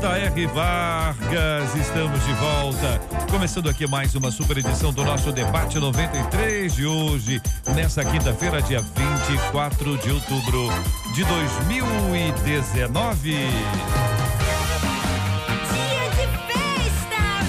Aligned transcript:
J.R. 0.00 0.46
Vargas, 0.48 1.74
estamos 1.74 2.22
de 2.24 2.32
volta. 2.34 3.00
Começando 3.30 3.68
aqui 3.68 3.86
mais 3.86 4.14
uma 4.14 4.30
super 4.30 4.58
edição 4.58 4.92
do 4.92 5.02
nosso 5.02 5.32
debate 5.32 5.78
93 5.78 6.74
de 6.74 6.86
hoje, 6.86 7.40
nessa 7.74 8.04
quinta-feira, 8.04 8.60
dia 8.60 8.80
24 8.80 9.96
de 9.98 10.10
outubro 10.10 10.68
de 11.14 11.24
2019. 11.24 13.36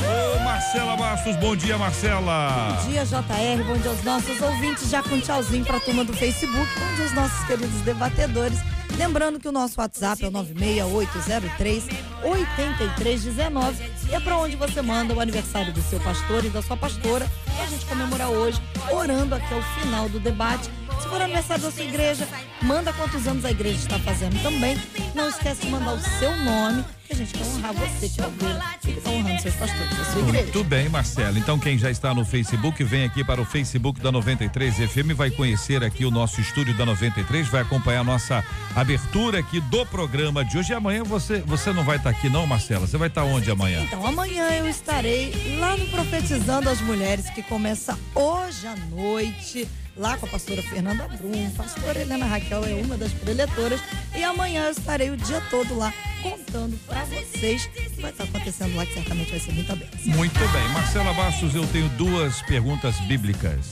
Ô, 0.06 0.40
Marcela 0.44 0.96
Bastos, 0.96 1.36
bom 1.36 1.56
dia, 1.56 1.78
Marcela. 1.78 2.78
Bom 2.82 2.90
dia, 2.90 3.06
JR. 3.06 3.64
Bom 3.68 3.78
dia 3.78 3.92
aos 3.92 4.04
nossos 4.04 4.42
ouvintes. 4.42 4.90
Já 4.90 5.04
com 5.04 5.20
tchauzinho 5.20 5.66
para 5.66 5.78
a 5.78 5.82
turma 5.82 6.06
do 6.06 6.14
Facebook. 6.14 6.68
Bom 6.80 6.96
dia 6.96 7.04
aos 7.04 7.14
nossos 7.14 7.46
queridos 7.46 7.82
debatedores. 7.82 8.60
Lembrando 8.96 9.40
que 9.40 9.48
o 9.48 9.52
nosso 9.52 9.80
WhatsApp 9.80 10.24
é 10.24 10.28
o 10.28 10.32
96803 10.32 11.86
8319 12.24 13.92
e 14.10 14.16
é 14.16 14.20
para 14.20 14.38
onde 14.38 14.56
você 14.56 14.82
manda 14.82 15.14
o 15.14 15.20
aniversário 15.20 15.74
do 15.74 15.82
seu 15.82 16.00
pastor 16.00 16.46
e 16.46 16.50
da 16.50 16.62
sua 16.62 16.78
pastora. 16.78 17.30
E 17.58 17.62
a 17.62 17.66
gente 17.66 17.86
comemorar 17.86 18.30
hoje, 18.30 18.62
orando 18.92 19.36
até 19.36 19.56
o 19.56 19.62
final 19.80 20.08
do 20.10 20.20
debate. 20.20 20.70
Se 21.02 21.08
for 21.08 21.22
aniversário 21.22 21.64
da 21.64 21.72
sua 21.72 21.84
igreja, 21.84 22.28
manda 22.62 22.92
quantos 22.94 23.28
anos 23.28 23.46
a 23.46 23.52
igreja 23.52 23.78
está 23.78 24.00
fazendo 24.00 24.42
também. 24.42 24.78
Não 25.14 25.30
esquece 25.30 25.62
de 25.62 25.70
mandar 25.70 25.94
o 25.94 26.00
seu 26.00 26.36
nome, 26.38 26.84
que 27.06 27.14
a 27.14 27.16
gente 27.16 27.34
quer 27.34 27.46
honrar 27.46 27.74
você, 27.74 28.10
que 28.10 28.22
é 28.22 28.26
e 28.26 28.94
que 28.94 28.98
está 28.98 29.10
honrando 29.10 29.42
seus 29.42 29.56
pastores 29.56 29.98
da 29.98 30.06
sua 30.06 30.22
igreja. 30.22 30.44
Muito 30.44 30.64
bem, 30.64 30.90
Marcela. 30.90 31.38
Então, 31.38 31.58
quem 31.60 31.78
já 31.78 31.90
está 31.90 32.14
no 32.14 32.26
Facebook, 32.26 32.84
vem 32.84 33.06
aqui 33.06 33.24
para 33.24 33.42
o 33.42 33.46
Facebook 33.46 34.02
da 34.02 34.12
93 34.12 34.76
FM, 34.76 35.14
vai 35.16 35.30
conhecer 35.32 35.84
aqui 35.84 36.04
o 36.04 36.12
nosso 36.12 36.42
estúdio 36.42 36.76
da 36.76 36.86
93, 36.86 37.48
vai 37.48 37.62
acompanhar 37.62 38.02
a 38.02 38.04
nossa 38.04 38.44
abertura 38.76 39.40
aqui 39.40 39.60
do 39.62 39.86
programa 39.86 40.44
de 40.44 40.58
hoje. 40.58 40.72
E 40.72 40.76
amanhã 40.76 41.04
você, 41.04 41.40
você 41.40 41.72
não 41.72 41.84
vai 41.84 41.98
estar 41.98 42.10
aqui, 42.10 42.30
não, 42.30 42.46
Marcela? 42.46 42.88
Você 42.88 42.98
vai 42.98 43.08
estar 43.08 43.24
onde 43.24 43.50
amanhã? 43.50 43.84
Então, 43.84 44.06
amanhã 44.06 44.50
eu 44.50 44.68
estarei 44.68 45.58
lá 45.60 45.78
no 45.78 45.88
Profetizando 45.88 46.70
as 46.70 46.82
Mulheres, 46.82 47.30
que 47.30 47.44
começa 47.44 47.98
hoje 48.14 48.68
à 48.68 48.76
noite, 48.76 49.68
lá 49.98 50.18
com 50.18 50.26
a 50.26 50.30
pastora 50.30 50.62
Fernanda 50.62 51.08
Brum, 51.08 51.50
pastora 51.52 52.00
Helena 52.00 52.26
Raquel 52.26 52.64
é 52.66 52.74
uma 52.82 52.98
das 52.98 53.12
preletoras, 53.14 53.82
e 54.16 54.24
amanhã 54.24 54.66
eu 54.66 54.72
estarei 54.72 55.10
o 55.10 55.18
dia 55.18 55.42
todo 55.50 55.78
lá 55.78 55.94
contando 56.22 56.78
pra 56.88 57.06
vocês 57.06 57.66
o 57.66 57.70
que 57.70 58.02
vai 58.02 58.12
estar 58.12 58.24
acontecendo 58.24 58.76
lá, 58.76 58.86
que 58.86 58.94
certamente 58.94 59.32
vai 59.32 59.40
ser 59.40 59.52
muita 59.54 59.76
bênção. 59.76 60.00
Muito 60.06 60.40
bem. 60.40 60.70
Marcela 60.70 61.14
Bastos, 61.14 61.56
eu 61.56 61.66
tenho 61.68 61.90
duas 61.90 62.42
perguntas 62.44 63.00
bíblicas 63.02 63.68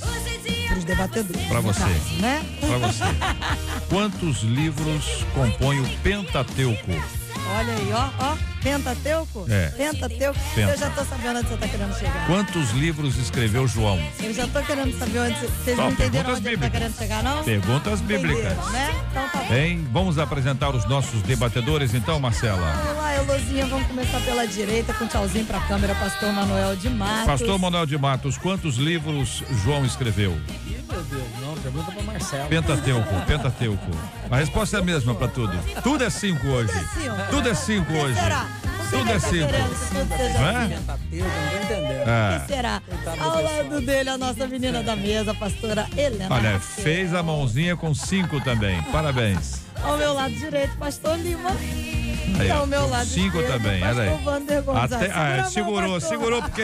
Para 0.67 0.77
os 0.77 0.83
debatedores. 0.83 1.49
No 1.49 1.61
você. 1.61 1.80
caso, 1.80 2.14
né? 2.19 2.45
para 2.59 2.77
você. 2.77 3.03
Quantos 3.89 4.41
livros 4.43 5.25
compõem 5.33 5.80
o 5.81 5.97
Pentateuco? 5.99 6.91
Olha 7.58 7.73
aí, 7.73 7.91
ó, 7.93 8.09
ó, 8.19 8.55
Pentateuco? 8.70 9.45
É. 9.48 9.67
Pentateuco. 9.77 10.39
Penta. 10.55 10.71
Eu 10.71 10.77
já 10.77 10.89
tô 10.89 11.05
sabendo 11.05 11.37
onde 11.39 11.48
você 11.49 11.58
tá 11.58 11.67
querendo 11.67 11.93
chegar. 11.99 12.26
Quantos 12.26 12.71
livros 12.71 13.15
escreveu 13.17 13.67
João? 13.67 13.99
Eu 14.23 14.33
já 14.33 14.48
tô 14.48 14.59
querendo 14.64 14.98
saber 14.98 15.20
onde 15.20 15.39
você- 15.39 15.48
vocês 15.64 15.77
não 15.77 15.92
entenderam 15.92 16.11
perguntas 16.11 16.37
onde 16.39 16.48
ele 16.48 16.58
tá 16.58 16.64
bíblicas. 16.65 16.71
querendo 16.71 16.98
chegar, 16.98 17.23
não? 17.23 17.43
Perguntas 17.43 18.02
bíblicas. 18.02 18.71
Né? 18.71 19.05
Então 19.11 19.30
tá 19.30 19.37
bom. 19.48 19.53
Hein? 19.53 19.87
Vamos 19.92 20.17
apresentar 20.17 20.76
os 20.76 20.83
nossos 20.86 21.21
debatedores 21.21 21.93
então, 21.93 22.20
Marcela? 22.20 22.71
Vamos 22.83 22.98
lá, 23.03 23.15
Elozinha, 23.15 23.65
vamos 23.67 23.87
começar 23.87 24.20
pela 24.21 24.48
direita 24.48 24.93
com 24.95 25.05
tchauzinho 25.05 25.45
pra 25.45 25.59
câmera, 25.59 25.93
pastor 25.93 26.33
Manuel 26.33 26.76
de 26.76 26.89
Matos. 26.89 27.26
Pastor 27.27 27.59
Manuel 27.59 27.86
de 27.86 27.97
Matos, 27.99 28.36
quantos 28.36 28.77
livros 28.77 29.43
João 29.64 29.86
escreveu? 29.86 30.32
Meu 30.92 31.03
Deus, 31.03 31.23
não, 31.42 31.53
pergunta 31.55 31.92
pra 31.92 32.03
Marcelo. 32.03 32.47
Pentateuco, 32.47 33.21
Pentateuco. 33.27 33.92
A 34.32 34.37
resposta 34.37 34.77
é 34.77 34.80
a 34.80 34.83
mesma 34.83 35.14
para 35.14 35.27
tudo. 35.27 35.53
Tudo 35.83 36.03
é 36.03 36.09
cinco 36.09 36.47
hoje. 36.47 36.71
Tudo 37.30 37.49
é 37.49 37.53
cinco 37.53 37.86
que 37.92 37.97
hoje. 37.97 38.15
Tudo 38.89 39.09
é 39.09 39.13
tá 39.13 39.19
cinco. 39.19 39.45
querendo 39.47 39.69
que 39.69 39.85
tudo 39.87 40.39
Não 40.39 40.47
é? 40.47 40.65
O 42.05 42.09
É. 42.09 42.39
que 42.39 42.47
será? 42.53 42.81
Ao 43.19 43.41
lado 43.43 43.81
dele, 43.81 44.09
a 44.09 44.17
nossa 44.17 44.47
menina 44.47 44.83
da 44.83 44.95
mesa, 44.95 45.31
a 45.31 45.35
pastora 45.35 45.87
Helena. 45.97 46.27
Olha, 46.33 46.59
fez 46.59 47.13
a 47.13 47.23
mãozinha 47.23 47.75
com 47.75 47.93
cinco 47.93 48.39
também. 48.41 48.81
Parabéns. 48.91 49.61
Ao 49.83 49.97
meu 49.97 50.13
lado 50.13 50.33
direito, 50.33 50.75
pastor 50.77 51.17
Lima. 51.19 51.51
Aí, 52.39 52.51
ao 52.51 52.65
meu 52.67 52.87
lado 52.89 53.05
Cinco 53.05 53.37
esquerdo, 53.39 53.63
também, 53.63 53.83
olha 53.83 54.01
aí. 54.01 54.09
Até, 54.83 55.11
ah, 55.11 55.45
segurou, 55.45 55.99
segurou 56.02 56.41
porque 56.41 56.63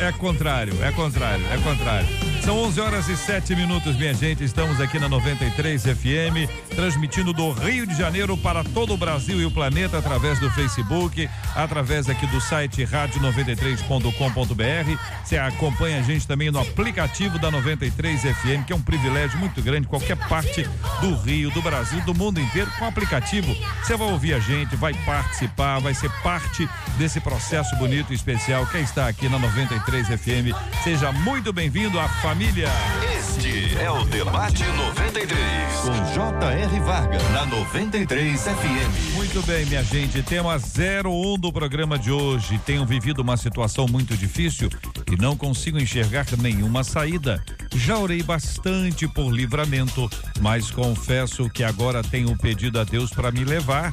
é 0.00 0.12
contrário, 0.18 0.74
é 0.82 0.90
contrário, 0.90 1.44
é 1.52 1.56
contrário. 1.58 2.08
São 2.44 2.58
11 2.58 2.78
horas 2.78 3.08
e 3.08 3.16
7 3.16 3.56
minutos, 3.56 3.96
minha 3.96 4.12
gente. 4.12 4.44
Estamos 4.44 4.78
aqui 4.78 4.98
na 4.98 5.08
93 5.08 5.82
FM, 5.82 6.46
transmitindo 6.74 7.32
do 7.32 7.52
Rio 7.52 7.86
de 7.86 7.96
Janeiro 7.96 8.36
para 8.36 8.62
todo 8.62 8.92
o 8.92 8.98
Brasil 8.98 9.40
e 9.40 9.46
o 9.46 9.50
planeta 9.50 9.96
através 9.96 10.38
do 10.38 10.50
Facebook, 10.50 11.26
através 11.56 12.06
aqui 12.06 12.26
do 12.26 12.38
site 12.42 12.84
rádio93.com.br. 12.84 15.00
Você 15.24 15.38
acompanha 15.38 16.00
a 16.00 16.02
gente 16.02 16.26
também 16.26 16.50
no 16.50 16.60
aplicativo 16.60 17.38
da 17.38 17.50
93 17.50 18.20
FM, 18.20 18.66
que 18.66 18.74
é 18.74 18.76
um 18.76 18.82
privilégio 18.82 19.38
muito 19.38 19.62
grande, 19.62 19.86
qualquer 19.86 20.18
parte 20.28 20.68
do 21.00 21.16
Rio, 21.22 21.50
do 21.50 21.62
Brasil, 21.62 22.02
do 22.02 22.14
mundo 22.14 22.42
inteiro, 22.42 22.70
com 22.78 22.84
o 22.84 22.88
aplicativo. 22.88 23.56
Você 23.82 23.96
vai 23.96 24.08
ouvir 24.08 24.34
a 24.34 24.38
gente, 24.38 24.76
vai 24.76 24.92
participar, 25.06 25.78
vai 25.78 25.94
ser 25.94 26.10
parte 26.22 26.68
desse 26.98 27.20
processo 27.20 27.74
bonito 27.76 28.12
e 28.12 28.14
especial 28.14 28.66
que 28.66 28.76
está 28.76 29.08
aqui 29.08 29.30
na 29.30 29.38
93 29.38 30.08
FM. 30.08 30.52
Seja 30.82 31.10
muito 31.10 31.50
bem-vindo 31.50 31.98
à 31.98 32.06
família. 32.06 32.33
Este 32.36 33.78
é 33.78 33.88
o 33.88 34.04
Debate 34.06 34.64
93. 34.64 35.38
Com 35.82 36.14
J.R. 36.14 36.80
Vargas. 36.80 37.22
Na 37.30 37.46
93 37.46 38.42
FM. 38.42 39.14
Muito 39.14 39.40
bem, 39.46 39.64
minha 39.66 39.84
gente. 39.84 40.20
Tema 40.20 40.56
01 40.56 41.38
do 41.38 41.52
programa 41.52 41.96
de 41.96 42.10
hoje. 42.10 42.58
Tenho 42.66 42.84
vivido 42.84 43.20
uma 43.20 43.36
situação 43.36 43.86
muito 43.86 44.16
difícil 44.16 44.68
e 45.12 45.16
não 45.16 45.36
consigo 45.36 45.78
enxergar 45.78 46.26
nenhuma 46.36 46.82
saída. 46.82 47.40
Já 47.72 47.98
orei 47.98 48.20
bastante 48.20 49.06
por 49.06 49.30
livramento, 49.30 50.10
mas 50.40 50.72
confesso 50.72 51.48
que 51.48 51.62
agora 51.62 52.02
tenho 52.02 52.36
pedido 52.36 52.80
a 52.80 52.84
Deus 52.84 53.10
para 53.10 53.30
me 53.30 53.44
levar. 53.44 53.92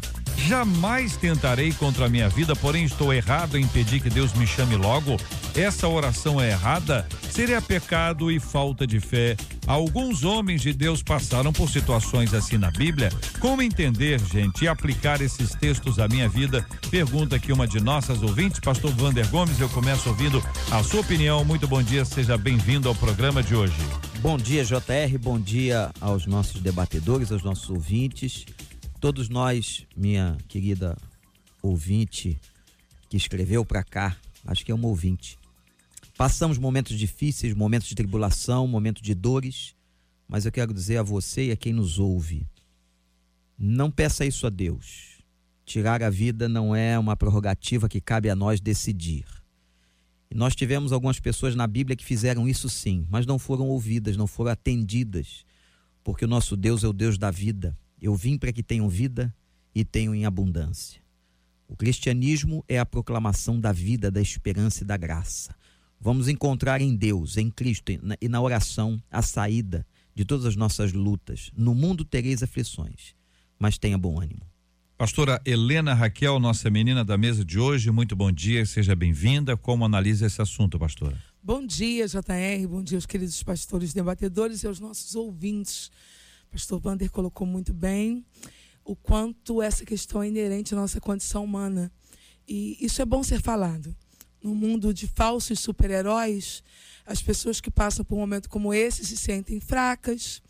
Jamais 0.51 1.15
tentarei 1.15 1.71
contra 1.71 2.07
a 2.07 2.09
minha 2.09 2.27
vida, 2.27 2.53
porém 2.57 2.83
estou 2.83 3.13
errado 3.13 3.57
em 3.57 3.65
pedir 3.65 4.01
que 4.01 4.09
Deus 4.09 4.33
me 4.33 4.45
chame 4.45 4.75
logo. 4.75 5.15
Essa 5.55 5.87
oração 5.87 6.41
é 6.41 6.49
errada? 6.49 7.07
Seria 7.29 7.61
pecado 7.61 8.29
e 8.29 8.37
falta 8.37 8.85
de 8.85 8.99
fé. 8.99 9.37
Alguns 9.65 10.25
homens 10.25 10.61
de 10.61 10.73
Deus 10.73 11.01
passaram 11.01 11.53
por 11.53 11.69
situações 11.69 12.33
assim 12.33 12.57
na 12.57 12.69
Bíblia. 12.69 13.09
Como 13.39 13.61
entender, 13.61 14.19
gente, 14.19 14.65
e 14.65 14.67
aplicar 14.67 15.21
esses 15.21 15.55
textos 15.55 15.99
à 15.99 16.09
minha 16.09 16.27
vida? 16.27 16.67
Pergunta 16.89 17.37
aqui 17.37 17.53
uma 17.53 17.65
de 17.65 17.79
nossas 17.79 18.21
ouvintes, 18.21 18.59
Pastor 18.59 18.91
Vander 18.91 19.25
Gomes. 19.29 19.57
Eu 19.57 19.69
começo 19.69 20.09
ouvindo 20.09 20.43
a 20.69 20.83
sua 20.83 20.99
opinião. 20.99 21.45
Muito 21.45 21.65
bom 21.65 21.81
dia, 21.81 22.03
seja 22.03 22.37
bem-vindo 22.37 22.89
ao 22.89 22.95
programa 22.95 23.41
de 23.41 23.55
hoje. 23.55 23.81
Bom 24.19 24.35
dia, 24.35 24.65
JR. 24.65 25.17
Bom 25.17 25.39
dia 25.39 25.91
aos 26.01 26.25
nossos 26.25 26.61
debatedores, 26.61 27.31
aos 27.31 27.41
nossos 27.41 27.69
ouvintes. 27.69 28.45
Todos 29.01 29.29
nós, 29.29 29.87
minha 29.97 30.37
querida 30.47 30.95
ouvinte 31.59 32.39
que 33.09 33.17
escreveu 33.17 33.65
para 33.65 33.83
cá, 33.83 34.15
acho 34.45 34.63
que 34.63 34.71
é 34.71 34.75
uma 34.75 34.87
ouvinte. 34.87 35.39
Passamos 36.15 36.59
momentos 36.59 36.95
difíceis, 36.99 37.55
momentos 37.55 37.87
de 37.87 37.95
tribulação, 37.95 38.67
momentos 38.67 39.01
de 39.01 39.15
dores, 39.15 39.75
mas 40.27 40.45
eu 40.45 40.51
quero 40.51 40.71
dizer 40.71 40.97
a 40.97 41.03
você 41.03 41.47
e 41.47 41.51
a 41.51 41.55
quem 41.55 41.73
nos 41.73 41.97
ouve: 41.97 42.45
não 43.57 43.89
peça 43.89 44.23
isso 44.23 44.45
a 44.45 44.51
Deus. 44.51 45.17
Tirar 45.65 46.03
a 46.03 46.09
vida 46.11 46.47
não 46.47 46.75
é 46.75 46.99
uma 46.99 47.17
prerrogativa 47.17 47.89
que 47.89 47.99
cabe 47.99 48.29
a 48.29 48.35
nós 48.35 48.61
decidir. 48.61 49.25
Nós 50.31 50.55
tivemos 50.55 50.91
algumas 50.91 51.19
pessoas 51.19 51.55
na 51.55 51.65
Bíblia 51.65 51.95
que 51.95 52.05
fizeram 52.05 52.47
isso 52.47 52.69
sim, 52.69 53.07
mas 53.09 53.25
não 53.25 53.39
foram 53.39 53.67
ouvidas, 53.67 54.15
não 54.15 54.27
foram 54.27 54.51
atendidas, 54.51 55.43
porque 56.03 56.23
o 56.23 56.27
nosso 56.27 56.55
Deus 56.55 56.83
é 56.83 56.87
o 56.87 56.93
Deus 56.93 57.17
da 57.17 57.31
vida. 57.31 57.75
Eu 58.01 58.15
vim 58.15 58.37
para 58.37 58.51
que 58.51 58.63
tenham 58.63 58.89
vida 58.89 59.33
e 59.75 59.85
tenham 59.85 60.15
em 60.15 60.25
abundância. 60.25 60.99
O 61.67 61.75
cristianismo 61.75 62.65
é 62.67 62.79
a 62.79 62.85
proclamação 62.85 63.59
da 63.59 63.71
vida, 63.71 64.09
da 64.09 64.21
esperança 64.21 64.83
e 64.83 64.87
da 64.87 64.97
graça. 64.97 65.55
Vamos 65.99 66.27
encontrar 66.27 66.81
em 66.81 66.95
Deus, 66.95 67.37
em 67.37 67.49
Cristo 67.49 67.91
e 68.19 68.27
na 68.27 68.41
oração 68.41 69.01
a 69.11 69.21
saída 69.21 69.85
de 70.15 70.25
todas 70.25 70.45
as 70.47 70.55
nossas 70.55 70.91
lutas. 70.91 71.51
No 71.55 71.75
mundo 71.75 72.03
tereis 72.03 72.41
aflições, 72.41 73.13
mas 73.59 73.77
tenha 73.77 73.97
bom 73.97 74.19
ânimo. 74.19 74.41
Pastora 74.97 75.41
Helena 75.45 75.93
Raquel, 75.93 76.39
nossa 76.39 76.69
menina 76.69 77.05
da 77.05 77.17
mesa 77.17 77.45
de 77.45 77.59
hoje, 77.59 77.89
muito 77.89 78.15
bom 78.15 78.31
dia, 78.31 78.65
seja 78.65 78.95
bem-vinda. 78.95 79.55
Como 79.55 79.85
analisa 79.85 80.25
esse 80.25 80.41
assunto, 80.41 80.77
pastora? 80.77 81.17
Bom 81.41 81.65
dia, 81.65 82.07
JR, 82.07 82.67
bom 82.67 82.83
dia 82.83 82.97
aos 82.97 83.05
queridos 83.05 83.41
pastores 83.41 83.93
debatedores 83.93 84.61
e 84.61 84.67
aos 84.67 84.79
nossos 84.79 85.15
ouvintes. 85.15 85.89
Pastor 86.51 86.81
Vander 86.81 87.09
colocou 87.09 87.47
muito 87.47 87.73
bem 87.73 88.25
o 88.83 88.93
quanto 88.93 89.61
essa 89.61 89.85
questão 89.85 90.21
é 90.21 90.27
inerente 90.27 90.73
à 90.73 90.77
nossa 90.77 90.99
condição 90.99 91.45
humana. 91.45 91.89
E 92.45 92.77
isso 92.81 93.01
é 93.01 93.05
bom 93.05 93.23
ser 93.23 93.41
falado. 93.41 93.95
No 94.43 94.53
mundo 94.53 94.93
de 94.93 95.07
falsos 95.07 95.59
super-heróis, 95.59 96.61
as 97.05 97.21
pessoas 97.21 97.61
que 97.61 97.71
passam 97.71 98.03
por 98.03 98.15
um 98.15 98.19
momento 98.19 98.49
como 98.49 98.73
esse 98.73 99.05
se 99.05 99.15
sentem 99.15 99.61
fracas, 99.61 100.41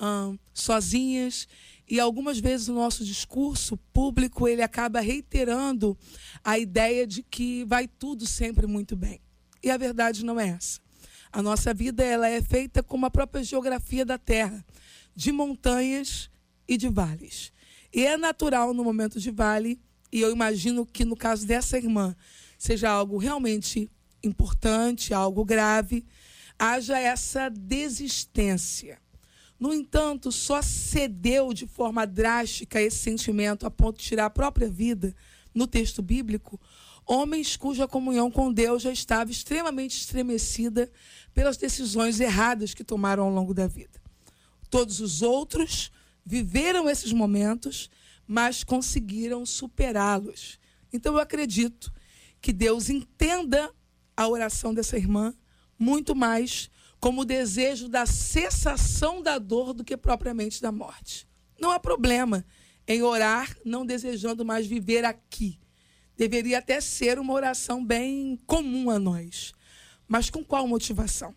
hum, 0.00 0.38
sozinhas 0.54 1.46
e 1.86 2.00
algumas 2.00 2.38
vezes 2.38 2.68
o 2.68 2.74
nosso 2.74 3.04
discurso 3.04 3.76
público 3.92 4.48
ele 4.48 4.62
acaba 4.62 5.00
reiterando 5.00 5.98
a 6.42 6.58
ideia 6.58 7.06
de 7.06 7.22
que 7.22 7.64
vai 7.66 7.86
tudo 7.86 8.26
sempre 8.26 8.66
muito 8.66 8.96
bem. 8.96 9.20
E 9.62 9.70
a 9.70 9.76
verdade 9.76 10.24
não 10.24 10.40
é 10.40 10.48
essa. 10.48 10.80
A 11.30 11.42
nossa 11.42 11.74
vida 11.74 12.04
ela 12.04 12.28
é 12.28 12.40
feita 12.40 12.82
como 12.82 13.06
a 13.06 13.10
própria 13.10 13.42
geografia 13.42 14.04
da 14.04 14.18
Terra, 14.18 14.64
de 15.14 15.32
montanhas 15.32 16.30
e 16.66 16.76
de 16.76 16.88
vales. 16.88 17.52
E 17.92 18.04
é 18.04 18.16
natural 18.16 18.72
no 18.72 18.84
momento 18.84 19.20
de 19.20 19.30
vale, 19.30 19.80
e 20.10 20.20
eu 20.20 20.30
imagino 20.30 20.86
que 20.86 21.04
no 21.04 21.16
caso 21.16 21.46
dessa 21.46 21.76
irmã 21.76 22.16
seja 22.58 22.90
algo 22.90 23.18
realmente 23.18 23.90
importante, 24.22 25.12
algo 25.12 25.44
grave, 25.44 26.04
haja 26.58 26.98
essa 26.98 27.48
desistência. 27.50 28.98
No 29.58 29.72
entanto, 29.72 30.32
só 30.32 30.60
cedeu 30.62 31.52
de 31.52 31.66
forma 31.66 32.06
drástica 32.06 32.80
esse 32.80 32.98
sentimento 32.98 33.66
a 33.66 33.70
ponto 33.70 33.98
de 33.98 34.04
tirar 34.04 34.26
a 34.26 34.30
própria 34.30 34.68
vida 34.68 35.14
no 35.54 35.66
texto 35.66 36.02
bíblico 36.02 36.60
homens 37.06 37.56
cuja 37.56 37.88
comunhão 37.88 38.30
com 38.30 38.52
Deus 38.52 38.82
já 38.82 38.92
estava 38.92 39.30
extremamente 39.30 39.98
estremecida 39.98 40.90
pelas 41.34 41.56
decisões 41.56 42.20
erradas 42.20 42.74
que 42.74 42.84
tomaram 42.84 43.24
ao 43.24 43.30
longo 43.30 43.52
da 43.52 43.66
vida. 43.66 44.01
Todos 44.72 45.00
os 45.00 45.20
outros 45.20 45.92
viveram 46.24 46.88
esses 46.88 47.12
momentos, 47.12 47.90
mas 48.26 48.64
conseguiram 48.64 49.44
superá-los. 49.44 50.58
Então 50.90 51.12
eu 51.12 51.20
acredito 51.20 51.92
que 52.40 52.54
Deus 52.54 52.88
entenda 52.88 53.70
a 54.16 54.26
oração 54.26 54.72
dessa 54.72 54.96
irmã 54.96 55.34
muito 55.78 56.14
mais 56.16 56.70
como 56.98 57.20
o 57.20 57.24
desejo 57.26 57.86
da 57.86 58.06
cessação 58.06 59.20
da 59.20 59.38
dor 59.38 59.74
do 59.74 59.84
que 59.84 59.94
propriamente 59.94 60.62
da 60.62 60.72
morte. 60.72 61.28
Não 61.60 61.70
há 61.70 61.78
problema 61.78 62.42
em 62.88 63.02
orar 63.02 63.54
não 63.66 63.84
desejando 63.84 64.42
mais 64.42 64.66
viver 64.66 65.04
aqui. 65.04 65.58
Deveria 66.16 66.60
até 66.60 66.80
ser 66.80 67.18
uma 67.18 67.34
oração 67.34 67.84
bem 67.84 68.40
comum 68.46 68.88
a 68.88 68.98
nós. 68.98 69.52
Mas 70.08 70.30
com 70.30 70.42
qual 70.42 70.66
motivação? 70.66 71.34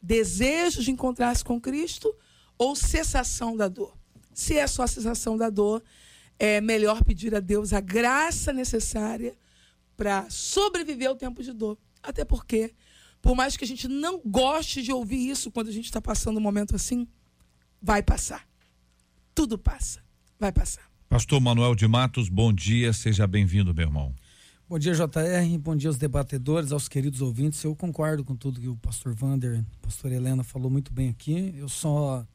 Desejo 0.00 0.82
de 0.82 0.90
encontrar-se 0.90 1.44
com 1.44 1.60
Cristo 1.60 2.16
ou 2.62 2.76
cessação 2.76 3.56
da 3.56 3.68
dor? 3.68 3.96
Se 4.32 4.56
é 4.56 4.66
só 4.66 4.86
cessação 4.86 5.36
da 5.36 5.50
dor, 5.50 5.82
é 6.38 6.60
melhor 6.60 7.02
pedir 7.04 7.34
a 7.34 7.40
Deus 7.40 7.72
a 7.72 7.80
graça 7.80 8.52
necessária 8.52 9.36
para 9.96 10.28
sobreviver 10.30 11.08
ao 11.08 11.16
tempo 11.16 11.42
de 11.42 11.52
dor. 11.52 11.76
Até 12.02 12.24
porque 12.24 12.74
por 13.20 13.36
mais 13.36 13.56
que 13.56 13.64
a 13.64 13.66
gente 13.66 13.86
não 13.86 14.20
goste 14.24 14.82
de 14.82 14.92
ouvir 14.92 15.28
isso 15.28 15.50
quando 15.50 15.68
a 15.68 15.72
gente 15.72 15.84
está 15.84 16.00
passando 16.00 16.38
um 16.38 16.40
momento 16.40 16.74
assim, 16.74 17.06
vai 17.80 18.02
passar. 18.02 18.46
Tudo 19.34 19.56
passa. 19.56 20.00
Vai 20.38 20.50
passar. 20.50 20.82
Pastor 21.08 21.40
Manuel 21.40 21.74
de 21.74 21.86
Matos, 21.86 22.28
bom 22.28 22.52
dia, 22.52 22.92
seja 22.92 23.26
bem-vindo, 23.26 23.72
meu 23.74 23.86
irmão. 23.86 24.14
Bom 24.68 24.78
dia, 24.78 24.94
JR, 24.94 25.58
bom 25.60 25.76
dia 25.76 25.90
aos 25.90 25.98
debatedores, 25.98 26.72
aos 26.72 26.88
queridos 26.88 27.20
ouvintes. 27.20 27.62
Eu 27.62 27.76
concordo 27.76 28.24
com 28.24 28.34
tudo 28.34 28.60
que 28.60 28.68
o 28.68 28.76
pastor 28.76 29.14
Vander, 29.14 29.60
a 29.60 29.86
pastor 29.86 30.10
Helena 30.10 30.42
falou 30.42 30.70
muito 30.70 30.92
bem 30.92 31.10
aqui. 31.10 31.54
Eu 31.56 31.68
só, 31.68 32.26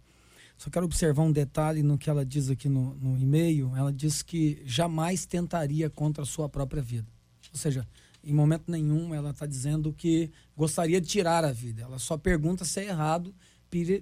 só 0.58 0.70
quero 0.72 0.86
observar 0.86 1.22
um 1.22 1.32
detalhe 1.32 1.84
no 1.84 1.98
que 1.98 2.10
ela 2.10 2.26
diz 2.26 2.50
aqui 2.50 2.68
no, 2.68 2.96
no 2.96 3.18
e-mail. 3.18 3.72
Ela 3.76 3.94
diz 3.94 4.24
que 4.24 4.62
jamais 4.66 5.26
tentaria 5.26 5.90
contra 5.90 6.24
a 6.24 6.26
sua 6.26 6.50
própria 6.50 6.82
vida. 6.82 7.08
Ou 7.54 7.60
seja, 7.60 7.88
em 8.24 8.34
momento 8.34 8.64
nenhum 8.68 9.14
ela 9.14 9.30
está 9.30 9.46
dizendo 9.46 9.94
que 9.94 10.32
gostaria 10.56 11.00
de 11.00 11.08
tirar 11.08 11.46
a 11.46 11.52
vida. 11.52 11.84
Ela 11.84 12.00
só 12.00 12.18
pergunta 12.18 12.66
se 12.66 12.82
é 12.82 12.88
errado 12.88 13.34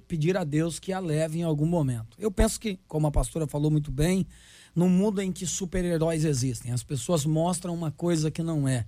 pedir 0.08 0.38
a 0.38 0.44
Deus 0.44 0.80
que 0.80 0.94
a 0.94 1.00
leve 1.00 1.40
em 1.40 1.44
algum 1.44 1.66
momento. 1.66 2.16
Eu 2.20 2.32
penso 2.32 2.60
que, 2.60 2.80
como 2.88 3.08
a 3.08 3.12
pastora 3.12 3.48
falou 3.48 3.70
muito 3.70 3.92
bem, 3.92 4.26
no 4.76 4.88
mundo 4.88 5.22
em 5.22 5.32
que 5.32 5.46
super-heróis 5.46 6.24
existem, 6.24 6.72
as 6.72 6.84
pessoas 6.84 7.26
mostram 7.26 7.74
uma 7.74 7.92
coisa 7.92 8.30
que 8.30 8.44
não 8.44 8.68
é. 8.68 8.86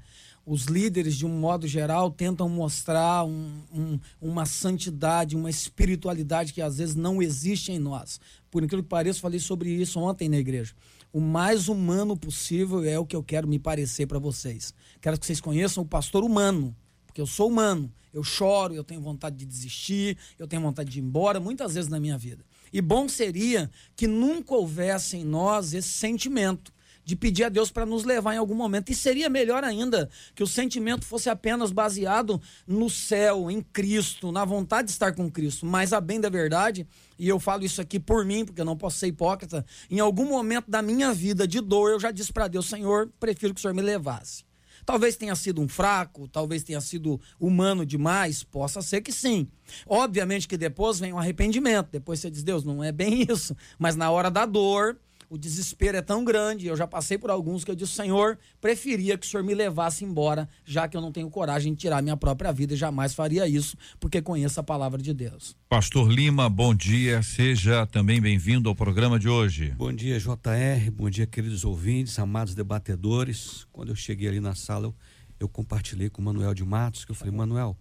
Os 0.48 0.66
líderes, 0.66 1.16
de 1.16 1.26
um 1.26 1.40
modo 1.40 1.68
geral, 1.68 2.10
tentam 2.10 2.48
mostrar 2.48 3.26
um, 3.26 3.52
um, 3.72 4.00
uma 4.22 4.46
santidade, 4.46 5.36
uma 5.36 5.50
espiritualidade 5.50 6.54
que 6.54 6.62
às 6.62 6.78
vezes 6.78 6.96
não 6.96 7.22
existe 7.22 7.72
em 7.72 7.78
nós. 7.78 8.20
Por 8.50 8.64
incrível 8.64 8.84
que 8.84 8.90
pareça, 8.90 9.20
falei 9.20 9.42
sobre 9.42 9.70
isso 9.70 10.00
ontem 10.00 10.30
na 10.30 10.38
igreja 10.38 10.74
o 11.12 11.20
mais 11.20 11.68
humano 11.68 12.16
possível 12.16 12.84
é 12.84 13.00
o 13.00 13.06
que 13.06 13.16
eu 13.16 13.24
quero 13.24 13.48
me 13.48 13.58
parecer 13.58 14.06
para 14.06 14.20
vocês. 14.20 14.74
Quero 15.02 15.20
que 15.20 15.26
vocês 15.26 15.42
conheçam 15.42 15.84
o 15.84 15.88
pastor 15.88 16.24
humano, 16.24 16.76
porque 17.06 17.20
eu 17.20 17.26
sou 17.26 17.48
humano. 17.48 17.92
Eu 18.14 18.24
choro, 18.24 18.74
eu 18.74 18.84
tenho 18.84 19.02
vontade 19.02 19.36
de 19.36 19.46
desistir, 19.46 20.18
eu 20.40 20.48
tenho 20.48 20.62
vontade 20.62 20.92
de 20.92 21.00
ir 21.00 21.04
embora, 21.04 21.40
muitas 21.40 21.74
vezes 21.74 21.90
na 21.90 22.00
minha 22.00 22.18
vida. 22.18 22.44
E 22.72 22.82
bom 22.82 23.08
seria 23.08 23.70
que 23.96 24.08
nunca 24.08 24.56
houvesse 24.56 25.18
em 25.18 25.24
nós 25.26 25.74
esse 25.74 25.90
sentimento 25.90 26.72
de 27.08 27.16
pedir 27.16 27.46
a 27.46 27.50
Deus 27.50 27.72
para 27.72 27.86
nos 27.86 28.04
levar 28.04 28.36
em 28.36 28.38
algum 28.38 28.54
momento. 28.54 28.92
E 28.92 28.96
seria 28.96 29.30
melhor 29.30 29.64
ainda 29.64 30.10
que 30.36 30.44
o 30.44 30.48
sentimento 30.48 31.06
fosse 31.06 31.30
apenas 31.30 31.72
baseado 31.72 32.40
no 32.68 32.90
céu, 32.90 33.50
em 33.50 33.62
Cristo, 33.62 34.30
na 34.30 34.44
vontade 34.44 34.88
de 34.88 34.92
estar 34.92 35.14
com 35.16 35.32
Cristo. 35.32 35.66
Mas 35.66 35.94
a 35.94 36.02
bem 36.02 36.20
da 36.20 36.28
verdade, 36.28 36.86
e 37.18 37.30
eu 37.30 37.40
falo 37.40 37.64
isso 37.64 37.80
aqui 37.80 37.98
por 37.98 38.26
mim, 38.26 38.44
porque 38.44 38.60
eu 38.60 38.66
não 38.66 38.76
posso 38.76 38.98
ser 38.98 39.08
hipócrita, 39.08 39.66
em 39.90 40.02
algum 40.02 40.26
momento 40.26 40.70
da 40.70 40.82
minha 40.82 41.14
vida 41.14 41.48
de 41.48 41.62
dor, 41.62 41.92
eu 41.92 42.00
já 42.00 42.12
disse 42.12 42.34
para 42.34 42.50
Deus, 42.50 42.68
Senhor, 42.68 43.10
prefiro 43.18 43.54
que 43.54 43.60
o 43.60 43.62
Senhor 43.62 43.74
me 43.74 43.82
levasse. 43.82 44.46
Talvez 44.86 45.16
tenha 45.16 45.36
sido 45.36 45.62
um 45.62 45.68
fraco, 45.68 46.28
talvez 46.28 46.62
tenha 46.62 46.82
sido 46.82 47.22
humano 47.40 47.86
demais, 47.86 48.44
possa 48.44 48.82
ser 48.82 49.00
que 49.00 49.14
sim. 49.14 49.48
Obviamente 49.86 50.46
que 50.46 50.58
depois 50.58 51.00
vem 51.00 51.14
o 51.14 51.18
arrependimento, 51.18 51.88
depois 51.90 52.20
você 52.20 52.30
diz, 52.30 52.44
Deus, 52.44 52.66
não 52.66 52.84
é 52.84 52.92
bem 52.92 53.26
isso. 53.30 53.56
Mas 53.80 53.96
na 53.96 54.12
hora 54.12 54.30
da 54.30 54.46
dor, 54.46 55.00
o 55.30 55.38
desespero 55.38 55.98
é 55.98 56.02
tão 56.02 56.24
grande, 56.24 56.68
eu 56.68 56.76
já 56.76 56.88
passei 56.88 57.18
por 57.18 57.30
alguns 57.30 57.64
que 57.64 57.72
eu 57.72 57.76
disse, 57.76 57.94
Senhor, 57.94 58.38
preferia 58.62 59.18
que 59.18 59.26
o 59.26 59.30
Senhor 59.30 59.44
me 59.44 59.54
levasse 59.54 60.06
embora, 60.06 60.48
já 60.64 60.88
que 60.88 60.96
eu 60.96 61.02
não 61.02 61.12
tenho 61.12 61.30
coragem 61.30 61.74
de 61.74 61.80
tirar 61.80 62.02
minha 62.02 62.16
própria 62.16 62.52
vida 62.52 62.74
e 62.74 62.78
jamais 62.78 63.14
faria 63.14 63.48
isso, 63.48 63.78
porque 64.00 64.22
conheço 64.22 64.60
a 64.60 64.64
palavra 64.64 65.02
de 65.02 65.14
Deus. 65.14 65.56
Pastor 65.68 66.10
Lima, 66.10 66.50
bom 66.50 66.74
dia, 66.74 67.22
seja 67.22 67.86
também 67.86 68.22
bem-vindo 68.22 68.70
ao 68.70 68.76
programa 68.76 69.20
de 69.20 69.28
hoje. 69.28 69.74
Bom 69.78 69.92
dia, 69.92 70.20
JR, 70.20 70.92
bom 70.94 71.10
dia, 71.10 71.28
queridos 71.28 71.66
ouvintes, 71.66 72.18
amados 72.20 72.56
debatedores. 72.56 73.68
Quando 73.72 73.90
eu 73.90 73.96
cheguei 73.96 74.30
ali 74.30 74.40
na 74.40 74.56
sala, 74.56 74.88
eu, 74.88 74.96
eu 75.40 75.50
compartilhei 75.50 76.10
com 76.10 76.22
o 76.22 76.26
Manuel 76.26 76.54
de 76.54 76.64
Matos, 76.64 77.04
que 77.04 77.12
eu 77.12 77.16
falei, 77.16 77.34
Manuel, 77.34 77.78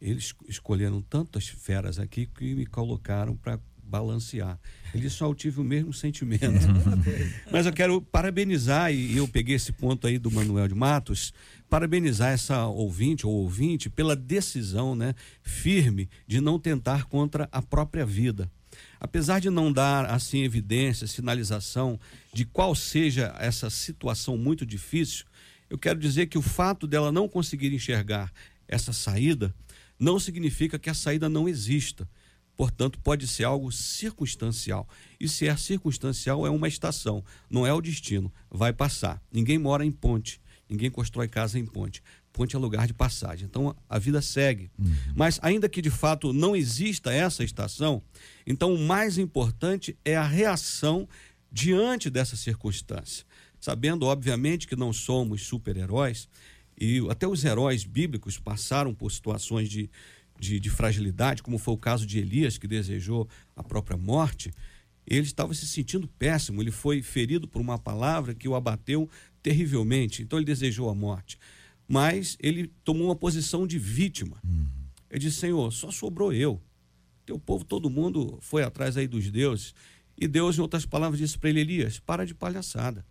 eles 0.00 0.34
escolheram 0.48 1.02
tantas 1.02 1.46
feras 1.46 1.98
aqui 1.98 2.26
que 2.26 2.54
me 2.54 2.64
colocaram 2.64 3.36
para 3.36 3.60
balancear. 3.90 4.58
Ele 4.94 5.10
só 5.10 5.32
tive 5.34 5.60
o 5.60 5.64
mesmo 5.64 5.92
sentimento. 5.92 6.44
Mas 7.50 7.66
eu 7.66 7.72
quero 7.72 8.00
parabenizar, 8.00 8.92
e 8.92 9.16
eu 9.16 9.26
peguei 9.26 9.56
esse 9.56 9.72
ponto 9.72 10.06
aí 10.06 10.18
do 10.18 10.30
Manuel 10.30 10.68
de 10.68 10.74
Matos, 10.74 11.34
parabenizar 11.68 12.30
essa 12.32 12.66
ouvinte 12.66 13.26
ou 13.26 13.32
ouvinte 13.32 13.90
pela 13.90 14.14
decisão 14.14 14.94
né, 14.94 15.14
firme 15.42 16.08
de 16.26 16.40
não 16.40 16.58
tentar 16.58 17.04
contra 17.04 17.48
a 17.50 17.60
própria 17.60 18.06
vida. 18.06 18.50
Apesar 19.00 19.40
de 19.40 19.50
não 19.50 19.72
dar 19.72 20.06
assim 20.06 20.42
evidência, 20.44 21.06
sinalização 21.06 21.98
de 22.32 22.44
qual 22.44 22.74
seja 22.74 23.34
essa 23.38 23.68
situação 23.68 24.38
muito 24.38 24.64
difícil, 24.64 25.26
eu 25.68 25.78
quero 25.78 25.98
dizer 25.98 26.26
que 26.26 26.38
o 26.38 26.42
fato 26.42 26.86
dela 26.86 27.10
não 27.10 27.28
conseguir 27.28 27.72
enxergar 27.72 28.32
essa 28.68 28.92
saída 28.92 29.54
não 29.98 30.18
significa 30.18 30.78
que 30.78 30.88
a 30.88 30.94
saída 30.94 31.28
não 31.28 31.48
exista. 31.48 32.08
Portanto, 32.56 32.98
pode 33.00 33.26
ser 33.26 33.44
algo 33.44 33.72
circunstancial. 33.72 34.88
E 35.18 35.28
se 35.28 35.46
é 35.46 35.56
circunstancial, 35.56 36.46
é 36.46 36.50
uma 36.50 36.68
estação, 36.68 37.24
não 37.48 37.66
é 37.66 37.72
o 37.72 37.80
destino. 37.80 38.32
Vai 38.50 38.72
passar. 38.72 39.22
Ninguém 39.32 39.58
mora 39.58 39.84
em 39.84 39.90
ponte, 39.90 40.40
ninguém 40.68 40.90
constrói 40.90 41.28
casa 41.28 41.58
em 41.58 41.64
ponte. 41.64 42.02
Ponte 42.32 42.54
é 42.54 42.58
lugar 42.58 42.86
de 42.86 42.94
passagem. 42.94 43.46
Então 43.46 43.74
a 43.88 43.98
vida 43.98 44.22
segue. 44.22 44.70
Uhum. 44.78 44.94
Mas 45.16 45.38
ainda 45.42 45.68
que 45.68 45.82
de 45.82 45.90
fato 45.90 46.32
não 46.32 46.54
exista 46.54 47.12
essa 47.12 47.42
estação, 47.42 48.02
então 48.46 48.74
o 48.74 48.78
mais 48.78 49.18
importante 49.18 49.96
é 50.04 50.16
a 50.16 50.26
reação 50.26 51.08
diante 51.50 52.08
dessa 52.08 52.36
circunstância. 52.36 53.24
Sabendo, 53.58 54.06
obviamente, 54.06 54.66
que 54.66 54.76
não 54.76 54.92
somos 54.92 55.42
super-heróis, 55.42 56.28
e 56.80 57.06
até 57.10 57.26
os 57.28 57.44
heróis 57.44 57.84
bíblicos 57.84 58.38
passaram 58.38 58.94
por 58.94 59.12
situações 59.12 59.68
de, 59.68 59.90
de, 60.40 60.58
de 60.58 60.70
fragilidade, 60.70 61.42
como 61.42 61.58
foi 61.58 61.74
o 61.74 61.78
caso 61.78 62.06
de 62.06 62.18
Elias, 62.18 62.56
que 62.56 62.66
desejou 62.66 63.28
a 63.54 63.62
própria 63.62 63.96
morte. 63.96 64.50
ele 65.06 65.26
estava 65.26 65.52
se 65.52 65.66
sentindo 65.66 66.08
péssimo, 66.08 66.62
ele 66.62 66.70
foi 66.70 67.02
ferido 67.02 67.46
por 67.46 67.60
uma 67.60 67.78
palavra 67.78 68.34
que 68.34 68.48
o 68.48 68.54
abateu 68.54 69.08
terrivelmente, 69.42 70.22
então 70.22 70.38
ele 70.38 70.46
desejou 70.46 70.88
a 70.88 70.94
morte. 70.94 71.38
Mas 71.86 72.36
ele 72.40 72.72
tomou 72.84 73.08
uma 73.08 73.16
posição 73.16 73.66
de 73.66 73.78
vítima. 73.78 74.38
Uhum. 74.44 74.66
Ele 75.10 75.20
disse: 75.20 75.38
Senhor, 75.38 75.72
só 75.72 75.90
sobrou 75.90 76.32
eu. 76.32 76.60
Teu 77.26 77.38
povo, 77.38 77.64
todo 77.64 77.90
mundo 77.90 78.38
foi 78.40 78.62
atrás 78.62 78.96
aí 78.96 79.08
dos 79.08 79.28
deuses. 79.30 79.74
E 80.16 80.28
Deus, 80.28 80.56
em 80.56 80.60
outras 80.60 80.86
palavras, 80.86 81.18
disse 81.18 81.36
para 81.36 81.50
ele: 81.50 81.60
Elias, 81.60 81.98
para 81.98 82.24
de 82.24 82.32
palhaçada. 82.32 83.04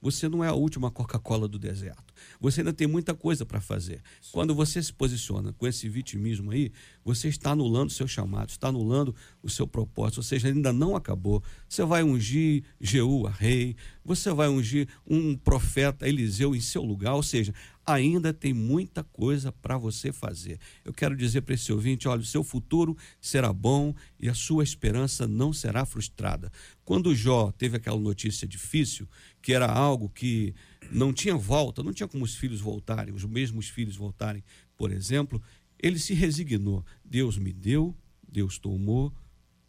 Você 0.00 0.28
não 0.28 0.42
é 0.42 0.48
a 0.48 0.54
última 0.54 0.90
Coca-Cola 0.90 1.46
do 1.46 1.58
deserto. 1.58 2.05
Você 2.40 2.60
ainda 2.60 2.72
tem 2.72 2.86
muita 2.86 3.14
coisa 3.14 3.44
para 3.44 3.60
fazer. 3.60 4.02
Quando 4.32 4.54
você 4.54 4.82
se 4.82 4.92
posiciona 4.92 5.52
com 5.52 5.66
esse 5.66 5.88
vitimismo 5.88 6.50
aí, 6.50 6.72
você 7.04 7.28
está 7.28 7.50
anulando 7.50 7.88
o 7.88 7.92
seu 7.92 8.08
chamado, 8.08 8.50
está 8.50 8.68
anulando 8.68 9.14
o 9.42 9.48
seu 9.48 9.66
propósito, 9.66 10.18
ou 10.18 10.22
seja, 10.22 10.48
ainda 10.48 10.72
não 10.72 10.96
acabou. 10.96 11.42
Você 11.68 11.84
vai 11.84 12.02
ungir 12.02 12.64
Jeú 12.80 13.26
a 13.26 13.30
rei, 13.30 13.76
você 14.04 14.32
vai 14.32 14.48
ungir 14.48 14.88
um 15.06 15.36
profeta 15.36 16.08
Eliseu 16.08 16.54
em 16.54 16.60
seu 16.60 16.82
lugar, 16.82 17.14
ou 17.14 17.22
seja, 17.22 17.52
ainda 17.86 18.34
tem 18.34 18.52
muita 18.52 19.04
coisa 19.04 19.52
para 19.52 19.78
você 19.78 20.12
fazer. 20.12 20.58
Eu 20.84 20.92
quero 20.92 21.16
dizer 21.16 21.42
para 21.42 21.54
esse 21.54 21.72
ouvinte: 21.72 22.08
olha, 22.08 22.20
o 22.20 22.24
seu 22.24 22.42
futuro 22.42 22.96
será 23.20 23.52
bom 23.52 23.94
e 24.18 24.28
a 24.28 24.34
sua 24.34 24.64
esperança 24.64 25.26
não 25.26 25.52
será 25.52 25.86
frustrada. 25.86 26.50
Quando 26.84 27.14
Jó 27.14 27.52
teve 27.52 27.76
aquela 27.76 27.98
notícia 27.98 28.46
difícil, 28.46 29.08
que 29.40 29.52
era 29.52 29.70
algo 29.70 30.08
que 30.08 30.54
não 30.90 31.12
tinha 31.12 31.36
volta, 31.36 31.82
não 31.82 31.92
tinha 31.92 32.08
como 32.08 32.24
os 32.24 32.34
filhos 32.34 32.60
voltarem, 32.60 33.14
os 33.14 33.24
mesmos 33.24 33.68
filhos 33.68 33.96
voltarem, 33.96 34.42
por 34.76 34.90
exemplo, 34.90 35.42
ele 35.78 35.98
se 35.98 36.14
resignou. 36.14 36.84
Deus 37.04 37.38
me 37.38 37.52
deu, 37.52 37.94
Deus 38.28 38.58
tomou, 38.58 39.12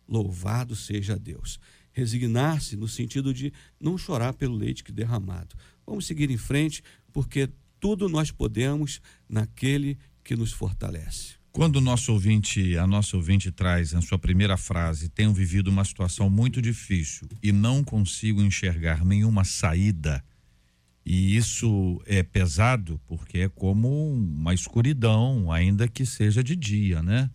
louvado 0.07 0.75
seja 0.75 1.17
Deus. 1.17 1.59
Resignar-se 1.91 2.75
no 2.75 2.87
sentido 2.87 3.33
de 3.33 3.51
não 3.79 3.97
chorar 3.97 4.33
pelo 4.33 4.55
leite 4.55 4.83
que 4.83 4.91
derramado. 4.91 5.55
Vamos 5.85 6.05
seguir 6.05 6.29
em 6.29 6.37
frente, 6.37 6.83
porque 7.11 7.49
tudo 7.79 8.07
nós 8.07 8.31
podemos 8.31 9.01
naquele 9.27 9.97
que 10.23 10.35
nos 10.35 10.51
fortalece. 10.51 11.37
Quando 11.51 11.77
o 11.77 11.81
nosso 11.81 12.13
ouvinte, 12.13 12.77
a 12.77 12.85
nossa 12.85 13.17
ouvinte 13.17 13.51
traz 13.51 13.95
a 13.95 14.01
sua 14.01 14.19
primeira 14.19 14.57
frase, 14.57 15.09
tenho 15.09 15.33
vivido 15.33 15.69
uma 15.69 15.83
situação 15.83 16.29
muito 16.29 16.61
difícil 16.61 17.27
e 17.41 17.51
não 17.51 17.83
consigo 17.83 18.43
enxergar 18.43 19.03
nenhuma 19.03 19.43
saída, 19.43 20.23
e 21.09 21.37
isso 21.37 22.01
é 22.05 22.21
pesado 22.21 22.99
porque 23.07 23.37
é 23.37 23.47
como 23.47 24.11
uma 24.11 24.53
escuridão, 24.53 25.49
ainda 25.49 25.87
que 25.87 26.05
seja 26.05 26.43
de 26.43 26.53
dia, 26.53 27.01
né? 27.01 27.31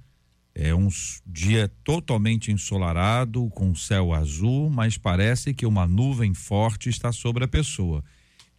É 0.55 0.75
um 0.75 0.91
dia 1.25 1.73
totalmente 1.83 2.53
ensolarado, 2.53 3.49
com 3.49 3.75
céu 3.75 4.13
azul, 4.13 4.69
mas 4.69 4.99
parece 4.99 5.55
que 5.55 5.65
uma 5.65 5.89
nuvem 5.89 6.35
forte 6.35 6.91
está 6.91 7.13
sobre 7.13 7.45
a 7.45 7.49
pessoa. 7.49 8.05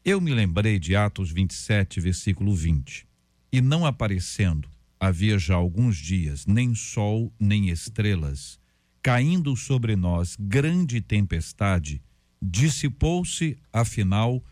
Eu 0.03 0.19
me 0.19 0.33
lembrei 0.33 0.79
de 0.79 0.95
Atos 0.95 1.29
27, 1.29 2.01
versículo 2.01 2.55
20. 2.55 3.05
E 3.51 3.61
não 3.61 3.85
aparecendo, 3.85 4.67
havia 4.99 5.37
já 5.37 5.53
alguns 5.53 5.95
dias, 5.95 6.47
nem 6.47 6.73
sol, 6.73 7.31
nem 7.39 7.69
estrelas, 7.69 8.59
caindo 9.03 9.55
sobre 9.55 9.95
nós 9.95 10.35
grande 10.39 11.01
tempestade, 11.01 12.01
dissipou-se, 12.41 13.55
afinal, 13.71 14.43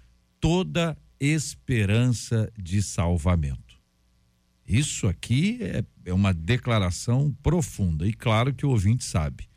toda 0.42 0.98
esperança 1.20 2.52
de 2.58 2.82
salvamento. 2.82 3.80
Isso 4.68 5.08
aqui 5.08 5.60
é, 5.62 5.84
é, 6.06 6.14
uma 6.14 6.34
declaração 6.34 7.36
profunda, 7.44 8.08
e 8.08 8.14
claro 8.14 8.54
que 8.54 8.66
o 8.66 8.70
ouvinte 8.70 9.04
sabe. 9.04 9.48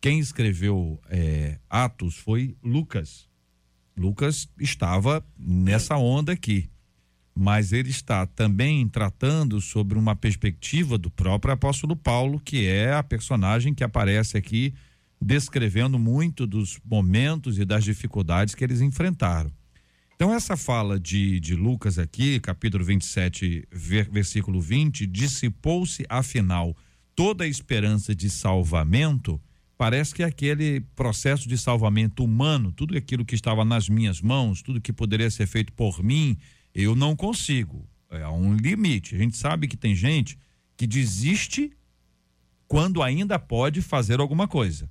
Quem 0.00 0.18
escreveu 0.18 0.98
é, 1.08 1.58
Atos 1.68 2.16
foi 2.16 2.56
Lucas. 2.62 3.28
Lucas 3.96 4.48
estava 4.58 5.24
nessa 5.38 5.96
onda 5.98 6.32
aqui, 6.32 6.70
mas 7.34 7.72
ele 7.72 7.90
está 7.90 8.24
também 8.26 8.88
tratando 8.88 9.60
sobre 9.60 9.98
uma 9.98 10.16
perspectiva 10.16 10.96
do 10.96 11.10
próprio 11.10 11.52
apóstolo 11.52 11.94
Paulo, 11.94 12.40
que 12.40 12.66
é 12.66 12.94
a 12.94 13.02
personagem 13.02 13.74
que 13.74 13.84
aparece 13.84 14.38
aqui 14.38 14.72
descrevendo 15.20 15.98
muito 15.98 16.46
dos 16.46 16.80
momentos 16.82 17.58
e 17.58 17.64
das 17.64 17.84
dificuldades 17.84 18.54
que 18.54 18.64
eles 18.64 18.80
enfrentaram. 18.80 19.52
Então, 20.20 20.34
essa 20.34 20.54
fala 20.54 21.00
de, 21.00 21.40
de 21.40 21.54
Lucas 21.56 21.98
aqui, 21.98 22.38
capítulo 22.40 22.84
27, 22.84 23.66
versículo 23.72 24.60
20, 24.60 25.06
dissipou-se 25.06 26.04
afinal 26.10 26.76
toda 27.16 27.44
a 27.44 27.46
esperança 27.48 28.14
de 28.14 28.28
salvamento 28.28 29.40
Parece 29.78 30.14
que 30.14 30.22
aquele 30.22 30.82
processo 30.94 31.48
de 31.48 31.56
salvamento 31.56 32.22
humano, 32.22 32.70
tudo 32.70 32.94
aquilo 32.98 33.24
que 33.24 33.34
estava 33.34 33.64
nas 33.64 33.88
minhas 33.88 34.20
mãos, 34.20 34.60
tudo 34.60 34.78
que 34.78 34.92
poderia 34.92 35.30
ser 35.30 35.46
feito 35.46 35.72
por 35.72 36.02
mim, 36.02 36.36
eu 36.74 36.94
não 36.94 37.16
consigo. 37.16 37.88
É 38.10 38.28
um 38.28 38.54
limite. 38.54 39.14
A 39.14 39.18
gente 39.18 39.38
sabe 39.38 39.66
que 39.66 39.78
tem 39.78 39.94
gente 39.94 40.38
que 40.76 40.86
desiste 40.86 41.72
quando 42.68 43.02
ainda 43.02 43.38
pode 43.38 43.80
fazer 43.80 44.20
alguma 44.20 44.46
coisa. 44.46 44.86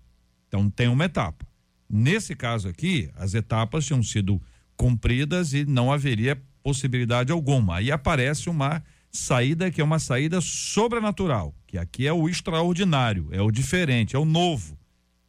Então 0.48 0.72
tem 0.72 0.88
uma 0.88 1.06
etapa. 1.06 1.46
Nesse 1.88 2.36
caso 2.36 2.68
aqui, 2.68 3.12
as 3.16 3.36
etapas 3.36 3.86
tinham 3.86 4.02
sido 4.02 4.42
cumpridas 4.80 5.54
e 5.54 5.66
não 5.66 5.92
haveria 5.92 6.42
possibilidade 6.64 7.32
alguma. 7.32 7.76
Aí 7.76 7.92
aparece 7.92 8.50
uma 8.50 8.82
saída 9.12 9.70
que 9.70 9.82
é 9.82 9.84
uma 9.84 10.00
saída 10.00 10.40
sobrenatural, 10.40 11.54
que 11.68 11.78
aqui 11.78 12.08
é 12.08 12.14
o 12.14 12.30
extraordinário, 12.30 13.28
é 13.32 13.42
o 13.42 13.52
diferente, 13.52 14.16
é 14.16 14.20
o 14.20 14.26
novo 14.26 14.80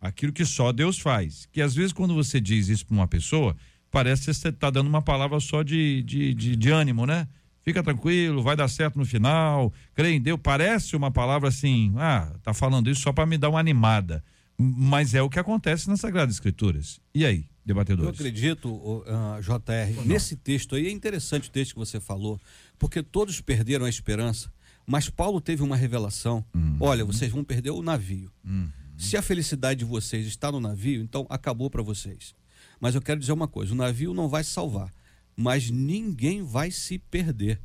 aquilo 0.01 0.33
que 0.33 0.45
só 0.45 0.73
Deus 0.73 0.99
faz. 0.99 1.47
Que 1.53 1.61
às 1.61 1.75
vezes, 1.75 1.93
quando 1.93 2.15
você 2.15 2.41
diz 2.41 2.69
isso 2.69 2.87
para 2.87 2.95
uma 2.95 3.07
pessoa, 3.07 3.55
parece 3.91 4.25
que 4.25 4.35
você 4.35 4.49
está 4.49 4.71
dando 4.71 4.87
uma 4.89 5.03
palavra 5.03 5.39
só 5.41 5.63
de, 5.63 6.03
de, 6.03 6.33
de, 6.33 6.57
de, 6.57 6.71
ânimo, 6.71 7.05
né? 7.05 7.29
Fica 7.63 7.83
tranquilo, 7.83 8.43
vai 8.43 8.57
dar 8.57 8.69
certo 8.69 8.99
no 8.99 9.05
final, 9.05 9.73
crê 9.95 10.13
em 10.13 10.21
Deus. 10.21 10.41
Parece 10.43 10.97
uma 10.97 11.11
palavra 11.11 11.49
assim, 11.49 11.93
ah, 11.99 12.33
tá 12.43 12.55
falando 12.55 12.89
isso 12.89 13.03
só 13.03 13.13
para 13.13 13.27
me 13.27 13.37
dar 13.37 13.51
uma 13.51 13.61
animada. 13.61 14.25
Mas 14.57 15.15
é 15.15 15.21
o 15.21 15.29
que 15.29 15.39
acontece 15.39 15.89
nas 15.89 16.01
Sagradas 16.01 16.35
Escrituras. 16.35 17.01
E 17.15 17.27
aí, 17.27 17.47
debatedores? 17.65 18.09
Eu 18.09 18.15
acredito, 18.15 18.69
uh, 18.69 19.05
JR, 19.41 20.07
nesse 20.07 20.37
texto 20.37 20.75
aí, 20.75 20.87
é 20.87 20.91
interessante 20.91 21.49
o 21.49 21.53
texto 21.53 21.73
que 21.73 21.79
você 21.79 22.01
falou, 22.01 22.41
porque 22.79 23.03
todos 23.03 23.41
perderam 23.41 23.87
a 23.87 23.89
esperança. 23.89 24.53
Mas 24.87 25.09
Paulo 25.09 25.41
teve 25.41 25.63
uma 25.63 25.77
revelação: 25.77 26.45
uhum. 26.55 26.77
olha, 26.81 27.05
vocês 27.05 27.31
vão 27.31 27.45
perder 27.45 27.71
o 27.71 27.83
navio. 27.83 28.31
Uhum. 28.45 28.71
Se 28.97 29.17
a 29.17 29.23
felicidade 29.23 29.81
de 29.81 29.85
vocês 29.85 30.27
está 30.27 30.51
no 30.53 30.61
navio, 30.61 31.01
então 31.03 31.27
acabou 31.31 31.71
para 31.71 31.83
vocês. 31.83 32.35
Mas 32.81 32.95
eu 32.95 33.01
quero 33.01 33.21
dizer 33.21 33.33
uma 33.33 33.49
coisa: 33.49 33.73
o 33.73 33.77
navio 33.77 34.13
não 34.13 34.29
vai 34.29 34.43
se 34.43 34.51
salvar, 34.51 34.93
mas 35.37 35.71
ninguém 35.71 36.43
vai 36.43 36.71
se 36.71 36.99
perder. 36.99 37.61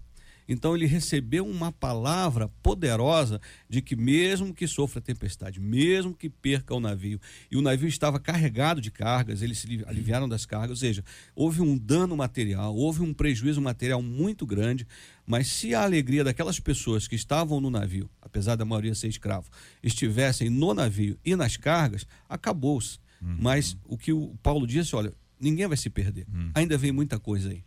Então 0.47 0.75
ele 0.75 0.85
recebeu 0.85 1.45
uma 1.45 1.71
palavra 1.71 2.49
poderosa 2.61 3.41
de 3.67 3.81
que 3.81 3.95
mesmo 3.95 4.53
que 4.53 4.67
sofra 4.67 5.01
tempestade, 5.01 5.59
mesmo 5.59 6.13
que 6.13 6.29
perca 6.29 6.73
o 6.73 6.79
navio, 6.79 7.19
e 7.49 7.57
o 7.57 7.61
navio 7.61 7.87
estava 7.87 8.19
carregado 8.19 8.79
de 8.79 8.91
cargas, 8.91 9.41
eles 9.41 9.57
se 9.59 9.83
aliviaram 9.87 10.29
das 10.29 10.45
cargas, 10.45 10.69
ou 10.71 10.75
seja, 10.75 11.03
houve 11.35 11.61
um 11.61 11.77
dano 11.77 12.15
material, 12.15 12.75
houve 12.75 13.01
um 13.01 13.13
prejuízo 13.13 13.61
material 13.61 14.01
muito 14.01 14.45
grande, 14.45 14.87
mas 15.25 15.47
se 15.47 15.73
a 15.73 15.83
alegria 15.83 16.23
daquelas 16.23 16.59
pessoas 16.59 17.07
que 17.07 17.15
estavam 17.15 17.59
no 17.59 17.69
navio, 17.69 18.09
apesar 18.21 18.55
da 18.55 18.65
maioria 18.65 18.93
ser 18.93 19.07
escravo, 19.07 19.49
estivessem 19.81 20.49
no 20.49 20.73
navio 20.73 21.17
e 21.25 21.35
nas 21.35 21.57
cargas, 21.57 22.05
acabou-se. 22.29 22.99
Uhum. 23.21 23.37
Mas 23.39 23.75
o 23.85 23.97
que 23.97 24.13
o 24.13 24.35
Paulo 24.43 24.67
disse, 24.67 24.95
olha, 24.95 25.11
ninguém 25.39 25.67
vai 25.67 25.77
se 25.77 25.89
perder. 25.89 26.25
Uhum. 26.31 26.51
Ainda 26.53 26.77
vem 26.77 26.91
muita 26.91 27.19
coisa 27.19 27.49
aí. 27.49 27.63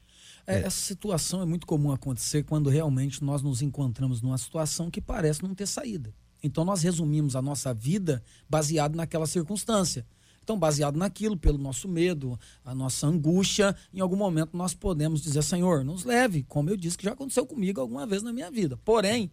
É, 0.48 0.60
essa 0.60 0.80
situação 0.80 1.42
é 1.42 1.44
muito 1.44 1.66
comum 1.66 1.92
acontecer 1.92 2.42
quando 2.42 2.70
realmente 2.70 3.22
nós 3.22 3.42
nos 3.42 3.60
encontramos 3.60 4.22
numa 4.22 4.38
situação 4.38 4.90
que 4.90 4.98
parece 4.98 5.42
não 5.42 5.54
ter 5.54 5.66
saída. 5.66 6.14
Então 6.42 6.64
nós 6.64 6.82
resumimos 6.82 7.36
a 7.36 7.42
nossa 7.42 7.74
vida 7.74 8.22
baseado 8.48 8.96
naquela 8.96 9.26
circunstância. 9.26 10.06
Então, 10.48 10.58
baseado 10.58 10.96
naquilo, 10.96 11.36
pelo 11.36 11.58
nosso 11.58 11.86
medo, 11.86 12.40
a 12.64 12.74
nossa 12.74 13.06
angústia, 13.06 13.76
em 13.92 14.00
algum 14.00 14.16
momento 14.16 14.56
nós 14.56 14.72
podemos 14.72 15.20
dizer: 15.20 15.42
Senhor, 15.42 15.84
nos 15.84 16.04
leve, 16.04 16.42
como 16.42 16.70
eu 16.70 16.76
disse 16.78 16.96
que 16.96 17.04
já 17.04 17.12
aconteceu 17.12 17.44
comigo 17.44 17.82
alguma 17.82 18.06
vez 18.06 18.22
na 18.22 18.32
minha 18.32 18.50
vida. 18.50 18.74
Porém, 18.82 19.30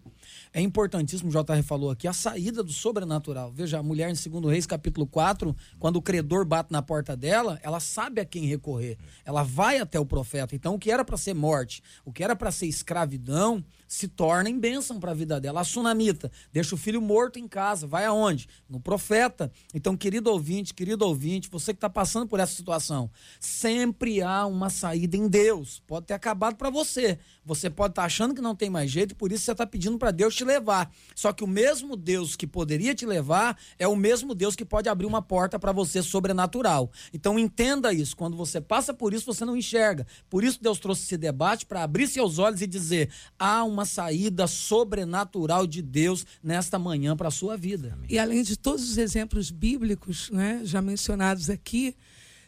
é 0.52 0.60
importantíssimo, 0.60 1.30
o 1.30 1.32
JR 1.32 1.64
falou 1.64 1.90
aqui, 1.90 2.06
a 2.06 2.12
saída 2.12 2.62
do 2.62 2.74
sobrenatural. 2.74 3.50
Veja, 3.50 3.80
a 3.80 3.84
mulher 3.84 4.10
em 4.10 4.30
2 4.30 4.52
Reis, 4.52 4.66
capítulo 4.66 5.08
4, 5.08 5.56
quando 5.80 5.96
o 5.96 6.02
credor 6.02 6.44
bate 6.44 6.74
na 6.74 6.82
porta 6.82 7.16
dela, 7.16 7.62
ela 7.64 7.80
sabe 7.80 8.20
a 8.20 8.26
quem 8.26 8.46
recorrer. 8.46 8.98
Ela 9.24 9.42
vai 9.42 9.78
até 9.78 9.98
o 9.98 10.06
profeta. 10.06 10.54
Então, 10.54 10.76
o 10.76 10.80
que 10.80 10.92
era 10.92 11.06
para 11.06 11.16
ser 11.16 11.34
morte, 11.34 11.82
o 12.04 12.12
que 12.12 12.26
era 12.26 12.36
para 12.36 12.52
ser 12.52 12.66
escravidão, 12.66 13.64
se 13.88 14.08
torna 14.08 14.50
em 14.50 14.60
bênção 14.60 15.00
para 15.00 15.12
a 15.12 15.16
vida 15.16 15.40
dela. 15.40 15.62
A 15.62 15.64
sunamita 15.64 16.32
deixa 16.52 16.76
o 16.76 16.78
filho 16.78 17.02
morto 17.02 17.40
em 17.40 17.48
casa, 17.48 17.88
vai 17.88 18.06
aonde? 18.06 18.48
No 18.70 18.80
profeta. 18.80 19.52
Então, 19.74 19.96
querido 19.96 20.32
ouvinte, 20.32 20.74
querido 20.74 21.06
ouvinte, 21.06 21.50
você 21.50 21.74
que 21.74 21.78
está 21.78 21.90
passando 21.90 22.28
por 22.28 22.40
essa 22.40 22.54
situação, 22.54 23.10
sempre 23.40 24.22
há 24.22 24.46
uma 24.46 24.70
saída 24.70 25.16
em 25.16 25.28
Deus. 25.28 25.82
Pode 25.86 26.08
ter 26.08 26.14
acabado 26.14 26.56
para 26.56 26.70
você. 26.70 27.20
Você 27.46 27.70
pode 27.70 27.92
estar 27.92 28.02
tá 28.02 28.06
achando 28.06 28.34
que 28.34 28.42
não 28.42 28.56
tem 28.56 28.70
mais 28.70 28.90
jeito 28.90 29.16
por 29.16 29.32
isso 29.32 29.46
você 29.46 29.52
está 29.52 29.66
pedindo 29.66 29.98
para 29.98 30.12
Deus 30.12 30.36
te 30.36 30.44
levar. 30.44 30.92
Só 31.14 31.32
que 31.32 31.44
o 31.44 31.48
mesmo 31.48 31.96
Deus 31.96 32.36
que 32.36 32.48
poderia 32.48 32.96
te 32.96 33.06
levar 33.06 33.58
é 33.78 33.88
o 33.88 33.96
mesmo 33.96 34.34
Deus 34.34 34.56
que 34.56 34.66
pode 34.66 34.90
abrir 34.90 35.06
uma 35.06 35.22
porta 35.22 35.60
para 35.60 35.72
você 35.72 36.02
sobrenatural. 36.02 36.92
Então 37.14 37.38
entenda 37.38 37.94
isso. 37.94 38.16
Quando 38.16 38.36
você 38.36 38.60
passa 38.60 38.94
por 38.94 39.14
isso, 39.14 39.26
você 39.26 39.46
não 39.46 39.56
enxerga. 39.56 40.08
Por 40.30 40.44
isso 40.44 40.62
Deus 40.62 40.80
trouxe 40.80 41.04
esse 41.04 41.18
debate 41.18 41.66
para 41.66 41.84
abrir 41.84 42.08
seus 42.08 42.40
olhos 42.40 42.62
e 42.62 42.68
dizer: 42.68 43.10
há 43.38 43.64
uma 43.64 43.86
saída 43.86 44.48
sobrenatural 44.48 45.68
de 45.68 45.82
Deus 45.82 46.26
nesta 46.42 46.80
manhã 46.80 47.16
para 47.16 47.28
a 47.28 47.32
sua 47.32 47.56
vida. 47.56 47.98
E 48.10 48.18
além 48.18 48.44
de 48.44 48.58
todos 48.58 48.90
os 48.90 48.98
exemplos 48.98 49.52
bíblicos, 49.52 50.30
né, 50.32 50.62
já 50.64 50.82
mencionados 50.82 51.50
aqui, 51.50 51.96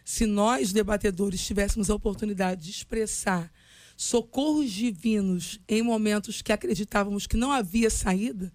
se 0.03 0.25
nós 0.25 0.71
debatedores 0.71 1.45
tivéssemos 1.45 1.89
a 1.89 1.95
oportunidade 1.95 2.63
de 2.63 2.71
expressar 2.71 3.51
socorros 3.97 4.71
divinos 4.71 5.59
em 5.67 5.81
momentos 5.81 6.43
que 6.43 6.53
acreditávamos 6.53 7.25
que 7.25 7.35
não 7.35 7.51
havia 7.51 7.89
saída, 7.89 8.53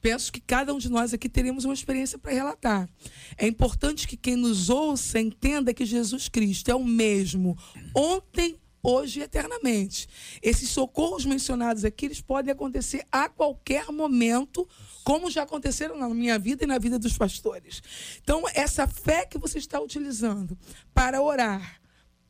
penso 0.00 0.32
que 0.32 0.40
cada 0.40 0.72
um 0.72 0.78
de 0.78 0.88
nós 0.88 1.12
aqui 1.12 1.28
teríamos 1.28 1.66
uma 1.66 1.74
experiência 1.74 2.18
para 2.18 2.32
relatar. 2.32 2.88
É 3.36 3.46
importante 3.46 4.08
que 4.08 4.16
quem 4.16 4.34
nos 4.34 4.70
ouça 4.70 5.20
entenda 5.20 5.74
que 5.74 5.84
Jesus 5.84 6.28
Cristo 6.30 6.70
é 6.70 6.74
o 6.74 6.82
mesmo 6.82 7.56
ontem, 7.94 8.58
hoje 8.82 9.20
e 9.20 9.22
eternamente. 9.24 10.08
Esses 10.40 10.70
socorros 10.70 11.26
mencionados 11.26 11.84
aqui, 11.84 12.06
eles 12.06 12.22
podem 12.22 12.52
acontecer 12.52 13.04
a 13.12 13.28
qualquer 13.28 13.92
momento, 13.92 14.66
como 15.04 15.30
já 15.30 15.42
aconteceram 15.42 15.98
na 15.98 16.08
minha 16.08 16.38
vida 16.38 16.64
e 16.64 16.66
na 16.66 16.78
vida 16.78 16.98
dos 16.98 17.18
pastores. 17.18 17.82
Então, 18.22 18.42
essa 18.54 18.86
fé 18.86 19.26
que 19.26 19.36
você 19.36 19.58
está 19.58 19.78
utilizando 19.80 20.56
para 20.94 21.20
orar 21.20 21.78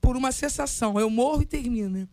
por 0.00 0.16
uma 0.16 0.32
cessação, 0.32 0.98
eu 0.98 1.10
morro 1.10 1.42
e 1.42 1.46
termina 1.46 2.08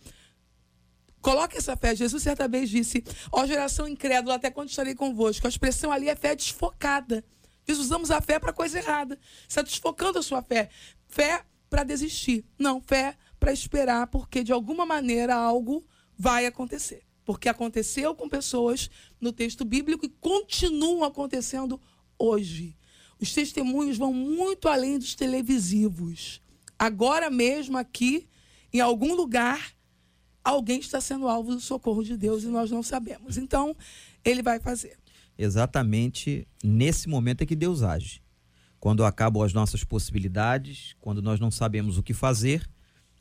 Coloque 1.26 1.58
essa 1.58 1.76
fé. 1.76 1.96
Jesus 1.96 2.22
certa 2.22 2.48
vez 2.48 2.70
disse: 2.70 3.04
Ó 3.32 3.48
geração 3.48 3.88
incrédula, 3.88 4.36
até 4.36 4.52
quando 4.52 4.70
estarei 4.70 4.94
convosco? 4.94 5.48
A 5.48 5.50
expressão 5.50 5.92
ali 5.92 6.08
é 6.08 6.16
fé 6.16 6.36
desfocada. 6.36 7.26
Nós 7.68 7.80
usamos 7.80 8.12
a 8.12 8.22
fé 8.22 8.38
para 8.38 8.54
coisa 8.54 8.78
errada. 8.78 9.18
Está 9.50 9.64
desfocando 9.64 10.20
a 10.20 10.22
sua 10.22 10.44
fé. 10.44 10.70
Fé 11.08 11.44
para 11.68 11.84
desistir. 11.84 12.46
Não, 12.60 12.80
fé 12.80 13.18
para 13.40 13.52
esperar, 13.52 14.06
porque 14.06 14.44
de 14.44 14.52
alguma 14.52 14.86
maneira 14.86 15.34
algo 15.34 15.84
vai 16.16 16.46
acontecer. 16.46 17.02
Porque 17.26 17.50
aconteceu 17.50 18.14
com 18.14 18.30
pessoas 18.30 18.88
no 19.20 19.32
texto 19.34 19.66
bíblico 19.66 20.06
e 20.06 20.10
continuam 20.22 21.04
acontecendo 21.04 21.82
hoje. 22.20 22.78
Os 23.20 23.34
testemunhos 23.34 23.98
vão 23.98 24.14
muito 24.14 24.68
além 24.68 25.00
dos 25.00 25.16
televisivos. 25.16 26.40
Agora 26.78 27.32
mesmo 27.32 27.80
aqui, 27.80 28.30
em 28.72 28.80
algum 28.80 29.16
lugar, 29.16 29.75
alguém 30.46 30.80
está 30.80 31.02
sendo 31.02 31.28
alvo 31.28 31.56
do 31.56 31.60
socorro 31.60 32.04
de 32.04 32.16
Deus 32.16 32.44
e 32.44 32.48
nós 32.48 32.70
não 32.70 32.84
sabemos. 32.84 33.36
Então, 33.36 33.76
ele 34.24 34.44
vai 34.44 34.60
fazer. 34.60 34.98
Exatamente 35.38 36.48
nesse 36.64 37.10
momento 37.10 37.42
é 37.42 37.46
que 37.46 37.56
Deus 37.56 37.82
age. 37.82 38.22
Quando 38.80 39.04
acabam 39.04 39.42
as 39.42 39.52
nossas 39.52 39.84
possibilidades, 39.84 40.96
quando 41.02 41.22
nós 41.22 41.40
não 41.40 41.50
sabemos 41.50 41.98
o 41.98 42.04
que 42.04 42.14
fazer, 42.14 42.70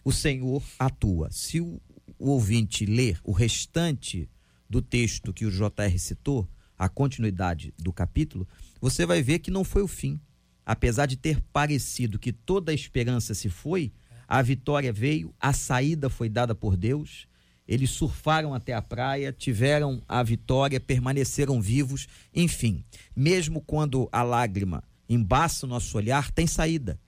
o 0.04 0.12
Senhor 0.12 0.62
atua. 0.78 1.30
Se 1.32 1.60
o, 1.60 1.80
o 2.18 2.28
ouvinte 2.28 2.84
ler 2.84 3.18
o 3.24 3.32
restante 3.32 4.28
do 4.68 4.82
texto 4.82 5.32
que 5.32 5.46
o 5.46 5.50
JR 5.50 5.98
citou, 5.98 6.46
a 6.76 6.88
continuidade 6.88 7.72
do 7.78 7.92
capítulo, 7.92 8.46
você 8.80 9.06
vai 9.06 9.22
ver 9.22 9.38
que 9.38 9.50
não 9.50 9.64
foi 9.64 9.82
o 9.82 9.88
fim. 9.88 10.20
Apesar 10.66 11.06
de 11.06 11.16
ter 11.16 11.40
parecido 11.52 12.18
que 12.18 12.32
toda 12.32 12.72
a 12.72 12.74
esperança 12.74 13.34
se 13.34 13.48
foi, 13.48 13.92
a 14.28 14.42
vitória 14.42 14.92
veio, 14.92 15.34
a 15.40 15.52
saída 15.52 16.08
foi 16.08 16.28
dada 16.28 16.54
por 16.54 16.76
Deus. 16.76 17.26
Eles 17.66 17.90
surfaram 17.90 18.52
até 18.52 18.74
a 18.74 18.82
praia, 18.82 19.32
tiveram 19.32 20.02
a 20.06 20.22
vitória, 20.22 20.78
permaneceram 20.78 21.60
vivos. 21.60 22.06
Enfim, 22.34 22.84
mesmo 23.16 23.60
quando 23.60 24.08
a 24.12 24.22
lágrima 24.22 24.84
embaça 25.08 25.66
o 25.66 25.68
nosso 25.68 25.96
olhar, 25.96 26.30
tem 26.30 26.46
saída. 26.46 26.98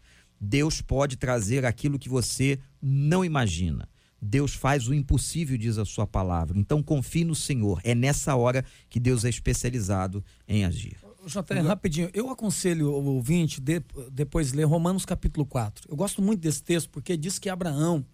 Deus 0.40 0.80
pode 0.80 1.16
trazer 1.16 1.64
aquilo 1.64 1.98
que 1.98 2.08
você 2.08 2.58
não 2.80 3.24
imagina. 3.24 3.88
Deus 4.20 4.54
faz 4.54 4.88
o 4.88 4.94
impossível, 4.94 5.56
diz 5.58 5.78
a 5.78 5.84
sua 5.84 6.06
palavra. 6.06 6.58
Então 6.58 6.82
confie 6.82 7.24
no 7.24 7.34
Senhor. 7.34 7.80
É 7.84 7.94
nessa 7.94 8.34
hora 8.34 8.64
que 8.88 8.98
Deus 8.98 9.24
é 9.24 9.28
especializado 9.28 10.24
em 10.48 10.64
agir. 10.64 11.05
JR, 11.26 11.66
rapidinho, 11.66 12.08
eu 12.14 12.30
aconselho 12.30 12.90
o 12.90 13.04
ouvinte 13.14 13.60
de, 13.60 13.82
depois 14.12 14.52
ler 14.52 14.64
Romanos 14.64 15.04
capítulo 15.04 15.44
4. 15.44 15.90
Eu 15.90 15.96
gosto 15.96 16.22
muito 16.22 16.40
desse 16.40 16.62
texto 16.62 16.88
porque 16.90 17.16
diz 17.16 17.38
que 17.38 17.48
Abraão 17.48 18.04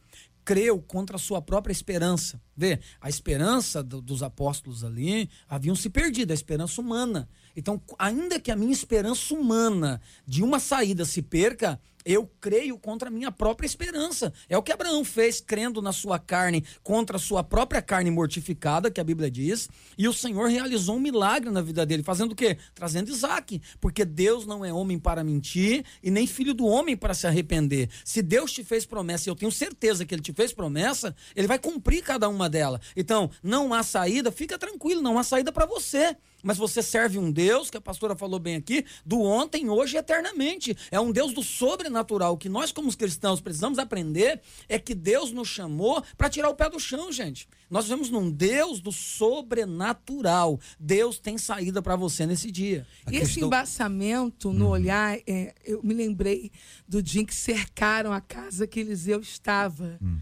creu 0.45 0.81
contra 0.81 1.17
a 1.17 1.19
sua 1.19 1.41
própria 1.41 1.73
esperança. 1.73 2.41
Vê, 2.57 2.81
a 3.01 3.09
esperança 3.09 3.83
do, 3.83 4.01
dos 4.01 4.23
apóstolos 4.23 4.83
ali 4.83 5.29
haviam 5.49 5.75
se 5.75 5.89
perdido, 5.89 6.31
a 6.31 6.35
esperança 6.35 6.81
humana. 6.81 7.29
Então, 7.57 7.81
ainda 7.99 8.41
que 8.41 8.51
a 8.51 8.57
minha 8.57 8.73
esperança 8.73 9.35
humana 9.35 10.01
de 10.27 10.43
uma 10.43 10.59
saída 10.59 11.05
se 11.05 11.23
perca, 11.23 11.81
eu 12.05 12.29
creio 12.41 12.79
contra 12.79 13.09
a 13.09 13.11
minha 13.11 13.31
própria 13.31 13.67
esperança. 13.67 14.33
É 14.49 14.57
o 14.57 14.63
que 14.63 14.73
Abraão 14.73 15.05
fez, 15.05 15.41
crendo 15.41 15.81
na 15.81 15.93
sua 15.93 16.19
carne 16.19 16.65
contra 16.83 17.17
a 17.17 17.21
sua 17.21 17.43
própria 17.43 17.81
carne 17.81 18.11
mortificada, 18.11 18.91
que 18.91 19.01
a 19.01 19.05
Bíblia 19.05 19.31
diz. 19.31 19.69
E 19.97 20.09
o 20.09 20.13
Senhor 20.13 20.49
realizou 20.49 20.97
um 20.97 21.01
milagre 21.01 21.51
na 21.51 21.63
vida 21.63 21.85
dele, 21.87 22.03
fazendo 22.03 22.33
o 22.33 22.37
quê? 22.37 22.59
Trazendo 22.75 23.11
Isaac. 23.11 23.61
Porque 23.81 24.05
Deus 24.05 24.47
não 24.47 24.65
é 24.65 24.73
homem 24.73 24.99
para 24.99 25.25
mentir 25.25 25.85
e 26.03 26.11
nem 26.11 26.27
filho 26.27 26.55
do 26.55 26.67
homem 26.67 26.97
para 26.97 27.15
se 27.15 27.27
arrepender. 27.27 27.89
Se 28.05 28.23
Deus 28.23 28.53
te 28.53 28.65
fez 28.65 28.85
promessa, 28.85 29.29
e 29.29 29.31
eu 29.31 29.37
tenho 29.37 29.53
certeza 29.53 30.05
que 30.05 30.15
ele 30.15 30.23
te 30.23 30.33
fez 30.33 30.53
promessa, 30.53 31.15
ele 31.35 31.47
vai 31.47 31.59
cumprir 31.59 32.03
cada 32.03 32.29
uma 32.29 32.49
delas. 32.49 32.81
Então, 32.97 33.31
não 33.43 33.73
há 33.73 33.83
saída, 33.83 34.33
fica 34.33 34.59
tranquilo, 34.59 35.03
não 35.03 35.19
há 35.19 35.23
saída 35.23 35.53
para 35.53 35.67
você 35.67 36.17
mas 36.43 36.59
você 36.59 36.83
serve 36.83 37.19
um 37.19 37.31
Deus, 37.31 37.71
que 37.71 37.77
a 37.77 37.81
pastora 37.81 38.17
falou 38.17 38.39
bem 38.39 38.57
aqui, 38.57 38.85
do 39.05 39.21
ontem, 39.21 39.71
hoje 39.71 39.97
e 39.97 39.99
eternamente. 39.99 40.77
É 40.91 41.01
um 41.01 41.13
Deus 41.13 41.33
do 41.33 41.43
sobrenatural. 41.43 42.35
O 42.35 42.39
que 42.39 42.49
nós, 42.49 42.73
como 42.73 42.95
cristãos, 42.97 43.41
precisamos 43.41 43.79
aprender 43.79 44.41
é 44.69 44.79
que 44.79 44.95
Deus 44.95 45.33
nos 45.33 45.49
chamou 45.49 46.03
para 46.17 46.29
tirar 46.29 46.49
o 46.51 46.55
pé 46.55 46.69
do 46.69 46.79
chão, 46.79 47.11
gente. 47.13 47.49
Nós 47.71 47.85
vivemos 47.85 48.11
num 48.11 48.31
Deus 48.31 48.81
do 48.81 48.93
sobrenatural. 48.93 50.61
Deus 50.79 51.19
tem 51.19 51.39
saída 51.39 51.81
para 51.81 51.97
você 51.97 52.27
nesse 52.27 52.51
dia. 52.51 52.87
E 53.11 53.17
esse 53.17 53.41
embaçamento 53.41 54.53
no 54.53 54.67
uhum. 54.67 54.71
olhar, 54.73 55.19
é, 55.27 55.55
eu 55.65 55.83
me 55.83 55.95
lembrei 55.95 56.51
do 56.87 57.03
dia 57.03 57.23
em 57.23 57.25
que 57.25 57.35
cercaram 57.35 58.13
a 58.13 58.21
casa 58.21 58.67
que 58.67 58.81
Eliseu 58.81 59.21
estava. 59.21 59.99
Uhum. 60.01 60.21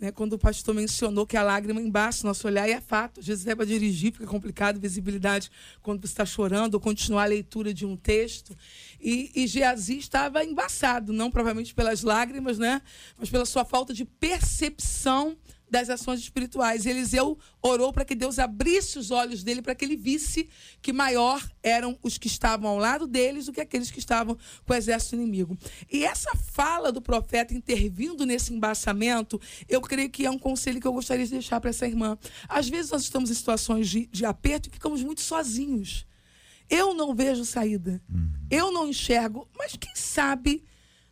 Né, 0.00 0.10
quando 0.10 0.32
o 0.32 0.38
pastor 0.38 0.74
mencionou 0.74 1.26
que 1.26 1.36
a 1.36 1.42
lágrima 1.42 1.78
embaixo, 1.78 2.26
nosso 2.26 2.46
olhar, 2.46 2.66
e 2.66 2.72
é 2.72 2.80
fato. 2.80 3.20
Às 3.20 3.26
vezes 3.26 3.46
é 3.46 3.54
para 3.54 3.66
dirigir, 3.66 4.12
fica 4.12 4.26
complicado, 4.26 4.80
visibilidade 4.80 5.50
quando 5.82 6.00
você 6.00 6.06
está 6.06 6.24
chorando, 6.24 6.74
ou 6.74 6.80
continuar 6.80 7.24
a 7.24 7.26
leitura 7.26 7.74
de 7.74 7.84
um 7.84 7.96
texto. 7.96 8.56
E, 8.98 9.30
e 9.34 9.46
Geazi 9.46 9.98
estava 9.98 10.42
embaçado, 10.42 11.12
não 11.12 11.30
provavelmente 11.30 11.74
pelas 11.74 12.02
lágrimas, 12.02 12.58
né, 12.58 12.80
mas 13.18 13.28
pela 13.28 13.44
sua 13.44 13.62
falta 13.62 13.92
de 13.92 14.06
percepção 14.06 15.36
das 15.70 15.88
ações 15.88 16.20
espirituais. 16.20 16.84
Eliseu 16.84 17.38
orou 17.62 17.92
para 17.92 18.04
que 18.04 18.14
Deus 18.14 18.38
abrisse 18.38 18.98
os 18.98 19.10
olhos 19.10 19.42
dele 19.42 19.62
para 19.62 19.74
que 19.74 19.84
ele 19.84 19.96
visse 19.96 20.48
que 20.82 20.92
maior 20.92 21.42
eram 21.62 21.98
os 22.02 22.18
que 22.18 22.26
estavam 22.26 22.68
ao 22.68 22.78
lado 22.78 23.06
deles 23.06 23.46
do 23.46 23.52
que 23.52 23.60
aqueles 23.60 23.90
que 23.90 23.98
estavam 23.98 24.36
com 24.66 24.72
o 24.72 24.76
exército 24.76 25.14
inimigo. 25.14 25.56
E 25.90 26.04
essa 26.04 26.34
fala 26.34 26.90
do 26.90 27.00
profeta 27.00 27.54
intervindo 27.54 28.26
nesse 28.26 28.52
embaçamento, 28.52 29.40
eu 29.68 29.80
creio 29.80 30.10
que 30.10 30.26
é 30.26 30.30
um 30.30 30.38
conselho 30.38 30.80
que 30.80 30.86
eu 30.86 30.92
gostaria 30.92 31.24
de 31.24 31.32
deixar 31.32 31.60
para 31.60 31.70
essa 31.70 31.86
irmã. 31.86 32.18
Às 32.48 32.68
vezes 32.68 32.90
nós 32.90 33.02
estamos 33.02 33.30
em 33.30 33.34
situações 33.34 33.88
de, 33.88 34.06
de 34.06 34.24
aperto 34.24 34.68
e 34.68 34.72
ficamos 34.72 35.02
muito 35.02 35.20
sozinhos. 35.20 36.06
Eu 36.68 36.94
não 36.94 37.14
vejo 37.14 37.44
saída. 37.44 38.00
Uhum. 38.08 38.32
Eu 38.50 38.70
não 38.70 38.88
enxergo, 38.88 39.48
mas 39.56 39.76
quem 39.76 39.94
sabe 39.94 40.64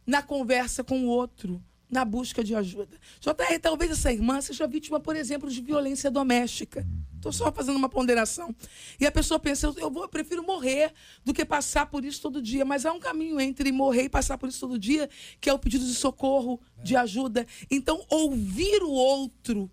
na 0.07 0.23
conversa 0.23 0.83
com 0.83 1.05
o 1.05 1.09
outro 1.09 1.63
na 1.91 2.05
busca 2.05 2.45
de 2.45 2.55
ajuda. 2.55 2.99
JR, 3.21 3.59
talvez 3.61 3.91
essa 3.91 4.13
irmã 4.13 4.41
seja 4.41 4.67
vítima, 4.67 5.01
por 5.01 5.17
exemplo, 5.17 5.51
de 5.51 5.61
violência 5.61 6.11
doméstica. 6.11 6.87
Estou 7.17 7.33
só 7.33 7.51
fazendo 7.51 7.77
uma 7.77 7.89
ponderação. 7.89 8.55
E 9.01 9.07
a 9.07 9.11
pessoa 9.11 9.41
pensa, 9.41 9.73
eu, 9.77 9.91
vou, 9.91 10.03
eu 10.03 10.09
prefiro 10.09 10.43
morrer 10.43 10.93
do 11.25 11.35
que 11.35 11.45
passar 11.45 11.87
por 11.87 12.05
isso 12.05 12.21
todo 12.21 12.41
dia. 12.41 12.65
Mas 12.65 12.87
há 12.87 12.93
um 12.93 13.01
caminho 13.01 13.41
entre 13.41 13.73
morrer 13.73 14.05
e 14.05 14.09
passar 14.09 14.39
por 14.39 14.49
isso 14.49 14.61
todo 14.61 14.79
dia, 14.79 15.09
que 15.41 15.51
é 15.51 15.53
o 15.53 15.59
pedido 15.59 15.85
de 15.85 15.95
socorro, 15.95 16.61
de 16.83 16.95
ajuda. 16.95 17.47
Então, 17.71 18.05
ouvir 18.09 18.83
o 18.83 18.91
outro, 18.91 19.71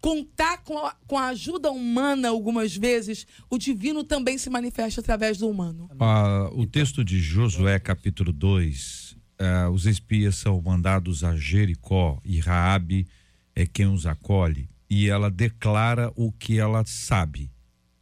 contar 0.00 0.64
com 0.64 0.78
a, 0.78 0.96
com 1.06 1.18
a 1.18 1.28
ajuda 1.28 1.70
humana 1.70 2.28
algumas 2.30 2.74
vezes, 2.76 3.26
o 3.48 3.58
divino 3.58 4.02
também 4.02 4.38
se 4.38 4.50
manifesta 4.50 5.00
através 5.00 5.38
do 5.38 5.48
humano. 5.48 5.88
Ah, 6.00 6.50
o 6.54 6.66
texto 6.66 7.04
de 7.04 7.20
Josué, 7.20 7.78
capítulo 7.78 8.32
2, 8.32 8.99
uh, 9.40 9.70
os 9.70 9.86
espias 9.86 10.36
são 10.36 10.60
mandados 10.60 11.24
a 11.24 11.34
Jericó 11.34 12.20
e 12.24 12.38
Raabe 12.38 13.06
é 13.54 13.66
quem 13.66 13.86
os 13.86 14.06
acolhe 14.06 14.68
e 14.88 15.08
ela 15.08 15.30
declara 15.30 16.12
o 16.16 16.30
que 16.30 16.58
ela 16.58 16.84
sabe. 16.84 17.50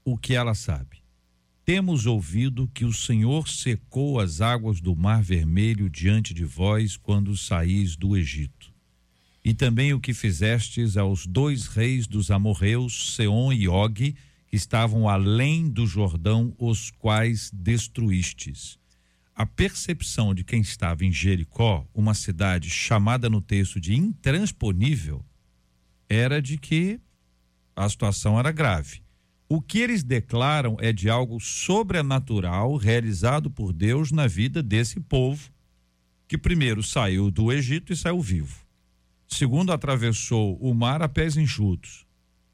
O 0.05 0.17
que 0.17 0.35
ela 0.35 0.55
sabe. 0.55 0.99
temos 1.65 2.07
ouvido 2.07 2.67
que 2.73 2.87
o 2.87 2.95
Senhor 2.95 3.47
secou 3.47 4.19
as 4.19 4.41
águas 4.41 4.81
do 4.81 4.97
Mar 4.97 5.23
Vermelho 5.23 5.91
diante 5.91 6.33
de 6.33 6.43
vós 6.43 6.97
quando 6.97 7.37
saís 7.37 7.95
do 7.95 8.17
Egito. 8.17 8.73
E 9.45 9.53
também 9.53 9.93
o 9.93 10.01
que 10.01 10.15
fizestes 10.15 10.97
aos 10.97 11.27
dois 11.27 11.67
reis 11.67 12.07
dos 12.07 12.31
amorreus, 12.31 13.15
Seom 13.15 13.53
e 13.53 13.69
Og, 13.69 14.17
que 14.47 14.57
estavam 14.57 15.11
além 15.11 15.69
do 15.69 15.87
Jordão, 15.87 16.55
os 16.59 16.91
quais 16.91 17.51
destruístes. 17.53 18.79
A 19.39 19.47
percepção 19.47 20.35
de 20.35 20.43
quem 20.43 20.61
estava 20.61 21.05
em 21.05 21.13
Jericó, 21.13 21.87
uma 21.95 22.13
cidade 22.13 22.69
chamada 22.69 23.31
no 23.31 23.41
texto 23.41 23.79
de 23.79 23.95
intransponível, 23.95 25.25
era 26.09 26.43
de 26.43 26.59
que 26.59 26.99
a 27.77 27.89
situação 27.89 28.37
era 28.37 28.51
grave. 28.51 29.01
O 29.49 29.63
que 29.63 29.79
eles 29.79 30.03
declaram 30.03 30.77
é 30.81 30.93
de 30.93 31.09
algo 31.09 31.39
sobrenatural 31.39 32.75
realizado 32.75 33.49
por 33.49 33.73
Deus 33.73 34.11
na 34.11 34.27
vida 34.27 34.61
desse 34.61 34.99
povo, 34.99 35.53
que 36.27 36.37
primeiro 36.37 36.83
saiu 36.83 37.31
do 37.31 37.53
Egito 37.53 37.93
e 37.93 37.97
saiu 37.97 38.21
vivo. 38.21 38.67
Segundo, 39.29 39.71
atravessou 39.71 40.57
o 40.57 40.75
mar 40.75 41.01
a 41.01 41.09
pés 41.09 41.37
enxutos. 41.37 42.05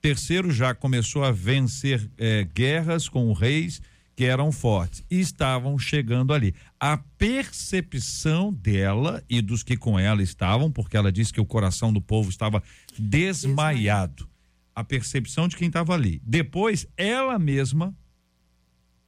Terceiro, 0.03 0.51
já 0.51 0.75
começou 0.75 1.25
a 1.25 1.33
vencer 1.33 2.11
é, 2.18 2.44
guerras 2.44 3.09
com 3.09 3.33
reis 3.33 3.81
que 4.16 4.24
eram 4.24 4.53
fortes 4.53 5.05
e 5.11 5.18
estavam 5.20 5.79
chegando 5.79 6.33
ali. 6.33 6.55
A 6.79 6.96
percepção 6.96 8.53
dela 8.53 9.22
e 9.29 9.40
dos 9.42 9.62
que 9.62 9.77
com 9.77 9.98
ela 9.98 10.22
estavam, 10.22 10.70
porque 10.70 10.96
ela 10.96 11.11
disse 11.11 11.33
que 11.33 11.40
o 11.40 11.46
coração 11.46 11.92
do 11.92 12.00
povo 12.00 12.31
estava 12.31 12.62
desmaiado. 12.98 14.29
A 14.74 14.85
percepção 14.85 15.48
de 15.48 15.57
quem 15.57 15.68
estava 15.68 15.94
ali. 15.94 16.20
Depois, 16.24 16.87
ela 16.96 17.38
mesma, 17.38 17.94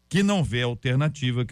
que 0.08 0.22
não 0.22 0.42
vê 0.42 0.62
alternativa, 0.62 1.44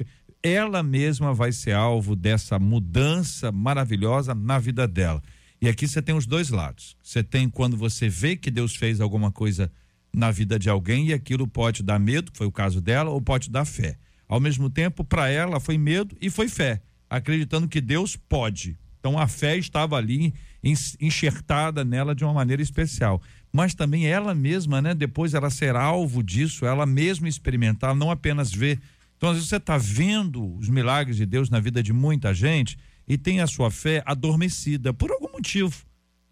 ela 0.42 0.82
mesma 0.82 1.32
vai 1.32 1.52
ser 1.52 1.72
alvo 1.72 2.14
dessa 2.14 2.58
mudança 2.58 3.50
maravilhosa 3.50 4.34
na 4.34 4.58
vida 4.58 4.86
dela. 4.86 5.22
E 5.60 5.68
aqui 5.68 5.88
você 5.88 6.02
tem 6.02 6.14
os 6.14 6.26
dois 6.26 6.50
lados. 6.50 6.96
Você 7.02 7.22
tem 7.22 7.48
quando 7.48 7.76
você 7.76 8.08
vê 8.08 8.36
que 8.36 8.50
Deus 8.50 8.76
fez 8.76 9.00
alguma 9.00 9.32
coisa 9.32 9.70
na 10.14 10.31
vida 10.31 10.59
de 10.59 10.70
alguém 10.70 11.09
e 11.09 11.12
aquilo 11.12 11.46
pode 11.46 11.83
dar 11.83 11.98
medo, 11.98 12.31
foi 12.35 12.46
o 12.46 12.53
caso 12.53 12.81
dela, 12.81 13.11
ou 13.11 13.20
pode 13.20 13.50
dar 13.50 13.64
fé. 13.64 13.98
Ao 14.29 14.40
mesmo 14.40 14.70
tempo, 14.70 15.05
para 15.05 15.29
ela 15.29 15.61
foi 15.61 15.77
medo 15.77 16.16
e 16.20 16.31
foi 16.31 16.48
fé, 16.48 16.81
acreditando 17.11 17.68
que 17.68 17.81
Deus 17.81 18.16
pode. 18.16 18.79
Então 18.98 19.18
a 19.18 19.29
fé 19.29 19.57
estava 19.59 19.96
ali 19.96 20.33
enxertada 20.98 21.85
nela 21.85 22.14
de 22.14 22.24
uma 22.24 22.33
maneira 22.33 22.62
especial. 22.62 23.20
Mas 23.53 23.74
também 23.74 24.07
ela 24.07 24.35
mesma, 24.35 24.81
né, 24.81 24.94
depois 24.94 25.35
ela 25.35 25.50
ser 25.50 25.77
alvo 25.77 26.22
disso, 26.22 26.64
ela 26.64 26.87
mesma 26.87 27.29
experimentar, 27.29 27.94
não 27.94 28.11
apenas 28.11 28.50
ver. 28.50 28.81
Então 29.16 29.29
às 29.29 29.37
vezes 29.37 29.50
você 29.50 29.57
está 29.57 29.77
vendo 29.77 30.57
os 30.57 30.68
milagres 30.68 31.16
de 31.16 31.27
Deus 31.27 31.50
na 31.50 31.61
vida 31.61 31.83
de 31.83 31.92
muita 31.92 32.33
gente 32.33 32.79
e 33.07 33.18
tem 33.18 33.40
a 33.40 33.46
sua 33.46 33.70
fé 33.70 34.03
adormecida 34.07 34.94
por 34.94 35.11
algum 35.11 35.33
motivo 35.33 35.85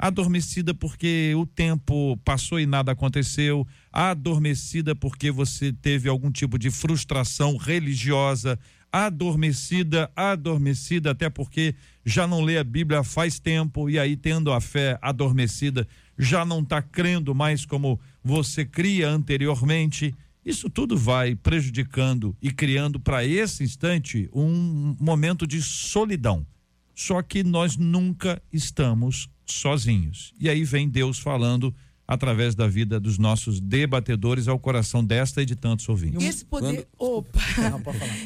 adormecida 0.02 0.74
porque 0.74 1.32
o 1.36 1.46
tempo 1.46 2.16
passou 2.24 2.58
e 2.58 2.66
nada 2.66 2.90
aconteceu, 2.90 3.64
adormecida 3.92 4.96
porque 4.96 5.30
você 5.30 5.72
teve 5.72 6.08
algum 6.08 6.28
tipo 6.28 6.58
de 6.58 6.72
frustração 6.72 7.56
religiosa, 7.56 8.58
adormecida, 8.90 10.10
adormecida 10.16 11.12
até 11.12 11.30
porque 11.30 11.76
já 12.04 12.26
não 12.26 12.40
lê 12.40 12.58
a 12.58 12.64
Bíblia 12.64 13.04
faz 13.04 13.38
tempo 13.38 13.88
e 13.88 13.96
aí 13.96 14.16
tendo 14.16 14.52
a 14.52 14.60
fé 14.60 14.98
adormecida, 15.00 15.86
já 16.18 16.44
não 16.44 16.62
está 16.62 16.82
crendo 16.82 17.32
mais 17.32 17.64
como 17.64 18.00
você 18.24 18.64
cria 18.64 19.08
anteriormente. 19.08 20.12
Isso 20.44 20.68
tudo 20.68 20.96
vai 20.96 21.36
prejudicando 21.36 22.36
e 22.42 22.50
criando 22.50 22.98
para 22.98 23.24
esse 23.24 23.62
instante 23.62 24.28
um 24.34 24.96
momento 24.98 25.46
de 25.46 25.62
solidão. 25.62 26.44
Só 26.94 27.22
que 27.22 27.42
nós 27.42 27.76
nunca 27.76 28.42
estamos 28.52 29.28
sozinhos. 29.46 30.32
E 30.38 30.48
aí 30.48 30.64
vem 30.64 30.88
Deus 30.88 31.18
falando 31.18 31.74
através 32.06 32.54
da 32.54 32.66
vida 32.66 33.00
dos 33.00 33.16
nossos 33.16 33.60
debatedores 33.60 34.48
ao 34.48 34.58
coração 34.58 35.04
desta 35.04 35.42
e 35.42 35.46
de 35.46 35.56
tantos 35.56 35.88
ouvintes. 35.88 36.22
Esse 36.22 36.44
poder, 36.44 36.86
opa, 36.98 37.40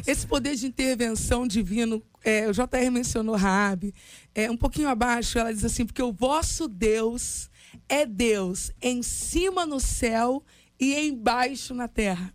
esse 0.06 0.26
poder 0.26 0.56
de 0.56 0.66
intervenção 0.66 1.46
divino, 1.46 2.02
é, 2.24 2.48
o 2.48 2.52
JR 2.52 2.90
mencionou 2.90 3.36
Raabe, 3.36 3.94
é 4.34 4.50
um 4.50 4.56
pouquinho 4.56 4.88
abaixo, 4.88 5.38
ela 5.38 5.52
diz 5.52 5.64
assim, 5.64 5.86
porque 5.86 6.02
o 6.02 6.12
vosso 6.12 6.66
Deus 6.66 7.48
é 7.88 8.04
Deus 8.04 8.72
em 8.82 9.02
cima 9.02 9.64
no 9.64 9.78
céu 9.78 10.42
e 10.80 10.94
embaixo 10.94 11.74
na 11.74 11.86
terra. 11.86 12.34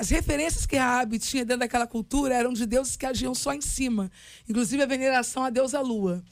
As 0.00 0.08
referências 0.08 0.64
que 0.64 0.76
Raabe 0.76 1.18
tinha 1.18 1.44
dentro 1.44 1.60
daquela 1.60 1.86
cultura 1.86 2.34
eram 2.34 2.54
de 2.54 2.64
deuses 2.64 2.96
que 2.96 3.04
agiam 3.04 3.34
só 3.34 3.52
em 3.52 3.60
cima, 3.60 4.10
inclusive 4.48 4.82
a 4.82 4.86
veneração 4.86 5.44
à 5.44 5.50
deusa 5.50 5.78
lua. 5.82 6.24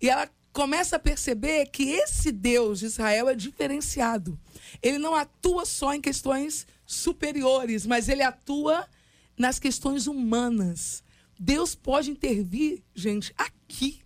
E 0.00 0.08
ela 0.08 0.30
começa 0.52 0.94
a 0.94 1.00
perceber 1.00 1.66
que 1.66 1.90
esse 1.90 2.30
Deus 2.30 2.78
de 2.78 2.86
Israel 2.86 3.28
é 3.28 3.34
diferenciado. 3.34 4.38
Ele 4.80 4.98
não 4.98 5.12
atua 5.16 5.66
só 5.66 5.92
em 5.92 6.00
questões 6.00 6.68
superiores, 6.86 7.84
mas 7.84 8.08
ele 8.08 8.22
atua 8.22 8.86
nas 9.36 9.58
questões 9.58 10.06
humanas. 10.06 11.02
Deus 11.36 11.74
pode 11.74 12.12
intervir, 12.12 12.80
gente, 12.94 13.34
aqui 13.36 14.05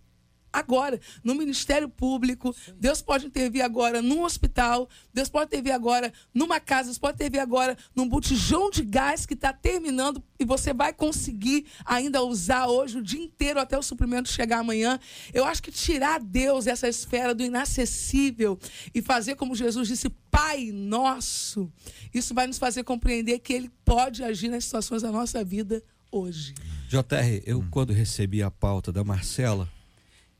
agora 0.53 1.01
no 1.23 1.35
Ministério 1.35 1.89
Público, 1.89 2.55
Deus 2.79 3.03
pode 3.03 3.27
intervir 3.27 3.65
agora 3.65 4.03
num 4.03 4.23
hospital, 4.23 4.89
Deus 5.13 5.29
pode 5.29 5.47
intervir 5.47 5.75
agora 5.75 6.13
numa 6.35 6.61
casa, 6.61 6.85
Deus 6.85 6.99
pode 6.99 7.15
intervir 7.15 7.41
agora 7.41 7.77
num 7.95 8.09
botijão 8.09 8.71
de 8.71 8.83
gás 8.83 9.27
que 9.27 9.35
está 9.35 9.53
terminando 9.53 10.23
e 10.39 10.45
você 10.45 10.73
vai 10.73 10.93
conseguir 10.93 11.67
ainda 11.85 12.23
usar 12.23 12.67
hoje 12.67 12.99
o 12.99 13.03
dia 13.03 13.23
inteiro 13.23 13.61
até 13.61 13.79
o 13.79 13.83
suprimento 13.83 14.29
chegar 14.29 14.61
amanhã. 14.61 14.99
Eu 15.33 15.45
acho 15.45 15.63
que 15.63 15.71
tirar 15.71 16.21
Deus 16.21 16.67
essa 16.67 16.89
esfera 16.89 17.35
do 17.35 17.43
inacessível 17.43 18.59
e 18.95 19.03
fazer 19.03 19.37
como 19.37 19.55
Jesus 19.55 19.89
disse, 19.89 20.09
Pai 20.31 20.71
nosso, 20.73 21.71
isso 22.15 22.33
vai 22.33 22.47
nos 22.47 22.57
fazer 22.57 22.85
compreender 22.85 23.41
que 23.41 23.53
Ele 23.53 23.71
pode 23.85 24.23
agir 24.23 24.49
nas 24.49 24.65
situações 24.65 25.03
da 25.03 25.11
nossa 25.11 25.43
vida 25.43 25.83
hoje. 26.11 26.55
JR, 26.89 27.43
eu 27.45 27.59
hum. 27.59 27.69
quando 27.71 27.93
recebi 27.93 28.43
a 28.43 28.51
pauta 28.51 28.93
da 28.93 29.05
Marcela, 29.05 29.69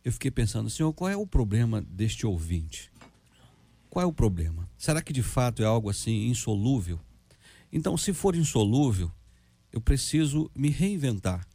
eu 0.05 0.13
fiquei 0.13 0.31
pensando, 0.31 0.71
Senhor, 0.71 0.93
qual 0.93 1.11
é 1.11 1.17
o 1.17 1.27
problema 1.27 1.83
deste 1.83 2.27
ouvinte? 2.27 2.91
Qual 3.89 4.03
é 4.03 4.07
o 4.07 4.13
problema? 4.13 4.69
Será 4.79 5.03
que 5.03 5.13
de 5.13 5.23
fato 5.23 5.63
é 5.63 5.67
algo 5.67 5.91
assim 5.91 6.29
insolúvel? 6.29 6.99
Então, 7.73 7.97
se 7.97 8.13
for 8.13 8.35
insolúvel, 8.35 9.11
eu 9.73 9.81
preciso 9.81 10.51
me 10.55 10.71
reinventar. 10.71 11.47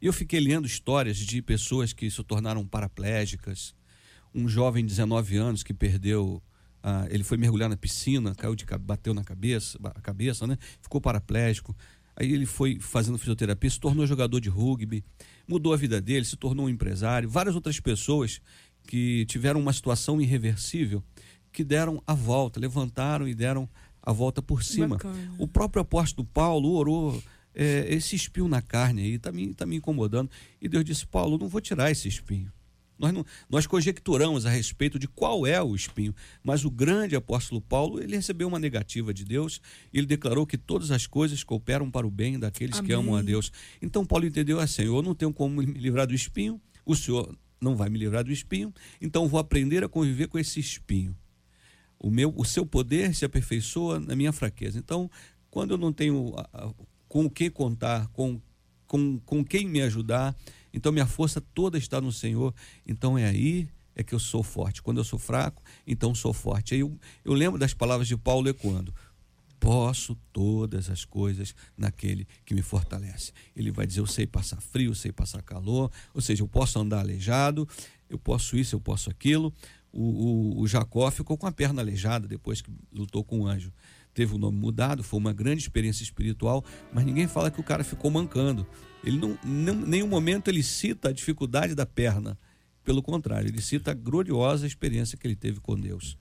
Eu 0.00 0.12
fiquei 0.12 0.40
lendo 0.40 0.66
histórias 0.66 1.16
de 1.16 1.42
pessoas 1.42 1.92
que 1.92 2.10
se 2.10 2.22
tornaram 2.24 2.66
paraplégicas. 2.66 3.74
Um 4.34 4.48
jovem 4.48 4.84
de 4.84 4.90
19 4.90 5.36
anos 5.36 5.62
que 5.62 5.74
perdeu, 5.74 6.42
ah, 6.82 7.06
ele 7.10 7.24
foi 7.24 7.36
mergulhar 7.36 7.68
na 7.68 7.76
piscina, 7.76 8.34
caiu 8.34 8.54
de 8.54 8.64
bateu 8.80 9.12
na 9.12 9.24
cabeça, 9.24 9.78
a 9.82 10.00
cabeça, 10.00 10.46
né? 10.46 10.56
Ficou 10.80 11.00
paraplégico. 11.00 11.76
Aí 12.20 12.34
ele 12.34 12.44
foi 12.44 12.78
fazendo 12.78 13.16
fisioterapia, 13.16 13.70
se 13.70 13.80
tornou 13.80 14.06
jogador 14.06 14.40
de 14.40 14.50
rugby, 14.50 15.02
mudou 15.48 15.72
a 15.72 15.76
vida 15.78 16.02
dele, 16.02 16.26
se 16.26 16.36
tornou 16.36 16.66
um 16.66 16.68
empresário. 16.68 17.26
Várias 17.30 17.54
outras 17.54 17.80
pessoas 17.80 18.42
que 18.86 19.24
tiveram 19.24 19.58
uma 19.58 19.72
situação 19.72 20.20
irreversível, 20.20 21.02
que 21.50 21.64
deram 21.64 22.02
a 22.06 22.12
volta, 22.12 22.60
levantaram 22.60 23.26
e 23.26 23.34
deram 23.34 23.66
a 24.02 24.12
volta 24.12 24.42
por 24.42 24.62
cima. 24.62 24.96
Bacana. 24.96 25.34
O 25.38 25.48
próprio 25.48 25.80
apóstolo 25.80 26.28
Paulo 26.30 26.72
orou 26.72 27.22
é, 27.54 27.86
esse 27.88 28.16
espinho 28.16 28.48
na 28.48 28.60
carne 28.60 29.00
aí, 29.00 29.14
está 29.14 29.32
me, 29.32 29.54
tá 29.54 29.64
me 29.64 29.76
incomodando. 29.76 30.30
E 30.60 30.68
Deus 30.68 30.84
disse: 30.84 31.06
Paulo, 31.06 31.38
não 31.38 31.48
vou 31.48 31.62
tirar 31.62 31.90
esse 31.90 32.06
espinho. 32.06 32.52
Nós, 33.00 33.14
não, 33.14 33.24
nós 33.48 33.66
conjecturamos 33.66 34.44
a 34.44 34.50
respeito 34.50 34.98
de 34.98 35.08
qual 35.08 35.46
é 35.46 35.60
o 35.62 35.74
espinho, 35.74 36.14
mas 36.44 36.66
o 36.66 36.70
grande 36.70 37.16
apóstolo 37.16 37.58
Paulo, 37.58 37.98
ele 37.98 38.14
recebeu 38.14 38.46
uma 38.46 38.58
negativa 38.58 39.14
de 39.14 39.24
Deus 39.24 39.58
e 39.90 39.96
ele 39.96 40.06
declarou 40.06 40.46
que 40.46 40.58
todas 40.58 40.90
as 40.90 41.06
coisas 41.06 41.42
cooperam 41.42 41.90
para 41.90 42.06
o 42.06 42.10
bem 42.10 42.38
daqueles 42.38 42.76
Amém. 42.76 42.88
que 42.88 42.92
amam 42.92 43.16
a 43.16 43.22
Deus. 43.22 43.50
Então 43.80 44.04
Paulo 44.04 44.26
entendeu 44.26 44.60
assim, 44.60 44.82
eu 44.82 45.00
não 45.00 45.14
tenho 45.14 45.32
como 45.32 45.62
me 45.62 45.64
livrar 45.64 46.06
do 46.06 46.14
espinho, 46.14 46.60
o 46.84 46.94
Senhor 46.94 47.34
não 47.58 47.74
vai 47.74 47.88
me 47.88 47.98
livrar 47.98 48.22
do 48.22 48.30
espinho, 48.30 48.72
então 49.00 49.26
vou 49.26 49.40
aprender 49.40 49.82
a 49.82 49.88
conviver 49.88 50.28
com 50.28 50.38
esse 50.38 50.60
espinho. 50.60 51.16
O 51.98 52.10
meu, 52.10 52.34
o 52.36 52.44
seu 52.44 52.66
poder 52.66 53.14
se 53.14 53.24
aperfeiçoa 53.24 53.98
na 53.98 54.14
minha 54.14 54.32
fraqueza. 54.32 54.78
Então, 54.78 55.10
quando 55.50 55.72
eu 55.72 55.78
não 55.78 55.92
tenho 55.92 56.34
com 57.08 57.24
o 57.24 57.30
que 57.30 57.48
contar, 57.50 58.08
com, 58.08 58.40
com, 58.86 59.18
com 59.20 59.44
quem 59.44 59.66
me 59.66 59.80
ajudar, 59.82 60.36
então 60.72 60.92
minha 60.92 61.06
força 61.06 61.40
toda 61.40 61.78
está 61.78 62.00
no 62.00 62.12
Senhor. 62.12 62.54
Então 62.86 63.16
é 63.18 63.26
aí 63.26 63.68
é 63.94 64.02
que 64.02 64.14
eu 64.14 64.18
sou 64.18 64.42
forte. 64.42 64.82
Quando 64.82 64.98
eu 64.98 65.04
sou 65.04 65.18
fraco, 65.18 65.62
então 65.86 66.14
sou 66.14 66.32
forte. 66.32 66.74
Aí 66.74 66.80
eu, 66.80 66.98
eu 67.24 67.32
lembro 67.32 67.58
das 67.58 67.74
palavras 67.74 68.08
de 68.08 68.16
Paulo 68.16 68.48
ecoando. 68.48 68.94
Posso 69.58 70.16
todas 70.32 70.88
as 70.88 71.04
coisas 71.04 71.54
naquele 71.76 72.26
que 72.46 72.54
me 72.54 72.62
fortalece. 72.62 73.32
Ele 73.54 73.70
vai 73.70 73.86
dizer: 73.86 74.00
eu 74.00 74.06
sei 74.06 74.26
passar 74.26 74.60
frio, 74.60 74.92
eu 74.92 74.94
sei 74.94 75.12
passar 75.12 75.42
calor, 75.42 75.90
ou 76.14 76.20
seja, 76.22 76.42
eu 76.42 76.48
posso 76.48 76.78
andar 76.78 77.00
aleijado, 77.00 77.68
eu 78.08 78.18
posso 78.18 78.56
isso, 78.56 78.74
eu 78.74 78.80
posso 78.80 79.10
aquilo. 79.10 79.52
o, 79.92 80.02
o, 80.56 80.60
o 80.62 80.66
Jacó 80.66 81.10
ficou 81.10 81.36
com 81.36 81.46
a 81.46 81.52
perna 81.52 81.82
aleijada 81.82 82.26
depois 82.26 82.62
que 82.62 82.70
lutou 82.90 83.22
com 83.22 83.40
o 83.40 83.46
anjo. 83.46 83.70
Teve 84.14 84.34
o 84.34 84.38
nome 84.38 84.58
mudado, 84.58 85.04
foi 85.04 85.20
uma 85.20 85.32
grande 85.32 85.60
experiência 85.60 86.02
espiritual, 86.02 86.64
mas 86.92 87.04
ninguém 87.04 87.28
fala 87.28 87.50
que 87.50 87.60
o 87.60 87.62
cara 87.62 87.84
ficou 87.84 88.10
mancando. 88.10 88.66
Ele 89.02 89.18
não, 89.18 89.38
não 89.44 89.74
nenhum 89.74 90.08
momento 90.08 90.48
ele 90.48 90.62
cita 90.62 91.08
a 91.08 91.12
dificuldade 91.12 91.74
da 91.74 91.86
perna. 91.86 92.38
Pelo 92.84 93.02
contrário, 93.02 93.48
ele 93.48 93.60
cita 93.60 93.90
a 93.90 93.94
gloriosa 93.94 94.66
experiência 94.66 95.16
que 95.16 95.26
ele 95.26 95.36
teve 95.36 95.60
com 95.60 95.78
Deus. 95.78 96.18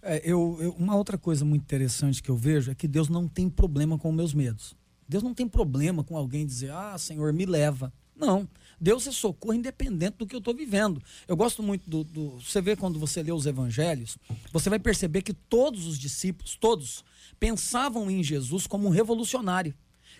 É, 0.00 0.20
eu, 0.24 0.58
eu, 0.60 0.72
uma 0.72 0.96
outra 0.96 1.16
coisa 1.16 1.44
muito 1.44 1.62
interessante 1.62 2.22
que 2.22 2.30
eu 2.30 2.36
vejo 2.36 2.70
é 2.70 2.74
que 2.74 2.86
Deus 2.86 3.08
não 3.08 3.26
tem 3.26 3.48
problema 3.48 3.98
com 3.98 4.12
meus 4.12 4.34
medos. 4.34 4.76
Deus 5.08 5.22
não 5.22 5.34
tem 5.34 5.48
problema 5.48 6.04
com 6.04 6.16
alguém 6.16 6.46
dizer, 6.46 6.70
ah, 6.70 6.96
Senhor, 6.98 7.32
me 7.32 7.46
leva. 7.46 7.92
Não. 8.16 8.48
Deus 8.80 9.06
é 9.06 9.12
socorro 9.12 9.54
independente 9.54 10.16
do 10.18 10.26
que 10.26 10.34
eu 10.34 10.38
estou 10.38 10.54
vivendo. 10.54 11.02
Eu 11.26 11.36
gosto 11.36 11.62
muito 11.62 11.88
do, 11.88 12.04
do, 12.04 12.40
Você 12.40 12.60
vê 12.60 12.76
quando 12.76 12.98
você 12.98 13.22
lê 13.22 13.32
os 13.32 13.46
evangelhos, 13.46 14.16
você 14.52 14.70
vai 14.70 14.78
perceber 14.78 15.22
que 15.22 15.32
todos 15.32 15.86
os 15.86 15.98
discípulos, 15.98 16.56
todos, 16.56 17.04
pensavam 17.40 18.10
em 18.10 18.22
Jesus 18.22 18.66
como 18.66 18.86
um 18.86 18.90
revolucionário. 18.90 19.74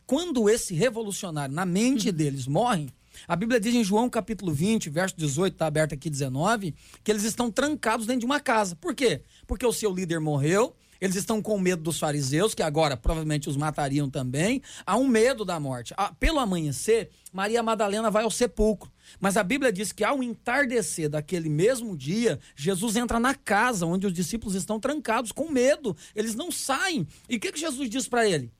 Quando 0.06 0.48
esse 0.48 0.74
revolucionário, 0.74 1.54
na 1.54 1.64
mente 1.64 2.10
deles, 2.12 2.46
morre, 2.46 2.88
a 3.28 3.36
Bíblia 3.36 3.60
diz 3.60 3.74
em 3.74 3.84
João 3.84 4.10
capítulo 4.10 4.52
20, 4.52 4.90
verso 4.90 5.16
18, 5.16 5.54
está 5.54 5.66
aberto 5.66 5.94
aqui 5.94 6.10
19, 6.10 6.74
que 7.02 7.10
eles 7.10 7.22
estão 7.22 7.50
trancados 7.50 8.06
dentro 8.06 8.20
de 8.20 8.26
uma 8.26 8.40
casa. 8.40 8.76
Por 8.76 8.94
quê? 8.94 9.22
Porque 9.46 9.64
o 9.64 9.72
seu 9.72 9.94
líder 9.94 10.20
morreu, 10.20 10.74
eles 11.00 11.16
estão 11.16 11.42
com 11.42 11.58
medo 11.58 11.82
dos 11.82 11.98
fariseus, 11.98 12.54
que 12.54 12.62
agora 12.62 12.96
provavelmente 12.96 13.48
os 13.48 13.56
matariam 13.56 14.08
também. 14.08 14.62
Há 14.86 14.96
um 14.96 15.06
medo 15.06 15.44
da 15.44 15.58
morte. 15.60 15.92
Ah, 15.96 16.12
pelo 16.18 16.38
amanhecer, 16.38 17.10
Maria 17.32 17.62
Madalena 17.62 18.10
vai 18.10 18.24
ao 18.24 18.30
sepulcro. 18.30 18.90
Mas 19.20 19.36
a 19.36 19.42
Bíblia 19.42 19.72
diz 19.72 19.92
que 19.92 20.02
ao 20.02 20.22
entardecer 20.22 21.08
daquele 21.08 21.48
mesmo 21.48 21.96
dia, 21.96 22.40
Jesus 22.56 22.96
entra 22.96 23.20
na 23.20 23.34
casa 23.34 23.86
onde 23.86 24.06
os 24.06 24.12
discípulos 24.12 24.54
estão 24.54 24.80
trancados 24.80 25.30
com 25.30 25.50
medo. 25.50 25.96
Eles 26.14 26.34
não 26.34 26.50
saem. 26.50 27.06
E 27.28 27.36
o 27.36 27.40
que, 27.40 27.52
que 27.52 27.60
Jesus 27.60 27.90
diz 27.90 28.08
para 28.08 28.28
ele? 28.28 28.50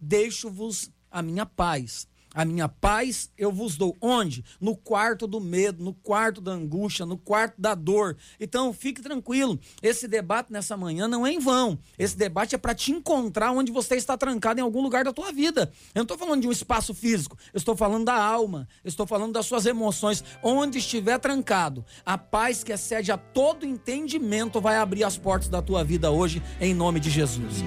Deixo-vos 0.00 0.90
a 1.10 1.22
minha 1.22 1.44
paz. 1.44 2.08
A 2.32 2.44
minha 2.44 2.68
paz 2.68 3.28
eu 3.36 3.50
vos 3.50 3.76
dou. 3.76 3.96
Onde? 4.00 4.44
No 4.60 4.76
quarto 4.76 5.26
do 5.26 5.40
medo, 5.40 5.82
no 5.82 5.92
quarto 5.92 6.40
da 6.40 6.52
angústia, 6.52 7.04
no 7.04 7.18
quarto 7.18 7.60
da 7.60 7.74
dor. 7.74 8.16
Então, 8.38 8.72
fique 8.72 9.02
tranquilo. 9.02 9.58
Esse 9.82 10.06
debate 10.06 10.52
nessa 10.52 10.76
manhã 10.76 11.08
não 11.08 11.26
é 11.26 11.32
em 11.32 11.40
vão. 11.40 11.76
Esse 11.98 12.16
debate 12.16 12.54
é 12.54 12.58
para 12.58 12.74
te 12.74 12.92
encontrar 12.92 13.50
onde 13.50 13.72
você 13.72 13.96
está 13.96 14.16
trancado 14.16 14.60
em 14.60 14.62
algum 14.62 14.80
lugar 14.80 15.02
da 15.02 15.12
tua 15.12 15.32
vida. 15.32 15.72
Eu 15.92 16.00
não 16.00 16.02
estou 16.02 16.16
falando 16.16 16.42
de 16.42 16.46
um 16.46 16.52
espaço 16.52 16.94
físico. 16.94 17.36
Eu 17.52 17.58
estou 17.58 17.76
falando 17.76 18.04
da 18.04 18.14
alma. 18.14 18.68
Eu 18.84 18.88
estou 18.88 19.08
falando 19.08 19.32
das 19.32 19.46
suas 19.46 19.66
emoções. 19.66 20.22
Onde 20.40 20.78
estiver 20.78 21.18
trancado, 21.18 21.84
a 22.06 22.16
paz 22.16 22.62
que 22.62 22.72
excede 22.72 23.10
a 23.10 23.18
todo 23.18 23.66
entendimento 23.66 24.60
vai 24.60 24.76
abrir 24.76 25.02
as 25.02 25.18
portas 25.18 25.48
da 25.48 25.60
tua 25.60 25.82
vida 25.82 26.12
hoje, 26.12 26.40
em 26.60 26.74
nome 26.74 27.00
de 27.00 27.10
Jesus. 27.10 27.64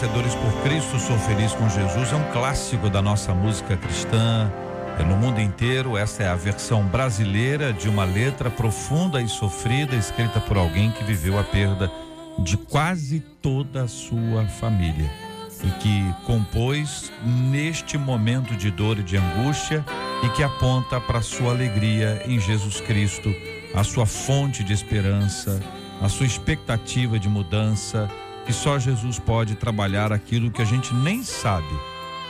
Vencedores 0.00 0.36
por 0.36 0.52
Cristo, 0.62 0.96
sou 1.00 1.18
feliz 1.18 1.52
com 1.54 1.68
Jesus 1.68 2.12
é 2.12 2.14
um 2.14 2.30
clássico 2.30 2.88
da 2.88 3.02
nossa 3.02 3.34
música 3.34 3.76
cristã. 3.76 4.48
É 4.96 5.02
no 5.02 5.16
mundo 5.16 5.40
inteiro, 5.40 5.96
essa 5.96 6.22
é 6.22 6.28
a 6.28 6.36
versão 6.36 6.84
brasileira 6.84 7.72
de 7.72 7.88
uma 7.88 8.04
letra 8.04 8.48
profunda 8.48 9.20
e 9.20 9.26
sofrida 9.26 9.96
escrita 9.96 10.38
por 10.40 10.56
alguém 10.56 10.92
que 10.92 11.02
viveu 11.02 11.36
a 11.36 11.42
perda 11.42 11.90
de 12.38 12.56
quase 12.56 13.18
toda 13.42 13.82
a 13.82 13.88
sua 13.88 14.46
família 14.46 15.10
e 15.64 15.70
que 15.80 16.14
compôs 16.24 17.10
neste 17.50 17.98
momento 17.98 18.54
de 18.54 18.70
dor 18.70 19.00
e 19.00 19.02
de 19.02 19.16
angústia 19.16 19.84
e 20.22 20.28
que 20.28 20.44
aponta 20.44 21.00
para 21.00 21.20
sua 21.20 21.50
alegria 21.50 22.22
em 22.24 22.38
Jesus 22.38 22.80
Cristo, 22.80 23.34
a 23.74 23.82
sua 23.82 24.06
fonte 24.06 24.62
de 24.62 24.72
esperança, 24.72 25.60
a 26.00 26.08
sua 26.08 26.26
expectativa 26.26 27.18
de 27.18 27.28
mudança 27.28 28.08
que 28.48 28.52
só 28.54 28.78
Jesus 28.78 29.18
pode 29.18 29.56
trabalhar 29.56 30.10
aquilo 30.10 30.50
que 30.50 30.62
a 30.62 30.64
gente 30.64 30.94
nem 30.94 31.22
sabe. 31.22 31.68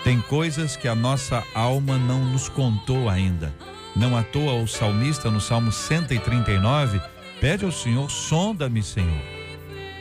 Tem 0.03 0.21
coisas 0.21 0.75
que 0.75 0.89
a 0.89 0.95
nossa 0.95 1.45
alma 1.55 1.97
não 1.97 2.25
nos 2.25 2.49
contou 2.49 3.09
ainda. 3.09 3.55
Não 3.95 4.17
à 4.17 4.25
toa 4.25 4.55
o 4.55 4.67
salmista 4.67 5.31
no 5.31 5.41
Salmo 5.41 5.71
139 5.71 7.01
pede 7.41 7.65
ao 7.65 7.71
Senhor: 7.71 8.11
sonda-me, 8.11 8.83
Senhor. 8.83 9.23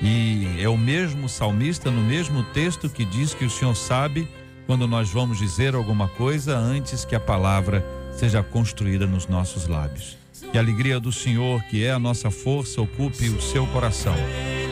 E 0.01 0.55
é 0.59 0.67
o 0.67 0.75
mesmo 0.75 1.29
salmista 1.29 1.91
no 1.91 2.01
mesmo 2.01 2.41
texto 2.45 2.89
que 2.89 3.05
diz 3.05 3.35
que 3.35 3.45
o 3.45 3.49
Senhor 3.49 3.75
sabe 3.75 4.27
quando 4.65 4.87
nós 4.87 5.11
vamos 5.11 5.37
dizer 5.37 5.75
alguma 5.75 6.07
coisa 6.07 6.57
antes 6.57 7.05
que 7.05 7.13
a 7.13 7.19
palavra 7.19 7.85
seja 8.17 8.41
construída 8.41 9.05
nos 9.05 9.27
nossos 9.27 9.67
lábios. 9.67 10.17
Que 10.51 10.57
a 10.57 10.61
alegria 10.61 10.99
do 10.99 11.11
Senhor, 11.11 11.61
que 11.65 11.85
é 11.85 11.91
a 11.91 11.99
nossa 11.99 12.31
força, 12.31 12.81
ocupe 12.81 13.29
o 13.29 13.39
seu 13.39 13.67
coração. 13.67 14.15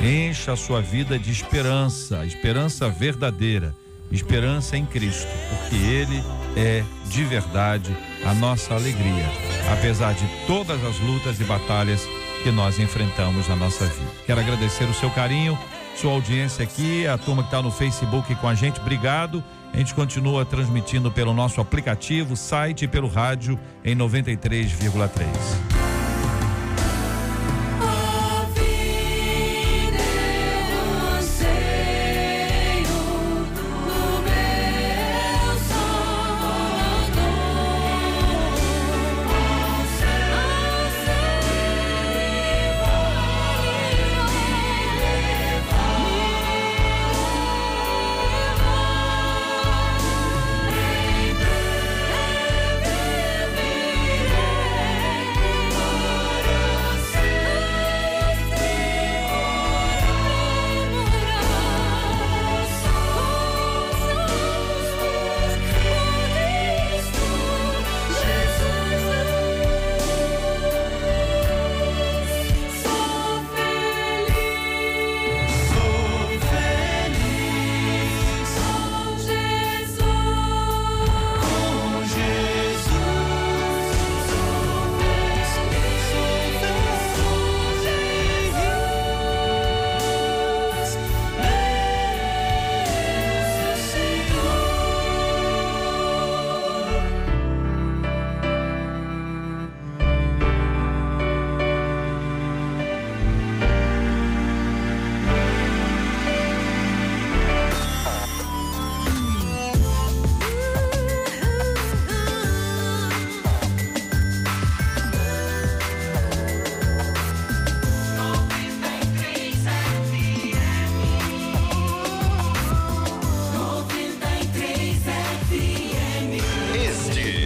Encha 0.01 0.53
a 0.53 0.55
sua 0.55 0.81
vida 0.81 1.17
de 1.17 1.31
esperança, 1.31 2.25
esperança 2.25 2.89
verdadeira, 2.89 3.75
esperança 4.11 4.77
em 4.77 4.85
Cristo, 4.85 5.27
porque 5.49 5.75
Ele 5.75 6.23
é 6.55 6.83
de 7.07 7.23
verdade 7.23 7.95
a 8.23 8.33
nossa 8.33 8.73
alegria, 8.73 9.25
apesar 9.71 10.13
de 10.13 10.25
todas 10.45 10.83
as 10.83 10.99
lutas 10.99 11.39
e 11.39 11.43
batalhas 11.43 12.07
que 12.43 12.51
nós 12.51 12.77
enfrentamos 12.77 13.47
na 13.47 13.55
nossa 13.55 13.85
vida. 13.85 14.11
Quero 14.25 14.41
agradecer 14.41 14.83
o 14.83 14.93
seu 14.93 15.09
carinho, 15.09 15.57
sua 15.95 16.11
audiência 16.11 16.63
aqui, 16.63 17.07
a 17.07 17.17
turma 17.17 17.41
que 17.41 17.47
está 17.47 17.61
no 17.61 17.71
Facebook 17.71 18.35
com 18.35 18.47
a 18.47 18.53
gente, 18.53 18.79
obrigado. 18.79 19.43
A 19.73 19.77
gente 19.77 19.93
continua 19.93 20.45
transmitindo 20.45 21.11
pelo 21.11 21.33
nosso 21.33 21.59
aplicativo, 21.59 22.35
site 22.35 22.85
e 22.85 22.87
pelo 22.87 23.07
rádio 23.07 23.59
em 23.83 23.95
93,3. 23.95 25.84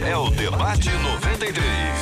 Debate 0.10 0.90
93, 0.90 1.54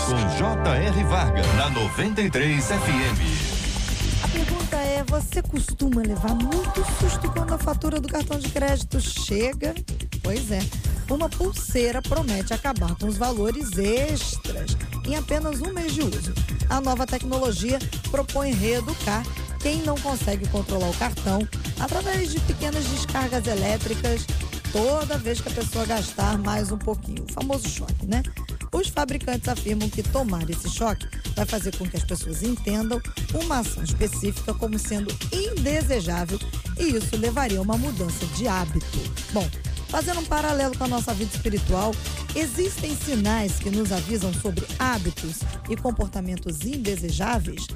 com 0.06 0.38
J.R. 0.38 1.04
Varga, 1.04 1.42
na 1.58 1.70
93 1.72 2.66
FM. 2.66 4.24
A 4.24 4.28
pergunta 4.30 4.78
é: 4.78 5.04
você 5.06 5.42
costuma 5.42 6.02
levar 6.02 6.34
muito 6.34 6.86
susto 7.02 7.30
quando 7.30 7.54
a 7.54 7.58
fatura 7.58 8.00
do 8.00 8.08
cartão 8.08 8.40
de 8.40 8.48
crédito 8.48 9.02
chega? 9.02 9.76
Pois 10.24 10.52
é. 10.52 10.60
Uma 11.10 11.28
pulseira 11.28 12.02
promete 12.02 12.54
acabar 12.54 12.96
com 12.96 13.08
os 13.08 13.18
valores 13.18 13.78
extras 13.78 14.78
em 15.06 15.18
apenas 15.18 15.60
um 15.60 15.74
mês 15.74 15.94
de 15.94 16.02
uso. 16.02 16.34
A 16.70 16.80
nova 16.80 17.06
tecnologia 17.06 17.78
propõe 18.10 18.54
reeducar 18.54 19.22
quem 19.60 19.82
não 19.82 19.96
consegue 19.96 20.48
controlar 20.48 20.90
o 20.90 20.98
cartão 20.98 21.46
através 21.78 22.32
de 22.32 22.40
pequenas 22.40 22.86
descargas 22.86 23.46
elétricas 23.48 24.26
toda 24.72 25.18
vez 25.18 25.42
que 25.42 25.50
a 25.50 25.52
pessoa 25.52 25.86
gastar 25.86 26.38
mais 26.38 26.72
um 26.72 26.78
pouquinho. 26.78 27.24
O 27.24 27.34
famoso 27.34 27.68
choque, 27.68 28.06
né? 28.06 28.24
Os 28.72 28.90
fabricantes 28.90 29.48
afirmam 29.48 29.90
que 29.90 30.04
tomar 30.04 30.50
esse 30.50 30.70
choque 30.70 31.08
vai 31.36 31.46
fazer 31.46 31.76
com 31.78 31.88
que 31.88 31.98
as 31.98 32.04
pessoas 32.04 32.44
entendam 32.44 33.02
uma 33.34 33.60
ação 33.60 33.84
específica 33.84 34.54
como 34.54 34.78
sendo 34.78 35.16
indesejável 35.32 36.40
e 36.80 36.96
isso 36.96 37.16
levaria 37.18 37.60
a 37.60 37.62
uma 37.62 37.78
mudança 37.78 38.26
de 38.36 38.48
hábito. 38.48 39.00
Bom, 39.34 39.48
fazendo 39.90 40.20
um 40.20 40.26
paralelo 40.26 40.78
com 40.78 40.84
a 40.84 40.88
nossa 40.88 41.14
vida 41.14 41.32
espiritual, 41.34 41.94
existem 42.36 42.96
sinais 42.96 43.54
que 43.54 43.70
nos 43.70 43.92
avisam 43.92 44.34
sobre 44.34 44.66
hábitos 44.78 45.40
e 45.70 45.76
comportamentos 45.76 46.62
indesejáveis? 46.66 47.68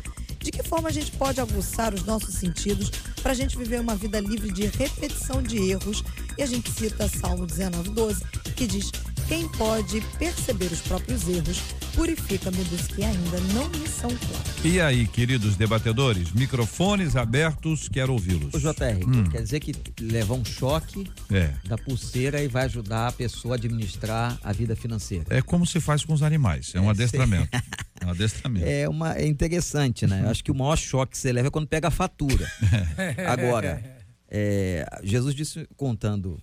De 0.42 0.52
que 0.52 0.64
forma 0.64 0.90
a 0.90 0.92
gente 0.92 1.12
pode 1.12 1.40
aguçar 1.40 1.94
os 1.94 2.04
nossos 2.04 2.34
sentidos 2.36 2.90
para 3.22 3.32
a 3.32 3.36
gente 3.36 3.58
viver 3.58 3.80
uma 3.80 3.96
vida 3.96 4.20
livre 4.20 4.52
de 4.52 4.66
repetição 4.66 5.42
de 5.42 5.58
erros? 5.70 6.04
E 6.38 6.42
a 6.42 6.46
gente 6.46 6.72
cita 6.72 7.08
Salmo 7.08 7.46
19, 7.46 7.90
12, 7.92 8.24
que 8.56 8.66
diz: 8.66 8.92
Quem 9.32 9.48
pode 9.48 10.02
perceber 10.20 10.66
os 10.74 10.82
próprios 10.82 11.26
erros, 11.26 11.62
purifica-me 11.96 12.62
dos 12.66 12.88
que 12.88 13.02
ainda 13.02 13.40
não 13.54 13.70
me 13.70 13.88
são 13.88 14.10
claros. 14.10 14.66
E 14.66 14.82
aí, 14.82 15.08
queridos 15.08 15.56
debatedores, 15.56 16.34
microfones 16.34 17.16
abertos, 17.16 17.88
quero 17.88 18.12
ouvi-los. 18.12 18.54
Ô, 18.54 18.60
JR, 18.60 19.02
Hum. 19.08 19.24
quer 19.32 19.42
dizer 19.42 19.62
que 19.62 19.72
levar 20.02 20.34
um 20.34 20.44
choque 20.44 21.10
É. 21.32 21.54
da 21.66 21.78
pulseira 21.78 22.44
e 22.44 22.50
vai 22.50 22.66
ajudar 22.66 23.08
a 23.08 23.12
pessoa 23.14 23.54
a 23.54 23.58
administrar 23.58 24.38
a 24.44 24.52
vida 24.52 24.76
financeira. 24.76 25.24
É 25.30 25.42
como 25.42 25.66
se 25.66 25.80
faz 25.80 26.04
com 26.04 26.12
os 26.12 26.24
animais, 26.24 26.74
é 26.76 26.82
um 26.82 26.88
É, 26.88 26.90
adestramento. 26.90 27.48
É 28.02 28.06
um 28.06 28.10
adestramento. 28.10 28.66
É 28.68 28.90
uma 28.90 29.14
é 29.16 29.26
interessante, 29.28 30.06
né? 30.08 30.24
Eu 30.26 30.30
acho 30.32 30.44
que 30.44 30.52
o 30.52 30.56
maior 30.56 30.76
choque 30.76 31.12
que 31.14 31.18
você 31.20 31.32
leva 31.32 31.48
é 31.48 31.52
quando 31.52 31.68
pega 31.68 31.88
a 31.88 31.92
fatura. 31.92 32.52
Agora, 33.32 33.82
é, 34.28 34.86
Jesus 35.04 35.34
disse 35.36 35.66
contando 35.78 36.38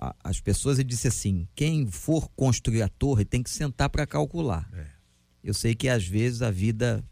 a- 0.00 0.14
as 0.24 0.40
pessoas 0.40 0.78
e 0.78 0.84
disse 0.84 1.08
assim: 1.08 1.46
quem 1.54 1.86
for 1.90 2.28
construir 2.30 2.82
a 2.82 2.88
torre 2.88 3.24
tem 3.24 3.42
que 3.42 3.50
sentar 3.50 3.88
para 3.90 4.06
calcular. 4.06 4.68
É. 4.72 4.86
Eu 5.44 5.54
sei 5.54 5.74
que 5.74 5.88
às 5.88 6.06
vezes 6.06 6.42
a 6.42 6.50
vida 6.50 7.04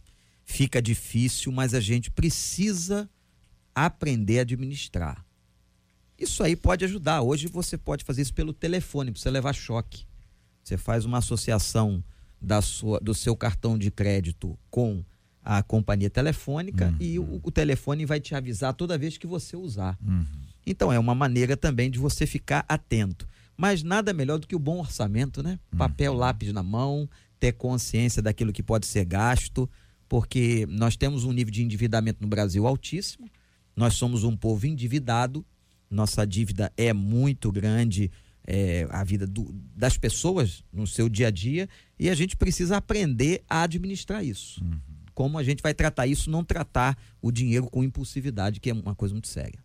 fica 0.45 0.81
difícil, 0.81 1.53
mas 1.53 1.75
a 1.75 1.81
gente 1.81 2.11
precisa 2.11 3.09
aprender 3.75 4.39
a 4.39 4.43
administrar. 4.43 5.25
Isso 6.19 6.43
aí 6.43 6.57
pode 6.57 6.85
ajudar. 6.85 7.23
Hoje 7.23 7.47
você 7.47 7.79
pode 7.79 8.05
fazer 8.05 8.23
isso 8.23 8.35
pelo 8.35 8.53
telefone, 8.53 9.11
você 9.13 9.31
levar 9.31 9.53
choque. 9.55 10.05
Você 10.65 10.77
faz 10.77 11.05
uma 11.05 11.19
associação 11.19 12.03
da 12.41 12.61
sua, 12.61 12.99
do 13.01 13.15
seu 13.15 13.37
cartão 13.37 13.79
de 13.79 13.91
crédito 13.91 14.59
com 14.71 15.05
a 15.43 15.63
companhia 15.63 16.11
telefônica 16.11 16.95
e 17.01 17.19
o, 17.19 17.41
o 17.43 17.51
telefone 17.51 18.05
vai 18.05 18.21
te 18.21 18.35
avisar 18.35 18.75
toda 18.75 18.99
vez 18.99 19.17
que 19.17 19.27
você 19.27 19.57
usar. 19.57 19.97
Então 20.71 20.93
é 20.93 20.99
uma 20.99 21.15
maneira 21.15 21.57
também 21.57 21.91
de 21.91 21.99
você 21.99 22.27
ficar 22.27 22.65
atento. 22.69 23.27
Mas 23.57 23.83
nada 23.83 24.13
melhor 24.13 24.39
do 24.39 24.47
que 24.47 24.55
o 24.55 24.59
bom 24.59 24.79
orçamento, 24.79 25.43
né? 25.43 25.59
Papel, 25.77 26.13
lápis 26.15 26.53
na 26.53 26.63
mão, 26.63 27.09
ter 27.41 27.53
consciência 27.53 28.23
daquilo 28.23 28.53
que 28.53 28.63
pode 28.63 28.87
ser 28.87 29.05
gasto, 29.05 29.69
porque 30.09 30.67
nós 30.71 30.97
temos 30.97 31.25
um 31.25 31.33
nível 31.33 31.53
de 31.53 31.63
endividamento 31.63 32.23
no 32.23 32.29
Brasil 32.29 32.67
altíssimo. 32.67 33.29
Nós 33.77 33.95
somos 33.95 34.25
um 34.25 34.37
povo 34.37 34.67
endividado, 34.67 35.45
nossa 35.91 36.27
dívida 36.27 36.73
é 36.77 36.93
muito 36.93 37.51
grande, 37.53 38.11
é, 38.47 38.87
a 38.91 39.05
vida 39.05 39.27
do- 39.27 39.53
das 39.77 39.99
pessoas 39.99 40.65
no 40.73 40.87
seu 40.87 41.09
dia 41.09 41.29
a 41.29 41.31
dia, 41.31 41.69
e 41.99 42.09
a 42.09 42.15
gente 42.15 42.37
precisa 42.37 42.77
aprender 42.77 43.43
a 43.49 43.63
administrar 43.63 44.25
isso. 44.25 44.61
Como 45.15 45.37
a 45.37 45.43
gente 45.43 45.63
vai 45.63 45.75
tratar 45.75 46.07
isso, 46.07 46.31
não 46.31 46.45
tratar 46.45 46.97
o 47.21 47.31
dinheiro 47.33 47.69
com 47.69 47.83
impulsividade, 47.85 48.61
que 48.61 48.71
é 48.71 48.73
uma 48.73 48.95
coisa 48.95 49.13
muito 49.15 49.29
séria. 49.29 49.59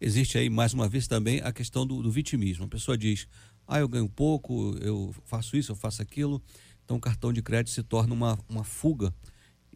Existe 0.00 0.38
aí, 0.38 0.50
mais 0.50 0.74
uma 0.74 0.88
vez, 0.88 1.06
também 1.06 1.40
a 1.40 1.52
questão 1.52 1.86
do, 1.86 2.02
do 2.02 2.10
vitimismo. 2.10 2.64
A 2.64 2.68
pessoa 2.68 2.98
diz, 2.98 3.26
ah, 3.66 3.78
eu 3.78 3.88
ganho 3.88 4.08
pouco, 4.08 4.76
eu 4.80 5.14
faço 5.24 5.56
isso, 5.56 5.72
eu 5.72 5.76
faço 5.76 6.02
aquilo. 6.02 6.42
Então 6.84 6.96
o 6.96 7.00
cartão 7.00 7.32
de 7.32 7.42
crédito 7.42 7.70
se 7.72 7.82
torna 7.82 8.14
uma, 8.14 8.38
uma 8.48 8.62
fuga 8.62 9.12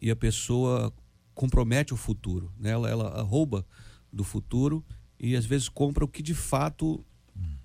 e 0.01 0.09
a 0.09 0.15
pessoa 0.15 0.93
compromete 1.33 1.93
o 1.93 1.97
futuro. 1.97 2.51
Né? 2.57 2.69
Ela, 2.69 2.89
ela 2.89 3.21
rouba 3.21 3.65
do 4.11 4.23
futuro 4.23 4.85
e 5.19 5.35
às 5.35 5.45
vezes 5.45 5.67
compra 5.67 6.05
o 6.05 6.07
que 6.07 6.21
de 6.21 6.33
fato 6.33 7.03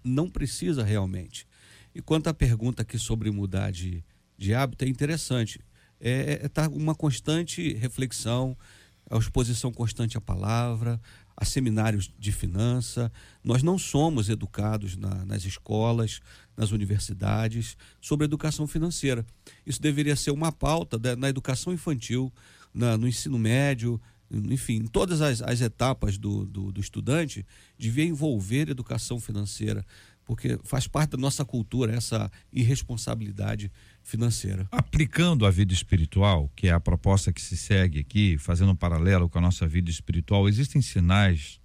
não 0.03 0.29
precisa 0.31 0.83
realmente. 0.83 1.47
E 1.95 2.01
quanto 2.01 2.29
à 2.29 2.35
pergunta 2.35 2.83
aqui 2.83 2.99
sobre 2.99 3.31
mudar 3.31 3.71
de, 3.71 4.05
de 4.37 4.55
hábito, 4.55 4.85
é 4.85 4.89
interessante. 4.89 5.61
É, 6.01 6.41
é 6.45 6.49
tá 6.49 6.69
uma 6.69 6.95
constante 6.95 7.73
reflexão, 7.75 8.57
a 9.11 9.17
exposição 9.17 9.73
constante 9.73 10.17
à 10.17 10.21
palavra, 10.21 11.01
a 11.37 11.45
seminários 11.45 12.11
de 12.19 12.33
finança. 12.33 13.13
Nós 13.45 13.63
não 13.63 13.79
somos 13.79 14.29
educados 14.29 14.97
na- 14.97 15.25
nas 15.25 15.45
escolas, 15.45 16.21
nas 16.57 16.71
universidades, 16.73 17.77
sobre 18.01 18.25
educação 18.25 18.67
financeira. 18.67 19.25
Isso 19.67 19.81
deveria 19.81 20.17
ser 20.17 20.31
uma 20.31 20.51
pauta 20.51 20.99
da- 20.99 21.15
na 21.17 21.29
educação 21.29 21.73
infantil, 21.73 22.33
na- 22.73 22.97
no 22.97 23.07
ensino 23.07 23.39
médio, 23.39 24.01
enfim, 24.31 24.77
em 24.77 24.87
todas 24.87 25.21
as, 25.21 25.41
as 25.43 25.61
etapas 25.61 26.19
do, 26.19 26.47
do, 26.47 26.73
do 26.73 26.81
estudante, 26.81 27.45
devia 27.79 28.05
envolver 28.05 28.69
educação 28.69 29.21
financeira, 29.21 29.85
porque 30.25 30.59
faz 30.65 30.89
parte 30.89 31.11
da 31.11 31.19
nossa 31.19 31.45
cultura 31.45 31.95
essa 31.95 32.29
irresponsabilidade 32.53 33.71
financeira. 34.07 34.69
Aplicando 34.71 35.45
a 35.45 35.51
vida 35.51 35.75
espiritual, 35.75 36.51
que 36.55 36.69
é 36.69 36.71
a 36.71 36.81
proposta 36.81 37.33
que 37.33 37.43
se 37.43 37.57
segue 37.57 37.99
aqui, 37.99 38.39
fazendo 38.39 38.73
um 38.73 38.77
paralelo 38.77 39.29
com 39.29 39.39
a 39.39 39.43
nossa 39.43 39.67
vida 39.67 39.91
espiritual, 39.91 40.49
existem 40.49 40.81
sinais 40.81 41.61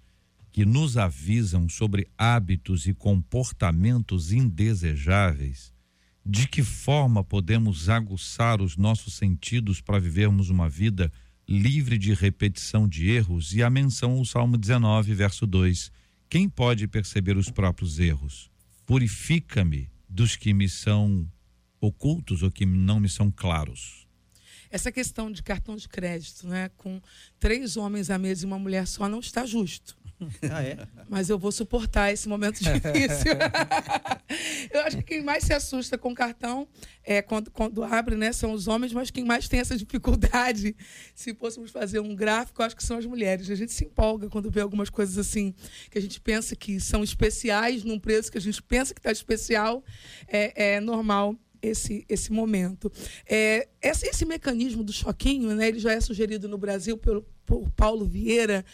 que 0.50 0.66
nos 0.66 0.98
avisam 0.98 1.68
sobre 1.68 2.08
hábitos 2.18 2.86
e 2.86 2.92
comportamentos 2.92 4.32
indesejáveis. 4.32 5.72
De 6.24 6.46
que 6.46 6.62
forma 6.62 7.24
podemos 7.24 7.88
aguçar 7.88 8.60
os 8.60 8.76
nossos 8.76 9.14
sentidos 9.14 9.80
para 9.80 9.98
vivermos 9.98 10.50
uma 10.50 10.68
vida 10.68 11.10
livre 11.48 11.96
de 11.96 12.12
repetição 12.12 12.86
de 12.86 13.08
erros? 13.08 13.54
E 13.54 13.62
a 13.62 13.70
menção 13.70 14.18
ao 14.18 14.24
Salmo 14.24 14.56
19, 14.56 15.14
verso 15.14 15.46
2. 15.46 15.90
Quem 16.28 16.48
pode 16.48 16.86
perceber 16.86 17.36
os 17.36 17.50
próprios 17.50 17.98
erros? 17.98 18.50
Purifica-me 18.84 19.90
dos 20.08 20.36
que 20.36 20.52
me 20.52 20.68
são 20.68 21.26
ocultos 21.82 22.42
ou 22.42 22.50
que 22.50 22.64
não 22.64 23.00
me 23.00 23.08
são 23.08 23.30
claros. 23.30 24.06
Essa 24.70 24.90
questão 24.90 25.30
de 25.30 25.42
cartão 25.42 25.76
de 25.76 25.86
crédito, 25.86 26.46
né, 26.46 26.70
com 26.78 27.00
três 27.38 27.76
homens 27.76 28.08
à 28.08 28.16
mesa 28.16 28.44
e 28.44 28.46
uma 28.46 28.58
mulher 28.58 28.86
só, 28.86 29.06
não 29.08 29.18
está 29.18 29.44
justo. 29.44 30.00
Ah, 30.50 30.62
é? 30.62 30.86
Mas 31.08 31.28
eu 31.28 31.38
vou 31.38 31.50
suportar 31.50 32.12
esse 32.12 32.28
momento 32.28 32.58
difícil. 32.62 33.32
eu 34.72 34.80
acho 34.82 34.98
que 34.98 35.02
quem 35.02 35.22
mais 35.22 35.44
se 35.44 35.52
assusta 35.52 35.98
com 35.98 36.14
cartão 36.14 36.68
é 37.02 37.20
quando, 37.20 37.50
quando 37.50 37.82
abre, 37.82 38.16
né? 38.16 38.32
São 38.32 38.52
os 38.52 38.68
homens, 38.68 38.92
mas 38.92 39.10
quem 39.10 39.24
mais 39.24 39.48
tem 39.48 39.60
essa 39.60 39.76
dificuldade, 39.76 40.76
se 41.14 41.34
fôssemos 41.34 41.70
fazer 41.70 42.00
um 42.00 42.14
gráfico, 42.14 42.62
eu 42.62 42.66
acho 42.66 42.76
que 42.76 42.84
são 42.84 42.98
as 42.98 43.06
mulheres. 43.06 43.50
A 43.50 43.54
gente 43.54 43.72
se 43.72 43.84
empolga 43.84 44.28
quando 44.28 44.50
vê 44.50 44.60
algumas 44.60 44.90
coisas 44.90 45.18
assim 45.18 45.54
que 45.90 45.98
a 45.98 46.02
gente 46.02 46.20
pensa 46.20 46.54
que 46.54 46.78
são 46.80 47.02
especiais 47.02 47.84
num 47.84 47.98
preço 47.98 48.30
que 48.30 48.38
a 48.38 48.40
gente 48.40 48.62
pensa 48.62 48.94
que 48.94 49.00
está 49.00 49.10
especial. 49.10 49.84
É, 50.28 50.76
é 50.76 50.80
normal 50.80 51.36
esse, 51.62 52.04
esse 52.08 52.32
momento. 52.32 52.90
É, 53.24 53.68
esse, 53.80 54.06
esse 54.06 54.24
mecanismo 54.24 54.82
do 54.82 54.92
choquinho, 54.92 55.54
né, 55.54 55.68
ele 55.68 55.78
já 55.78 55.92
é 55.92 56.00
sugerido 56.00 56.48
no 56.48 56.58
Brasil 56.58 56.98
pelo, 56.98 57.24
por 57.46 57.70
Paulo 57.70 58.04
Vieira 58.04 58.64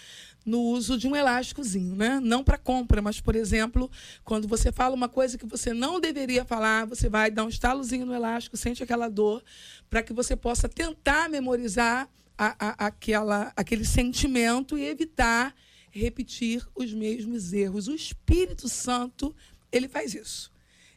no 0.44 0.62
uso 0.62 0.96
de 0.96 1.06
um 1.06 1.14
elásticozinho, 1.14 1.94
né? 1.94 2.18
Não 2.20 2.42
para 2.42 2.56
compra, 2.56 3.02
mas, 3.02 3.20
por 3.20 3.36
exemplo, 3.36 3.90
quando 4.24 4.48
você 4.48 4.72
fala 4.72 4.94
uma 4.94 5.08
coisa 5.08 5.36
que 5.36 5.44
você 5.44 5.74
não 5.74 6.00
deveria 6.00 6.42
falar, 6.42 6.86
você 6.86 7.06
vai 7.06 7.30
dar 7.30 7.44
um 7.44 7.50
estalozinho 7.50 8.06
no 8.06 8.14
elástico, 8.14 8.56
sente 8.56 8.82
aquela 8.82 9.10
dor, 9.10 9.44
para 9.90 10.02
que 10.02 10.12
você 10.14 10.34
possa 10.34 10.66
tentar 10.66 11.28
memorizar 11.28 12.08
a, 12.38 12.54
a, 12.58 12.86
aquela, 12.86 13.52
aquele 13.54 13.84
sentimento 13.84 14.78
e 14.78 14.86
evitar 14.86 15.54
repetir 15.90 16.66
os 16.74 16.94
mesmos 16.94 17.52
erros. 17.52 17.88
O 17.88 17.94
Espírito 17.94 18.68
Santo, 18.68 19.34
ele 19.70 19.88
faz 19.88 20.14
isso. 20.14 20.50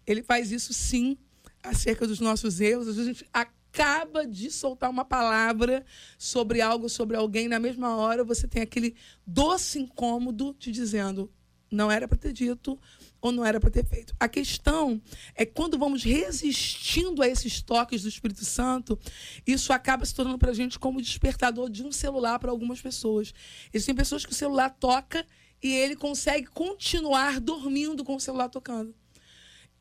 Ele 0.07 0.23
faz 0.23 0.51
isso 0.51 0.73
sim 0.73 1.17
acerca 1.63 2.07
dos 2.07 2.19
nossos 2.19 2.59
erros. 2.59 2.87
Às 2.87 2.95
vezes 2.95 3.09
a 3.09 3.13
gente 3.13 3.29
acaba 3.33 4.25
de 4.25 4.51
soltar 4.51 4.89
uma 4.89 5.05
palavra 5.05 5.85
sobre 6.17 6.61
algo, 6.61 6.89
sobre 6.89 7.15
alguém, 7.15 7.47
na 7.47 7.59
mesma 7.59 7.95
hora 7.95 8.23
você 8.23 8.47
tem 8.47 8.61
aquele 8.61 8.95
doce 9.25 9.79
incômodo 9.79 10.53
te 10.53 10.71
dizendo: 10.71 11.31
não 11.71 11.89
era 11.89 12.07
para 12.07 12.17
ter 12.17 12.33
dito 12.33 12.77
ou 13.21 13.31
não 13.31 13.45
era 13.45 13.59
para 13.59 13.69
ter 13.69 13.85
feito. 13.85 14.13
A 14.19 14.27
questão 14.27 15.01
é 15.35 15.45
quando 15.45 15.77
vamos 15.77 16.03
resistindo 16.03 17.21
a 17.21 17.27
esses 17.27 17.61
toques 17.61 18.01
do 18.01 18.09
Espírito 18.09 18.43
Santo, 18.43 18.99
isso 19.47 19.71
acaba 19.71 20.05
se 20.05 20.13
tornando 20.13 20.37
para 20.37 20.51
a 20.51 20.55
gente 20.55 20.77
como 20.77 21.01
despertador 21.01 21.69
de 21.69 21.83
um 21.83 21.91
celular 21.91 22.39
para 22.39 22.51
algumas 22.51 22.81
pessoas. 22.81 23.33
Existem 23.71 23.95
pessoas 23.95 24.25
que 24.25 24.31
o 24.31 24.35
celular 24.35 24.71
toca 24.71 25.25
e 25.63 25.71
ele 25.71 25.95
consegue 25.95 26.47
continuar 26.47 27.39
dormindo 27.39 28.03
com 28.03 28.15
o 28.15 28.19
celular 28.19 28.49
tocando. 28.49 28.93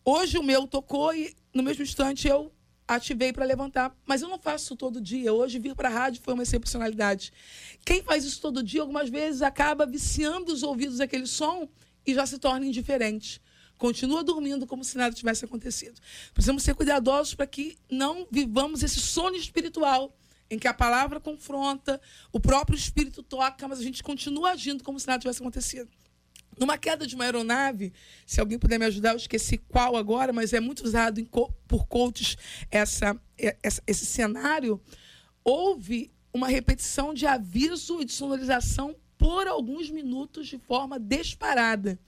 Hoje 0.04 0.38
o 0.38 0.42
meu 0.42 0.66
tocou 0.66 1.14
e 1.14 1.34
no 1.52 1.62
mesmo 1.62 1.82
instante 1.82 2.26
eu 2.26 2.50
ativei 2.88 3.32
para 3.32 3.44
levantar, 3.44 3.94
mas 4.04 4.22
eu 4.22 4.28
não 4.28 4.38
faço 4.38 4.64
isso 4.64 4.76
todo 4.76 5.00
dia. 5.00 5.32
Hoje 5.32 5.58
vir 5.58 5.74
para 5.74 5.88
a 5.88 5.92
rádio 5.92 6.22
foi 6.22 6.34
uma 6.34 6.42
excepcionalidade. 6.42 7.32
Quem 7.84 8.02
faz 8.02 8.24
isso 8.24 8.40
todo 8.40 8.62
dia, 8.62 8.80
algumas 8.80 9.08
vezes 9.08 9.42
acaba 9.42 9.86
viciando 9.86 10.52
os 10.52 10.62
ouvidos 10.62 10.98
daquele 10.98 11.26
som 11.26 11.68
e 12.06 12.14
já 12.14 12.26
se 12.26 12.38
torna 12.38 12.66
indiferente. 12.66 13.40
Continua 13.78 14.24
dormindo 14.24 14.66
como 14.66 14.82
se 14.84 14.96
nada 14.96 15.14
tivesse 15.14 15.44
acontecido. 15.44 16.00
Precisamos 16.34 16.62
ser 16.62 16.74
cuidadosos 16.74 17.34
para 17.34 17.46
que 17.46 17.78
não 17.90 18.26
vivamos 18.30 18.82
esse 18.82 19.00
sono 19.00 19.36
espiritual 19.36 20.14
em 20.50 20.58
que 20.58 20.66
a 20.66 20.74
palavra 20.74 21.20
confronta, 21.20 22.00
o 22.32 22.40
próprio 22.40 22.76
espírito 22.76 23.22
toca, 23.22 23.68
mas 23.68 23.78
a 23.78 23.82
gente 23.82 24.02
continua 24.02 24.50
agindo 24.50 24.82
como 24.82 24.98
se 24.98 25.06
nada 25.06 25.20
tivesse 25.20 25.40
acontecido. 25.40 25.88
Numa 26.58 26.76
queda 26.76 27.06
de 27.06 27.14
uma 27.14 27.24
aeronave, 27.24 27.92
se 28.26 28.40
alguém 28.40 28.58
puder 28.58 28.78
me 28.78 28.84
ajudar, 28.86 29.10
eu 29.10 29.16
esqueci 29.16 29.56
qual 29.56 29.96
agora, 29.96 30.32
mas 30.32 30.52
é 30.52 30.60
muito 30.60 30.84
usado 30.84 31.24
co 31.26 31.52
por 31.66 31.86
coaches 31.86 32.36
essa, 32.70 33.18
essa, 33.62 33.82
esse 33.86 34.04
cenário. 34.04 34.80
Houve 35.42 36.10
uma 36.32 36.48
repetição 36.48 37.14
de 37.14 37.26
aviso 37.26 38.00
e 38.00 38.04
de 38.04 38.12
sonorização 38.12 38.94
por 39.16 39.46
alguns 39.46 39.90
minutos 39.90 40.48
de 40.48 40.58
forma 40.58 40.98
disparada. 40.98 41.98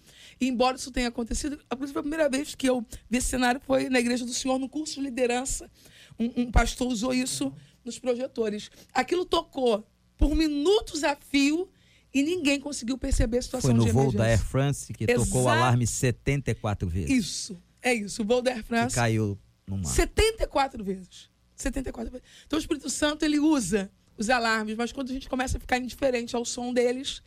E 0.40 0.48
embora 0.48 0.76
isso 0.76 0.90
tenha 0.90 1.08
acontecido, 1.08 1.60
a 1.68 1.76
primeira 1.76 2.28
vez 2.28 2.54
que 2.54 2.68
eu 2.68 2.84
vi 3.08 3.18
esse 3.18 3.28
cenário 3.28 3.60
foi 3.60 3.90
na 3.90 4.00
Igreja 4.00 4.24
do 4.24 4.32
Senhor, 4.32 4.58
no 4.58 4.68
curso 4.68 4.94
de 4.94 5.02
liderança. 5.02 5.70
Um, 6.18 6.42
um 6.42 6.50
pastor 6.50 6.88
usou 6.88 7.12
isso 7.12 7.54
nos 7.84 7.98
projetores. 7.98 8.70
Aquilo 8.94 9.26
tocou 9.26 9.86
por 10.16 10.34
minutos 10.34 11.04
a 11.04 11.14
fio 11.14 11.68
e 12.14 12.22
ninguém 12.22 12.60
conseguiu 12.60 12.98
perceber 12.98 13.38
a 13.38 13.42
situação 13.42 13.70
Foi 13.70 13.78
no 13.78 13.84
de 13.84 13.90
voo 13.92 14.12
da 14.12 14.24
Air 14.24 14.38
France 14.44 14.92
que 14.92 15.04
Exa- 15.10 15.24
tocou 15.24 15.42
o 15.44 15.48
alarme 15.48 15.86
74 15.86 16.88
vezes. 16.88 17.10
Isso, 17.10 17.58
é 17.80 17.94
isso. 17.94 18.22
O 18.22 18.24
voo 18.24 18.42
da 18.42 18.50
Air 18.52 18.62
Que 18.62 18.68
France, 18.68 18.94
caiu 18.94 19.38
no 19.66 19.76
mar. 19.78 19.84
74 19.86 20.84
vezes. 20.84 21.30
74 21.56 22.10
vezes. 22.12 22.26
Então 22.46 22.58
o 22.58 22.60
Espírito 22.60 22.90
Santo, 22.90 23.24
ele 23.24 23.38
usa 23.38 23.90
os 24.18 24.28
alarmes, 24.28 24.76
mas 24.76 24.92
quando 24.92 25.10
a 25.10 25.12
gente 25.12 25.28
começa 25.28 25.56
a 25.56 25.60
ficar 25.60 25.78
indiferente 25.78 26.36
ao 26.36 26.44
som 26.44 26.72
deles, 26.72 27.22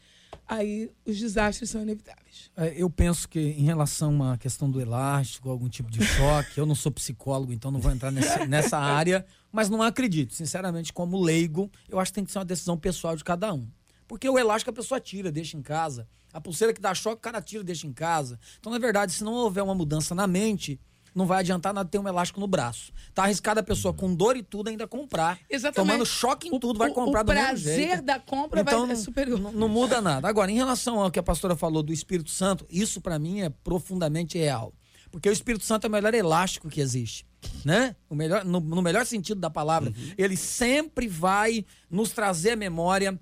aí 0.47 0.91
os 1.05 1.17
desastres 1.17 1.69
são 1.69 1.81
inevitáveis. 1.81 2.51
É, 2.55 2.73
Eu 2.77 2.89
penso 2.89 3.27
que 3.27 3.39
em 3.39 3.63
relação 3.63 4.21
à 4.23 4.37
questão 4.37 4.69
do 4.69 4.79
elástico, 4.79 5.49
algum 5.49 5.67
tipo 5.67 5.89
de 5.89 6.03
choque, 6.05 6.57
eu 6.59 6.65
não 6.65 6.75
sou 6.75 6.91
psicólogo, 6.91 7.51
então 7.51 7.71
não 7.71 7.79
vou 7.79 7.91
entrar 7.91 8.11
nessa, 8.11 8.45
nessa 8.45 8.77
área, 8.77 9.25
mas 9.51 9.69
não 9.69 9.81
acredito. 9.81 10.33
Sinceramente, 10.35 10.93
como 10.93 11.19
leigo, 11.19 11.71
eu 11.89 11.99
acho 11.99 12.11
que 12.11 12.15
tem 12.15 12.25
que 12.25 12.31
ser 12.31 12.37
uma 12.39 12.45
decisão 12.45 12.77
pessoal 12.77 13.15
de 13.15 13.23
cada 13.23 13.51
um. 13.53 13.67
Porque 14.07 14.29
o 14.29 14.37
elástico 14.37 14.69
a 14.69 14.73
pessoa 14.73 14.99
tira, 14.99 15.31
deixa 15.31 15.57
em 15.57 15.61
casa. 15.61 16.07
A 16.33 16.39
pulseira 16.41 16.73
que 16.73 16.81
dá 16.81 16.93
choque, 16.93 17.15
o 17.17 17.21
cara 17.21 17.41
tira, 17.41 17.63
deixa 17.63 17.87
em 17.87 17.93
casa. 17.93 18.39
Então, 18.59 18.71
na 18.71 18.77
verdade, 18.79 19.13
se 19.13 19.23
não 19.23 19.33
houver 19.33 19.63
uma 19.63 19.73
mudança 19.73 20.13
na 20.13 20.27
mente, 20.27 20.79
não 21.13 21.25
vai 21.25 21.39
adiantar 21.39 21.73
nada 21.73 21.87
ter 21.89 21.97
um 21.97 22.07
elástico 22.07 22.41
no 22.41 22.47
braço. 22.47 22.91
Tá 23.13 23.23
arriscado 23.23 23.61
a 23.61 23.63
pessoa 23.63 23.93
com 23.93 24.13
dor 24.13 24.35
e 24.35 24.43
tudo 24.43 24.67
ainda 24.69 24.85
comprar. 24.85 25.39
Exatamente. 25.49 25.75
Tomando 25.93 26.05
choque 26.05 26.49
em 26.49 26.55
O- 26.55 26.59
tudo, 26.59 26.77
vai 26.77 26.89
o- 26.89 26.93
comprar 26.93 27.21
o 27.21 27.23
do 27.23 27.33
mesmo 27.33 27.47
prazer 27.47 27.87
jeito. 27.87 28.01
da 28.03 28.19
compra 28.19 28.63
vai- 28.63 28.91
é 28.91 28.95
superior. 28.95 29.39
Não, 29.39 29.51
não 29.53 29.69
muda 29.69 30.01
nada. 30.01 30.27
Agora, 30.27 30.51
em 30.51 30.55
relação 30.55 30.99
ao 31.01 31.09
que 31.09 31.17
a 31.17 31.23
pastora 31.23 31.55
falou 31.55 31.81
do 31.81 31.93
Espírito 31.93 32.29
Santo, 32.31 32.65
isso 32.69 32.99
para 32.99 33.17
mim 33.17 33.39
é 33.41 33.49
profundamente 33.49 34.37
real. 34.37 34.73
Porque 35.09 35.29
o 35.29 35.31
Espírito 35.31 35.63
Santo 35.63 35.85
é 35.85 35.87
o 35.87 35.91
melhor 35.91 36.13
elástico 36.13 36.67
que 36.67 36.81
existe. 36.81 37.25
Né? 37.63 37.95
O 38.09 38.15
melhor, 38.15 38.43
no, 38.43 38.59
no 38.59 38.81
melhor 38.81 39.05
sentido 39.05 39.39
da 39.39 39.49
palavra. 39.49 39.93
Ele 40.17 40.35
sempre 40.35 41.07
vai 41.07 41.63
nos 41.89 42.09
trazer 42.09 42.51
à 42.51 42.55
memória 42.57 43.17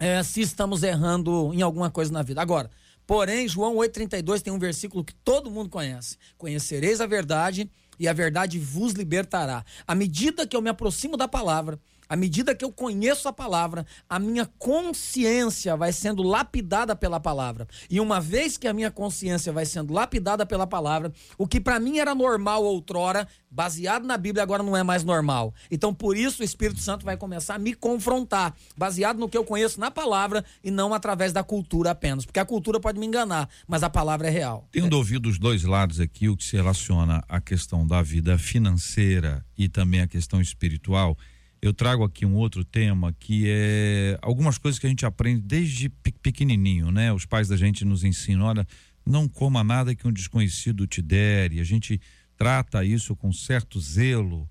é, 0.00 0.22
se 0.22 0.40
estamos 0.40 0.82
errando 0.82 1.52
em 1.52 1.60
alguma 1.60 1.90
coisa 1.90 2.10
na 2.10 2.22
vida. 2.22 2.40
Agora, 2.40 2.70
porém, 3.06 3.46
João 3.46 3.76
8,32 3.76 4.40
tem 4.40 4.50
um 4.52 4.58
versículo 4.58 5.04
que 5.04 5.14
todo 5.14 5.50
mundo 5.50 5.68
conhece: 5.68 6.16
Conhecereis 6.38 7.02
a 7.02 7.06
verdade 7.06 7.70
e 7.98 8.08
a 8.08 8.12
verdade 8.14 8.58
vos 8.58 8.94
libertará. 8.94 9.62
À 9.86 9.94
medida 9.94 10.46
que 10.46 10.56
eu 10.56 10.62
me 10.62 10.70
aproximo 10.70 11.18
da 11.18 11.28
palavra, 11.28 11.78
à 12.10 12.16
medida 12.16 12.56
que 12.56 12.64
eu 12.64 12.72
conheço 12.72 13.28
a 13.28 13.32
palavra, 13.32 13.86
a 14.08 14.18
minha 14.18 14.44
consciência 14.58 15.76
vai 15.76 15.92
sendo 15.92 16.24
lapidada 16.24 16.96
pela 16.96 17.20
palavra. 17.20 17.68
E 17.88 18.00
uma 18.00 18.20
vez 18.20 18.58
que 18.58 18.66
a 18.66 18.72
minha 18.72 18.90
consciência 18.90 19.52
vai 19.52 19.64
sendo 19.64 19.94
lapidada 19.94 20.44
pela 20.44 20.66
palavra, 20.66 21.12
o 21.38 21.46
que 21.46 21.60
para 21.60 21.78
mim 21.78 21.98
era 21.98 22.12
normal 22.12 22.64
outrora, 22.64 23.28
baseado 23.48 24.08
na 24.08 24.16
Bíblia, 24.16 24.42
agora 24.42 24.60
não 24.60 24.76
é 24.76 24.82
mais 24.82 25.04
normal. 25.04 25.54
Então, 25.70 25.94
por 25.94 26.16
isso, 26.16 26.42
o 26.42 26.44
Espírito 26.44 26.80
Santo 26.80 27.04
vai 27.04 27.16
começar 27.16 27.54
a 27.54 27.58
me 27.60 27.74
confrontar, 27.74 28.56
baseado 28.76 29.20
no 29.20 29.28
que 29.28 29.38
eu 29.38 29.44
conheço 29.44 29.78
na 29.78 29.90
palavra 29.90 30.44
e 30.64 30.70
não 30.70 30.92
através 30.92 31.32
da 31.32 31.44
cultura 31.44 31.92
apenas. 31.92 32.26
Porque 32.26 32.40
a 32.40 32.44
cultura 32.44 32.80
pode 32.80 32.98
me 32.98 33.06
enganar, 33.06 33.48
mas 33.68 33.84
a 33.84 33.90
palavra 33.90 34.26
é 34.26 34.30
real. 34.30 34.66
Tendo 34.72 34.96
ouvido 34.96 35.28
os 35.28 35.38
dois 35.38 35.62
lados 35.62 36.00
aqui, 36.00 36.28
o 36.28 36.36
que 36.36 36.42
se 36.42 36.56
relaciona 36.56 37.22
à 37.28 37.40
questão 37.40 37.86
da 37.86 38.02
vida 38.02 38.36
financeira 38.36 39.46
e 39.56 39.68
também 39.68 40.00
à 40.00 40.08
questão 40.08 40.40
espiritual, 40.40 41.16
eu 41.62 41.72
trago 41.74 42.02
aqui 42.04 42.24
um 42.24 42.34
outro 42.34 42.64
tema 42.64 43.12
que 43.18 43.44
é 43.48 44.18
algumas 44.22 44.56
coisas 44.58 44.78
que 44.78 44.86
a 44.86 44.90
gente 44.90 45.04
aprende 45.04 45.40
desde 45.42 45.88
pe- 45.88 46.12
pequenininho, 46.22 46.90
né? 46.90 47.12
Os 47.12 47.26
pais 47.26 47.48
da 47.48 47.56
gente 47.56 47.84
nos 47.84 48.02
ensinam, 48.04 48.46
olha, 48.46 48.66
não 49.04 49.28
coma 49.28 49.62
nada 49.62 49.94
que 49.94 50.06
um 50.06 50.12
desconhecido 50.12 50.86
te 50.86 51.02
der, 51.02 51.52
e 51.52 51.60
a 51.60 51.64
gente 51.64 52.00
trata 52.36 52.84
isso 52.84 53.14
com 53.14 53.32
certo 53.32 53.78
zelo. 53.80 54.48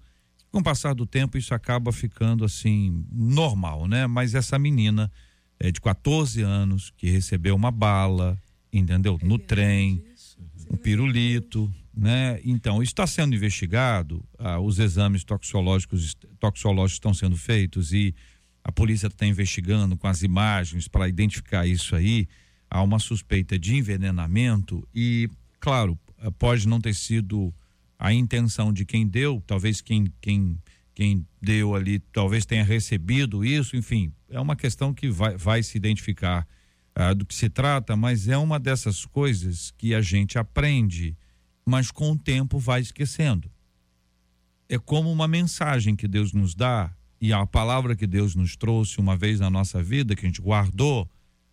Com 0.51 0.59
o 0.59 0.63
passar 0.63 0.93
do 0.93 1.05
tempo, 1.05 1.37
isso 1.37 1.53
acaba 1.53 1.91
ficando 1.91 2.43
assim, 2.45 3.05
normal, 3.11 3.87
né? 3.87 4.05
Mas 4.07 4.33
essa 4.35 4.57
menina 4.59 5.11
é 5.59 5.71
de 5.71 5.79
14 5.81 6.41
anos 6.41 6.91
que 6.95 7.09
recebeu 7.09 7.55
uma 7.55 7.71
bala, 7.71 8.37
entendeu? 8.71 9.19
No 9.23 9.37
trem, 9.37 10.03
um 10.71 10.77
pirulito, 10.77 11.71
né? 11.99 12.39
Então, 12.45 12.81
está 12.81 13.05
sendo 13.05 13.35
investigado, 13.35 14.23
ah, 14.37 14.57
os 14.57 14.79
exames 14.79 15.25
toxicológicos, 15.25 16.15
toxicológicos 16.39 16.93
estão 16.93 17.13
sendo 17.13 17.35
feitos 17.35 17.91
e 17.91 18.15
a 18.63 18.71
polícia 18.71 19.07
está 19.07 19.25
investigando 19.25 19.97
com 19.97 20.07
as 20.07 20.23
imagens 20.23 20.87
para 20.87 21.09
identificar 21.09 21.67
isso 21.67 21.95
aí. 21.95 22.25
Há 22.69 22.81
uma 22.81 22.99
suspeita 22.99 23.59
de 23.59 23.75
envenenamento 23.75 24.87
e, 24.95 25.29
claro, 25.59 25.99
eh, 26.19 26.31
pode 26.31 26.67
não 26.67 26.79
ter 26.79 26.95
sido 26.95 27.53
a 27.97 28.13
intenção 28.13 28.71
de 28.71 28.85
quem 28.85 29.05
deu, 29.05 29.43
talvez 29.45 29.81
quem, 29.81 30.05
quem, 30.21 30.57
quem 30.95 31.27
deu 31.41 31.75
ali 31.75 31.99
talvez 31.99 32.45
tenha 32.45 32.63
recebido 32.63 33.43
isso, 33.43 33.75
enfim, 33.75 34.13
é 34.29 34.39
uma 34.39 34.55
questão 34.55 34.93
que 34.93 35.09
vai, 35.09 35.35
vai 35.35 35.61
se 35.63 35.77
identificar 35.77 36.47
ah, 36.95 37.13
do 37.13 37.25
que 37.25 37.35
se 37.35 37.49
trata, 37.49 37.97
mas 37.97 38.29
é 38.29 38.37
uma 38.37 38.57
dessas 38.57 39.05
coisas 39.05 39.73
que 39.77 39.93
a 39.93 40.01
gente 40.01 40.37
aprende, 40.37 41.17
mas 41.69 41.91
com 41.91 42.11
o 42.11 42.17
tempo 42.17 42.57
vai 42.57 42.81
esquecendo. 42.81 43.49
É 44.67 44.77
como 44.77 45.11
uma 45.11 45.27
mensagem 45.27 45.95
que 45.95 46.07
Deus 46.07 46.33
nos 46.33 46.53
dá 46.55 46.91
e 47.21 47.31
a 47.31 47.45
palavra 47.45 47.95
que 47.95 48.07
Deus 48.07 48.35
nos 48.35 48.55
trouxe 48.55 48.99
uma 48.99 49.15
vez 49.15 49.39
na 49.39 49.49
nossa 49.49 49.81
vida, 49.83 50.15
que 50.15 50.25
a 50.25 50.29
gente 50.29 50.41
guardou, 50.41 51.09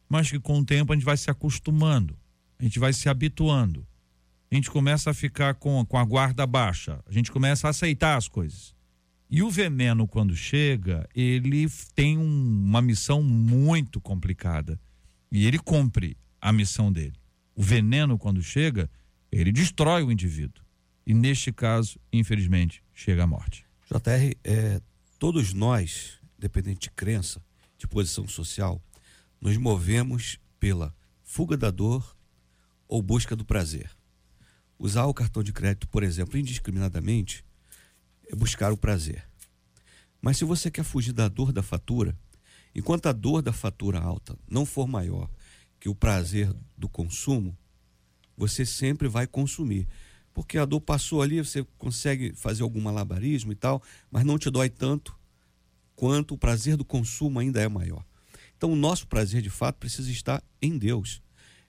mas 0.08 0.30
que 0.30 0.38
com 0.38 0.58
o 0.60 0.64
tempo 0.64 0.92
a 0.92 0.96
gente 0.96 1.04
vai 1.04 1.16
se 1.16 1.30
acostumando, 1.30 2.16
a 2.58 2.62
gente 2.64 2.78
vai 2.78 2.92
se 2.92 3.08
habituando. 3.08 3.86
A 4.50 4.54
gente 4.54 4.70
começa 4.70 5.10
a 5.10 5.14
ficar 5.14 5.54
com, 5.54 5.84
com 5.84 5.98
a 5.98 6.04
guarda 6.04 6.46
baixa, 6.46 7.00
a 7.06 7.12
gente 7.12 7.32
começa 7.32 7.66
a 7.66 7.70
aceitar 7.70 8.16
as 8.16 8.28
coisas. 8.28 8.74
E 9.28 9.42
o 9.42 9.50
veneno, 9.50 10.06
quando 10.06 10.36
chega, 10.36 11.08
ele 11.12 11.66
tem 11.96 12.16
um- 12.16 12.64
uma 12.64 12.80
missão 12.80 13.22
muito 13.24 14.00
complicada. 14.00 14.78
E 15.32 15.46
ele 15.46 15.58
cumpre 15.58 16.16
a 16.40 16.52
missão 16.52 16.92
dele. 16.92 17.16
O 17.56 17.62
veneno, 17.62 18.16
quando 18.16 18.40
chega, 18.40 18.88
ele 19.30 19.52
destrói 19.52 20.02
o 20.02 20.12
indivíduo. 20.12 20.64
E 21.06 21.14
neste 21.14 21.52
caso, 21.52 21.98
infelizmente, 22.12 22.82
chega 22.92 23.24
a 23.24 23.26
morte. 23.26 23.64
JR, 23.88 24.36
é, 24.42 24.80
todos 25.18 25.52
nós, 25.52 26.18
independente 26.36 26.80
de 26.80 26.90
crença, 26.90 27.40
de 27.78 27.86
posição 27.86 28.26
social, 28.26 28.82
nos 29.40 29.56
movemos 29.56 30.38
pela 30.58 30.94
fuga 31.22 31.56
da 31.56 31.70
dor 31.70 32.16
ou 32.88 33.00
busca 33.02 33.36
do 33.36 33.44
prazer. 33.44 33.90
Usar 34.78 35.06
o 35.06 35.14
cartão 35.14 35.42
de 35.42 35.52
crédito, 35.52 35.88
por 35.88 36.02
exemplo, 36.02 36.38
indiscriminadamente, 36.38 37.44
é 38.26 38.34
buscar 38.34 38.72
o 38.72 38.76
prazer. 38.76 39.24
Mas 40.20 40.36
se 40.36 40.44
você 40.44 40.70
quer 40.70 40.84
fugir 40.84 41.12
da 41.12 41.28
dor 41.28 41.52
da 41.52 41.62
fatura, 41.62 42.18
enquanto 42.74 43.06
a 43.06 43.12
dor 43.12 43.42
da 43.42 43.52
fatura 43.52 44.00
alta 44.00 44.36
não 44.48 44.66
for 44.66 44.88
maior 44.88 45.30
que 45.78 45.88
o 45.88 45.94
prazer 45.94 46.52
do 46.76 46.88
consumo, 46.88 47.56
você 48.36 48.66
sempre 48.66 49.08
vai 49.08 49.26
consumir. 49.26 49.86
Porque 50.34 50.58
a 50.58 50.64
dor 50.64 50.80
passou 50.80 51.22
ali, 51.22 51.38
você 51.38 51.64
consegue 51.78 52.34
fazer 52.34 52.62
algum 52.62 52.80
malabarismo 52.80 53.52
e 53.52 53.54
tal, 53.54 53.82
mas 54.10 54.24
não 54.24 54.38
te 54.38 54.50
dói 54.50 54.68
tanto 54.68 55.16
quanto 55.94 56.34
o 56.34 56.38
prazer 56.38 56.76
do 56.76 56.84
consumo 56.84 57.38
ainda 57.38 57.60
é 57.60 57.68
maior. 57.68 58.04
Então, 58.56 58.70
o 58.72 58.76
nosso 58.76 59.06
prazer 59.06 59.40
de 59.40 59.50
fato 59.50 59.76
precisa 59.76 60.10
estar 60.10 60.42
em 60.60 60.76
Deus. 60.76 61.22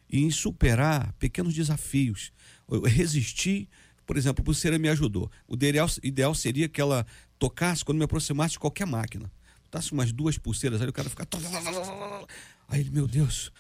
e 0.09 0.23
em 0.23 0.31
superar 0.31 1.11
pequenos 1.19 1.53
desafios. 1.53 2.31
Eu 2.69 2.81
resistir, 2.83 3.67
por 4.05 4.15
exemplo, 4.15 4.41
a 4.41 4.45
pulseira 4.45 4.79
me 4.79 4.87
ajudou. 4.87 5.29
O 5.45 5.55
ideal, 5.55 5.89
ideal 6.01 6.33
seria 6.33 6.69
que 6.69 6.79
ela 6.79 7.05
tocasse 7.37 7.83
quando 7.83 7.97
me 7.97 8.05
aproximasse 8.05 8.53
de 8.53 8.59
qualquer 8.59 8.87
máquina. 8.87 9.29
Botasse 9.63 9.91
umas 9.91 10.13
duas 10.13 10.37
pulseiras, 10.37 10.81
aí 10.81 10.87
o 10.87 10.93
cara 10.93 11.09
fica. 11.09 11.27
Aí 12.69 12.81
ele, 12.81 12.89
meu 12.89 13.07
Deus, 13.07 13.51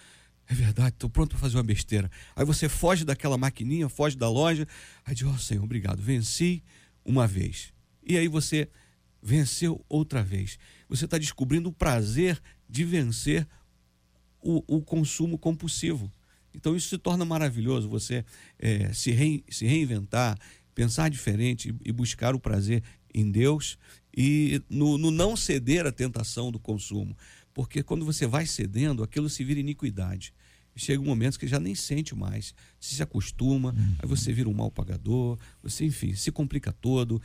é 0.49 0.53
verdade, 0.53 0.95
estou 0.95 1.09
pronto 1.09 1.31
para 1.31 1.39
fazer 1.39 1.57
uma 1.57 1.63
besteira. 1.63 2.09
Aí 2.35 2.45
você 2.45 2.69
foge 2.69 3.03
daquela 3.03 3.37
maquininha, 3.37 3.89
foge 3.89 4.15
da 4.15 4.29
loja, 4.29 4.67
aí 5.05 5.13
diz, 5.13 5.27
ó 5.27 5.31
oh, 5.31 5.37
Senhor, 5.37 5.63
obrigado, 5.63 6.01
venci 6.01 6.63
uma 7.03 7.27
vez. 7.27 7.73
E 8.01 8.17
aí 8.17 8.27
você 8.27 8.69
venceu 9.21 9.83
outra 9.89 10.23
vez. 10.23 10.57
Você 10.87 11.05
está 11.05 11.17
descobrindo 11.17 11.67
o 11.67 11.73
prazer 11.73 12.41
de 12.69 12.85
vencer 12.85 13.45
o, 14.41 14.63
o, 14.67 14.81
consumo 14.81 15.37
compulsivo. 15.37 16.09
Então 16.53 16.75
isso 16.75 16.87
se 16.87 16.97
torna 16.97 17.25
maravilhoso, 17.25 17.89
você 17.89 18.23
é, 18.57 18.93
se, 18.93 19.11
re, 19.11 19.43
se 19.49 19.65
reinventar, 19.65 20.37
pensar 20.73 21.09
diferente 21.09 21.75
e 21.83 21.91
buscar 21.91 22.33
o 22.33 22.39
prazer 22.39 22.81
em 23.13 23.29
Deus 23.29 23.77
e 24.15 24.61
no, 24.69 24.97
no 24.97 25.11
não 25.11 25.35
ceder 25.35 25.85
à 25.85 25.91
tentação 25.91 26.51
do 26.51 26.59
consumo. 26.59 27.15
Porque 27.57 27.81
quando 27.81 28.05
você 28.05 28.27
vai 28.27 28.45
cedendo, 28.45 29.01
aquilo 29.01 29.27
se 29.27 29.43
vira 29.43 29.59
iniquidade. 29.59 30.31
Chega 30.75 31.01
um 31.01 31.05
momento 31.05 31.39
que 31.39 31.47
já 31.47 31.59
nem 31.59 31.73
sente 31.73 32.13
mais, 32.13 32.53
se 32.79 33.01
acostuma, 33.01 33.69
uhum. 33.69 33.95
aí 33.97 34.07
você 34.07 34.31
vira 34.31 34.47
um 34.47 34.53
mal 34.53 34.69
pagador, 34.69 35.39
você, 35.63 35.83
enfim, 35.83 36.13
se 36.13 36.31
complica 36.31 36.71
todo, 36.71 37.19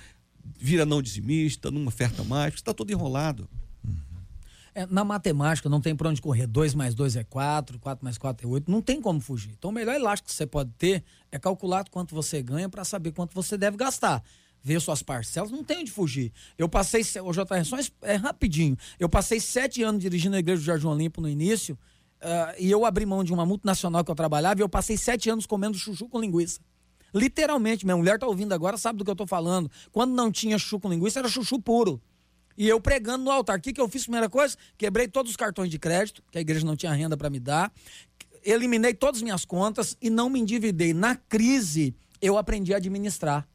vira 0.59 0.87
não 0.87 1.03
dizimista, 1.03 1.71
não 1.71 1.87
oferta 1.87 2.25
mais, 2.25 2.55
está 2.55 2.73
todo 2.73 2.91
enrolado. 2.91 3.47
Uhum. 3.85 3.95
É, 4.75 4.87
na 4.87 5.05
matemática 5.05 5.69
não 5.69 5.83
tem 5.83 5.95
para 5.95 6.09
onde 6.09 6.23
correr. 6.23 6.47
2 6.47 6.73
mais 6.75 6.95
2 6.95 7.17
é 7.17 7.25
4, 7.25 7.79
4 7.79 8.03
mais 8.03 8.17
4 8.17 8.47
é 8.47 8.51
8. 8.51 8.71
Não 8.71 8.81
tem 8.81 9.03
como 9.03 9.21
fugir. 9.21 9.51
Então 9.59 9.69
o 9.69 9.75
melhor 9.75 9.95
elástico 9.95 10.31
que 10.31 10.35
você 10.35 10.47
pode 10.47 10.71
ter 10.79 11.05
é 11.31 11.39
calcular 11.39 11.85
quanto 11.91 12.15
você 12.15 12.43
ganha 12.43 12.71
para 12.71 12.87
saber 12.87 13.13
quanto 13.13 13.35
você 13.35 13.59
deve 13.59 13.77
gastar 13.77 14.25
ver 14.63 14.81
suas 14.81 15.03
parcelas, 15.03 15.51
não 15.51 15.65
tem 15.65 15.81
onde 15.81 15.91
fugir. 15.91 16.33
Eu 16.57 16.69
passei, 16.69 17.03
o 17.23 17.33
JR, 17.33 17.65
só 17.65 17.77
é 18.03 18.15
rapidinho, 18.15 18.77
eu 18.99 19.09
passei 19.09 19.41
sete 19.41 19.83
anos 19.83 20.01
dirigindo 20.01 20.37
a 20.37 20.39
igreja 20.39 20.61
do 20.61 20.65
Jardim 20.65 20.87
Olimpo 20.87 21.21
no 21.21 21.29
início, 21.29 21.79
uh, 22.21 22.55
e 22.59 22.71
eu 22.71 22.85
abri 22.85 23.05
mão 23.05 23.25
de 23.25 23.33
uma 23.33 23.45
multinacional 23.45 24.05
que 24.05 24.11
eu 24.11 24.15
trabalhava, 24.15 24.61
e 24.61 24.63
eu 24.63 24.69
passei 24.69 24.97
sete 24.97 25.29
anos 25.29 25.47
comendo 25.47 25.77
chuchu 25.77 26.09
com 26.09 26.21
linguiça. 26.21 26.61
Literalmente, 27.15 27.85
minha 27.85 27.97
mulher 27.97 28.19
tá 28.19 28.27
ouvindo 28.27 28.53
agora, 28.53 28.79
sabe 28.79 28.99
do 28.99 29.05
que 29.05 29.11
eu 29.11 29.17
tô 29.17 29.27
falando. 29.27 29.71
Quando 29.91 30.15
não 30.15 30.33
tinha 30.33 30.59
chuchu 30.59 30.81
com 30.81 30.89
linguiça, 30.89 31.19
era 31.19 31.29
chuchu 31.29 31.61
puro. 31.61 32.01
E 32.57 32.69
eu 32.69 32.81
pregando 32.81 33.25
no 33.25 33.31
altar. 33.31 33.59
O 33.59 33.61
que, 33.61 33.73
que 33.73 33.81
eu 33.81 33.89
fiz? 33.89 34.05
Primeira 34.05 34.29
coisa, 34.29 34.57
quebrei 34.79 35.09
todos 35.09 35.31
os 35.31 35.37
cartões 35.37 35.71
de 35.71 35.79
crédito, 35.79 36.23
que 36.31 36.39
a 36.39 36.41
igreja 36.41 36.65
não 36.65 36.77
tinha 36.77 36.93
renda 36.93 37.17
para 37.17 37.29
me 37.29 37.39
dar. 37.39 37.73
Eliminei 38.45 38.95
todas 38.95 39.19
as 39.19 39.23
minhas 39.23 39.45
contas 39.45 39.97
e 40.01 40.11
não 40.11 40.29
me 40.29 40.41
endividei. 40.41 40.93
Na 40.95 41.15
crise, 41.15 41.95
eu 42.21 42.39
aprendi 42.39 42.73
a 42.73 42.79
administrar. 42.79 43.47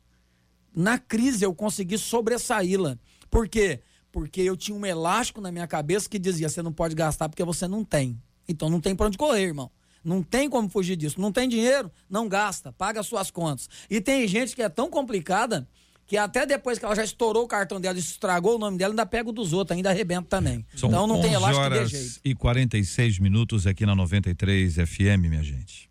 Na 0.78 0.99
crise 0.99 1.43
eu 1.43 1.55
consegui 1.55 1.97
sobressaí-la. 1.97 2.99
Por 3.32 3.49
quê? 3.49 3.80
Porque 4.11 4.41
eu 4.41 4.55
tinha 4.55 4.78
um 4.78 4.86
elástico 4.86 5.41
na 5.41 5.51
minha 5.51 5.65
cabeça 5.65 6.07
que 6.07 6.19
dizia: 6.19 6.47
você 6.47 6.61
não 6.61 6.71
pode 6.71 6.93
gastar 6.93 7.28
porque 7.28 7.43
você 7.43 7.67
não 7.67 7.84
tem. 7.84 8.21
Então 8.47 8.69
não 8.69 8.80
tem 8.80 8.95
para 8.95 9.07
onde 9.07 9.17
correr, 9.17 9.41
irmão. 9.41 9.71
Não 10.03 10.21
tem 10.21 10.47
como 10.47 10.69
fugir 10.69 10.95
disso. 10.95 11.19
Não 11.19 11.32
tem 11.32 11.49
dinheiro? 11.49 11.91
Não 12.07 12.30
gasta. 12.30 12.71
Paga 12.71 12.99
as 12.99 13.07
suas 13.07 13.32
contas. 13.32 13.67
E 13.89 13.99
tem 13.99 14.28
gente 14.28 14.55
que 14.55 14.61
é 14.61 14.69
tão 14.69 14.88
complicada 14.88 15.67
que 16.05 16.15
até 16.15 16.45
depois 16.45 16.78
que 16.78 16.86
ela 16.86 16.95
já 16.95 17.03
estourou 17.03 17.45
o 17.45 17.47
cartão 17.47 17.82
dela, 17.82 17.97
estragou 17.97 18.55
o 18.55 18.59
nome 18.59 18.78
dela, 18.78 18.93
ainda 18.93 19.05
pega 19.05 19.30
o 19.30 19.34
dos 19.34 19.53
outros, 19.53 19.75
ainda 19.75 19.89
arrebenta 19.89 20.28
também. 20.30 20.63
São 20.75 20.89
então 20.89 21.07
não 21.07 21.19
tem 21.19 21.34
elástico 21.34 21.59
horas 21.59 21.89
de 21.89 21.97
jeito. 21.97 22.19
e 22.23 22.36
46 22.36 23.17
minutos 23.17 23.65
aqui 23.65 23.84
na 23.84 23.95
93 23.95 24.75
FM, 24.75 25.28
minha 25.28 25.43
gente. 25.43 25.89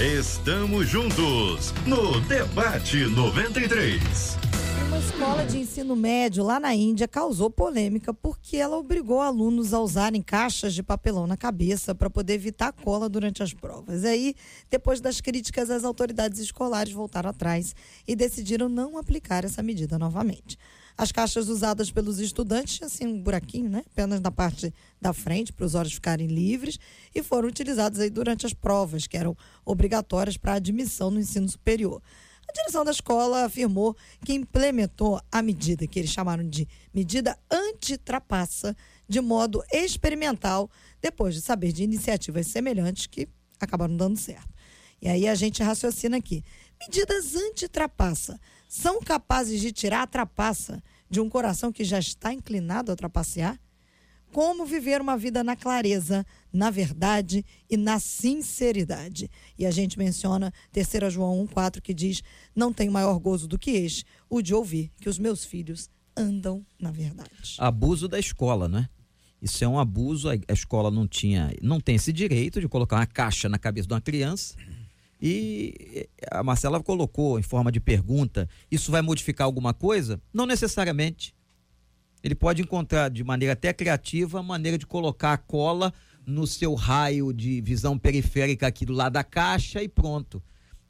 Estamos 0.00 0.88
juntos 0.88 1.74
no 1.84 2.20
Debate 2.20 2.98
93. 2.98 3.98
Uma 4.86 4.98
escola 5.00 5.44
de 5.44 5.58
ensino 5.58 5.96
médio 5.96 6.44
lá 6.44 6.60
na 6.60 6.72
Índia 6.72 7.08
causou 7.08 7.50
polêmica 7.50 8.14
porque 8.14 8.58
ela 8.58 8.76
obrigou 8.76 9.20
alunos 9.20 9.74
a 9.74 9.80
usarem 9.80 10.22
caixas 10.22 10.72
de 10.72 10.84
papelão 10.84 11.26
na 11.26 11.36
cabeça 11.36 11.96
para 11.96 12.08
poder 12.08 12.34
evitar 12.34 12.70
cola 12.70 13.08
durante 13.08 13.42
as 13.42 13.52
provas. 13.52 14.04
Aí, 14.04 14.36
depois 14.70 15.00
das 15.00 15.20
críticas, 15.20 15.68
as 15.68 15.82
autoridades 15.82 16.38
escolares 16.38 16.92
voltaram 16.92 17.30
atrás 17.30 17.74
e 18.06 18.14
decidiram 18.14 18.68
não 18.68 18.98
aplicar 18.98 19.44
essa 19.44 19.64
medida 19.64 19.98
novamente. 19.98 20.56
As 20.98 21.12
caixas 21.12 21.48
usadas 21.48 21.92
pelos 21.92 22.18
estudantes 22.18 22.82
assim 22.82 23.06
um 23.06 23.22
buraquinho, 23.22 23.70
né? 23.70 23.84
Apenas 23.86 24.20
na 24.20 24.32
parte 24.32 24.74
da 25.00 25.12
frente, 25.12 25.52
para 25.52 25.64
os 25.64 25.76
olhos 25.76 25.92
ficarem 25.92 26.26
livres, 26.26 26.76
e 27.14 27.22
foram 27.22 27.48
utilizadas 27.48 28.00
aí 28.00 28.10
durante 28.10 28.44
as 28.44 28.52
provas, 28.52 29.06
que 29.06 29.16
eram 29.16 29.36
obrigatórias 29.64 30.36
para 30.36 30.54
admissão 30.54 31.08
no 31.08 31.20
ensino 31.20 31.48
superior. 31.48 32.02
A 32.48 32.52
direção 32.52 32.84
da 32.84 32.90
escola 32.90 33.44
afirmou 33.44 33.96
que 34.24 34.32
implementou 34.32 35.20
a 35.30 35.40
medida 35.40 35.86
que 35.86 36.00
eles 36.00 36.10
chamaram 36.10 36.48
de 36.48 36.66
medida 36.92 37.38
anti-trapaça 37.48 38.74
de 39.08 39.20
modo 39.20 39.62
experimental, 39.70 40.68
depois 41.00 41.32
de 41.32 41.40
saber 41.40 41.70
de 41.70 41.84
iniciativas 41.84 42.48
semelhantes 42.48 43.06
que 43.06 43.28
acabaram 43.60 43.96
dando 43.96 44.16
certo. 44.16 44.52
E 45.00 45.08
aí 45.08 45.28
a 45.28 45.34
gente 45.36 45.62
raciocina 45.62 46.16
aqui. 46.16 46.42
Medidas 46.80 47.36
anti-trapaça 47.36 48.40
são 48.68 49.00
capazes 49.00 49.60
de 49.62 49.72
tirar 49.72 50.02
a 50.02 50.06
trapaça 50.06 50.82
de 51.08 51.20
um 51.20 51.28
coração 51.28 51.72
que 51.72 51.82
já 51.82 51.98
está 51.98 52.32
inclinado 52.34 52.92
a 52.92 52.96
trapacear? 52.96 53.58
Como 54.30 54.66
viver 54.66 55.00
uma 55.00 55.16
vida 55.16 55.42
na 55.42 55.56
clareza, 55.56 56.24
na 56.52 56.70
verdade 56.70 57.42
e 57.70 57.78
na 57.78 57.98
sinceridade. 57.98 59.30
E 59.58 59.64
a 59.64 59.70
gente 59.70 59.98
menciona 59.98 60.52
3 60.70 61.10
João 61.10 61.46
1,4 61.46 61.80
que 61.80 61.94
diz: 61.94 62.22
Não 62.54 62.70
tenho 62.70 62.92
maior 62.92 63.18
gozo 63.18 63.48
do 63.48 63.58
que 63.58 63.70
este, 63.70 64.04
o 64.28 64.42
de 64.42 64.54
ouvir 64.54 64.92
que 65.00 65.08
os 65.08 65.18
meus 65.18 65.46
filhos 65.46 65.88
andam 66.14 66.62
na 66.78 66.90
verdade. 66.90 67.56
Abuso 67.56 68.06
da 68.06 68.18
escola, 68.18 68.68
né? 68.68 68.86
Isso 69.40 69.64
é 69.64 69.68
um 69.68 69.78
abuso, 69.78 70.28
a 70.28 70.52
escola 70.52 70.90
não 70.90 71.06
tinha, 71.06 71.50
não 71.62 71.80
tem 71.80 71.94
esse 71.94 72.12
direito 72.12 72.60
de 72.60 72.68
colocar 72.68 72.96
uma 72.96 73.06
caixa 73.06 73.48
na 73.48 73.56
cabeça 73.58 73.86
de 73.86 73.94
uma 73.94 74.00
criança 74.00 74.56
e 75.20 76.08
a 76.30 76.42
Marcela 76.42 76.82
colocou 76.82 77.38
em 77.38 77.42
forma 77.42 77.72
de 77.72 77.80
pergunta: 77.80 78.48
isso 78.70 78.90
vai 78.90 79.02
modificar 79.02 79.44
alguma 79.44 79.74
coisa? 79.74 80.20
Não 80.32 80.46
necessariamente. 80.46 81.34
Ele 82.22 82.34
pode 82.34 82.62
encontrar 82.62 83.10
de 83.10 83.22
maneira 83.22 83.52
até 83.52 83.72
criativa 83.72 84.40
a 84.40 84.42
maneira 84.42 84.76
de 84.76 84.86
colocar 84.86 85.32
a 85.32 85.38
cola 85.38 85.92
no 86.26 86.46
seu 86.46 86.74
raio 86.74 87.32
de 87.32 87.60
visão 87.60 87.98
periférica 87.98 88.66
aqui 88.66 88.84
do 88.84 88.92
lado 88.92 89.14
da 89.14 89.24
caixa 89.24 89.82
e 89.82 89.88
pronto. 89.88 90.42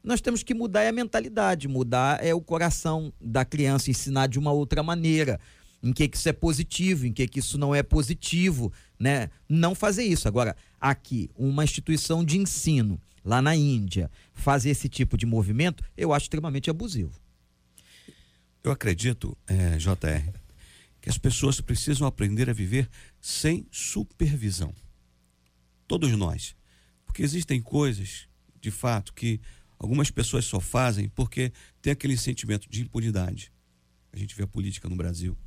Nós 0.03 0.21
temos 0.21 0.43
que 0.43 0.53
mudar 0.53 0.87
a 0.87 0.91
mentalidade, 0.91 1.67
mudar 1.67 2.23
é 2.23 2.33
o 2.33 2.41
coração 2.41 3.13
da 3.21 3.45
criança, 3.45 3.91
ensinar 3.91 4.27
de 4.27 4.39
uma 4.39 4.51
outra 4.51 4.81
maneira, 4.81 5.39
em 5.83 5.93
que, 5.93 6.07
que 6.07 6.17
isso 6.17 6.29
é 6.29 6.33
positivo, 6.33 7.05
em 7.05 7.13
que, 7.13 7.27
que 7.27 7.39
isso 7.39 7.57
não 7.57 7.75
é 7.75 7.83
positivo, 7.83 8.71
né? 8.99 9.29
Não 9.47 9.75
fazer 9.75 10.03
isso. 10.03 10.27
Agora, 10.27 10.55
aqui, 10.79 11.29
uma 11.37 11.63
instituição 11.63 12.23
de 12.23 12.37
ensino 12.37 12.99
lá 13.23 13.41
na 13.41 13.55
Índia, 13.55 14.09
fazer 14.33 14.69
esse 14.69 14.87
tipo 14.89 15.17
de 15.17 15.25
movimento, 15.25 15.83
eu 15.97 16.13
acho 16.13 16.25
extremamente 16.25 16.69
abusivo. 16.69 17.19
Eu 18.63 18.71
acredito, 18.71 19.37
é, 19.47 19.77
JR, 19.77 20.31
que 21.01 21.09
as 21.09 21.17
pessoas 21.17 21.61
precisam 21.61 22.05
aprender 22.05 22.49
a 22.49 22.53
viver 22.53 22.89
sem 23.21 23.65
supervisão. 23.71 24.73
Todos 25.87 26.11
nós. 26.11 26.55
Porque 27.05 27.23
existem 27.23 27.61
coisas, 27.61 28.27
de 28.61 28.69
fato, 28.69 29.13
que 29.13 29.39
algumas 29.77 30.11
pessoas 30.11 30.45
só 30.45 30.59
fazem 30.59 31.09
porque 31.09 31.51
tem 31.81 31.91
aquele 31.91 32.17
sentimento 32.17 32.69
de 32.69 32.81
impunidade. 32.81 33.51
A 34.11 34.17
gente 34.17 34.35
vê 34.35 34.43
a 34.43 34.47
política 34.47 34.89
no 34.89 34.95
Brasil. 34.95 35.37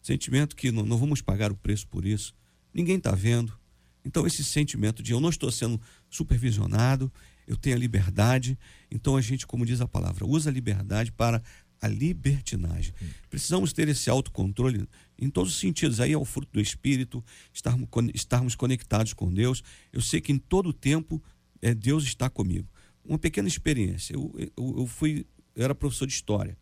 Sentimento 0.00 0.54
que 0.54 0.70
não, 0.70 0.84
não 0.84 0.96
vamos 0.96 1.20
pagar 1.20 1.50
o 1.50 1.56
preço 1.56 1.88
por 1.88 2.04
isso. 2.04 2.34
Ninguém 2.72 2.96
está 2.96 3.12
vendo. 3.12 3.58
Então, 4.06 4.24
esse 4.24 4.44
sentimento 4.44 5.02
de 5.02 5.10
eu 5.10 5.20
não 5.20 5.30
estou 5.30 5.50
sendo 5.50 5.80
supervisionado, 6.08 7.12
eu 7.44 7.56
tenho 7.56 7.74
a 7.74 7.78
liberdade. 7.78 8.56
Então, 8.88 9.16
a 9.16 9.20
gente, 9.20 9.44
como 9.44 9.66
diz 9.66 9.80
a 9.80 9.88
palavra, 9.88 10.24
usa 10.24 10.48
a 10.48 10.52
liberdade 10.52 11.10
para 11.10 11.42
a 11.82 11.88
libertinagem. 11.88 12.94
Precisamos 13.28 13.72
ter 13.72 13.88
esse 13.88 14.08
autocontrole 14.08 14.88
em 15.18 15.28
todos 15.28 15.52
os 15.52 15.58
sentidos. 15.58 16.00
Aí 16.00 16.12
é 16.12 16.16
o 16.16 16.24
fruto 16.24 16.52
do 16.52 16.60
Espírito, 16.60 17.22
estarmos, 17.52 17.88
estarmos 18.14 18.54
conectados 18.54 19.12
com 19.12 19.34
Deus. 19.34 19.60
Eu 19.92 20.00
sei 20.00 20.20
que 20.20 20.30
em 20.30 20.38
todo 20.38 20.72
tempo 20.72 21.20
é, 21.60 21.74
Deus 21.74 22.04
está 22.04 22.30
comigo. 22.30 22.68
Uma 23.04 23.18
pequena 23.18 23.48
experiência. 23.48 24.14
Eu, 24.14 24.32
eu, 24.38 24.78
eu 24.78 24.86
fui, 24.86 25.26
eu 25.56 25.64
era 25.64 25.74
professor 25.74 26.06
de 26.06 26.12
História. 26.12 26.56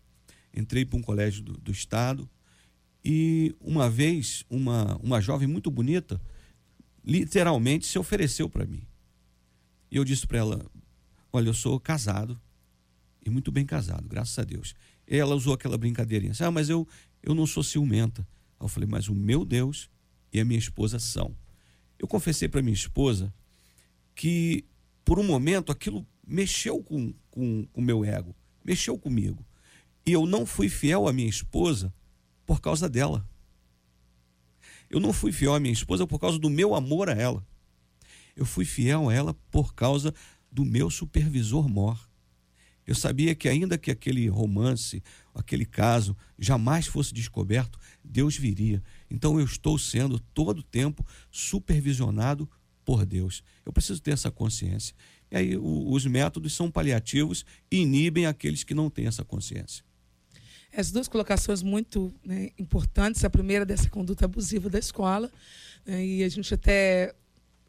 Entrei 0.56 0.86
para 0.86 0.98
um 0.98 1.02
colégio 1.02 1.42
do, 1.42 1.52
do 1.52 1.70
Estado 1.70 2.28
e 3.04 3.54
uma 3.60 3.90
vez 3.90 4.46
uma, 4.48 4.96
uma 5.02 5.20
jovem 5.20 5.46
muito 5.46 5.70
bonita 5.70 6.18
literalmente 7.04 7.86
se 7.86 7.98
ofereceu 7.98 8.48
para 8.48 8.66
mim. 8.66 8.86
E 9.90 9.96
eu 9.96 10.04
disse 10.04 10.26
para 10.26 10.38
ela: 10.38 10.66
Olha, 11.32 11.48
eu 11.48 11.54
sou 11.54 11.78
casado 11.78 12.40
e 13.24 13.30
muito 13.30 13.52
bem 13.52 13.66
casado, 13.66 14.08
graças 14.08 14.38
a 14.38 14.44
Deus. 14.44 14.74
E 15.06 15.16
ela 15.16 15.34
usou 15.34 15.54
aquela 15.54 15.76
brincadeirinha: 15.76 16.32
Ah, 16.40 16.50
mas 16.50 16.68
eu, 16.68 16.86
eu 17.22 17.34
não 17.34 17.46
sou 17.46 17.62
ciumenta. 17.62 18.26
Eu 18.60 18.68
falei: 18.68 18.88
Mas 18.88 19.08
o 19.08 19.14
meu 19.14 19.44
Deus 19.44 19.90
e 20.32 20.40
a 20.40 20.44
minha 20.44 20.58
esposa 20.58 20.98
são. 20.98 21.36
Eu 21.98 22.08
confessei 22.08 22.48
para 22.48 22.62
minha 22.62 22.74
esposa 22.74 23.32
que 24.14 24.64
por 25.04 25.18
um 25.18 25.24
momento, 25.24 25.70
aquilo 25.70 26.06
mexeu 26.26 26.82
com 26.82 27.08
o 27.08 27.14
com, 27.34 27.66
com 27.72 27.80
meu 27.80 28.04
ego, 28.04 28.34
mexeu 28.64 28.96
comigo. 28.96 29.44
E 30.06 30.12
eu 30.12 30.24
não 30.24 30.46
fui 30.46 30.68
fiel 30.68 31.08
à 31.08 31.12
minha 31.12 31.28
esposa 31.28 31.92
por 32.46 32.60
causa 32.60 32.88
dela. 32.88 33.28
Eu 34.94 35.00
não 35.00 35.12
fui 35.12 35.32
fiel 35.32 35.52
à 35.52 35.58
minha 35.58 35.72
esposa 35.72 36.06
por 36.06 36.20
causa 36.20 36.38
do 36.38 36.48
meu 36.48 36.72
amor 36.72 37.10
a 37.10 37.14
ela. 37.14 37.44
Eu 38.36 38.46
fui 38.46 38.64
fiel 38.64 39.08
a 39.08 39.12
ela 39.12 39.34
por 39.50 39.74
causa 39.74 40.14
do 40.52 40.64
meu 40.64 40.88
supervisor 40.88 41.68
mor. 41.68 41.98
Eu 42.86 42.94
sabia 42.94 43.34
que, 43.34 43.48
ainda 43.48 43.76
que 43.76 43.90
aquele 43.90 44.28
romance, 44.28 45.02
aquele 45.34 45.66
caso 45.66 46.16
jamais 46.38 46.86
fosse 46.86 47.12
descoberto, 47.12 47.76
Deus 48.04 48.36
viria. 48.36 48.80
Então 49.10 49.36
eu 49.36 49.44
estou 49.44 49.76
sendo 49.80 50.20
todo 50.32 50.60
o 50.60 50.62
tempo 50.62 51.04
supervisionado 51.28 52.48
por 52.84 53.04
Deus. 53.04 53.42
Eu 53.66 53.72
preciso 53.72 54.00
ter 54.00 54.12
essa 54.12 54.30
consciência. 54.30 54.94
E 55.28 55.36
aí 55.36 55.56
o, 55.56 55.90
os 55.90 56.06
métodos 56.06 56.52
são 56.52 56.70
paliativos 56.70 57.44
e 57.68 57.78
inibem 57.78 58.26
aqueles 58.26 58.62
que 58.62 58.74
não 58.74 58.88
têm 58.88 59.08
essa 59.08 59.24
consciência. 59.24 59.84
As 60.76 60.90
duas 60.90 61.08
colocações 61.08 61.62
muito 61.62 62.12
né, 62.24 62.50
importantes. 62.58 63.24
A 63.24 63.30
primeira 63.30 63.64
dessa 63.64 63.88
conduta 63.88 64.24
abusiva 64.24 64.68
da 64.68 64.78
escola. 64.78 65.30
Né, 65.86 66.04
e 66.04 66.24
a 66.24 66.28
gente 66.28 66.52
até 66.54 67.14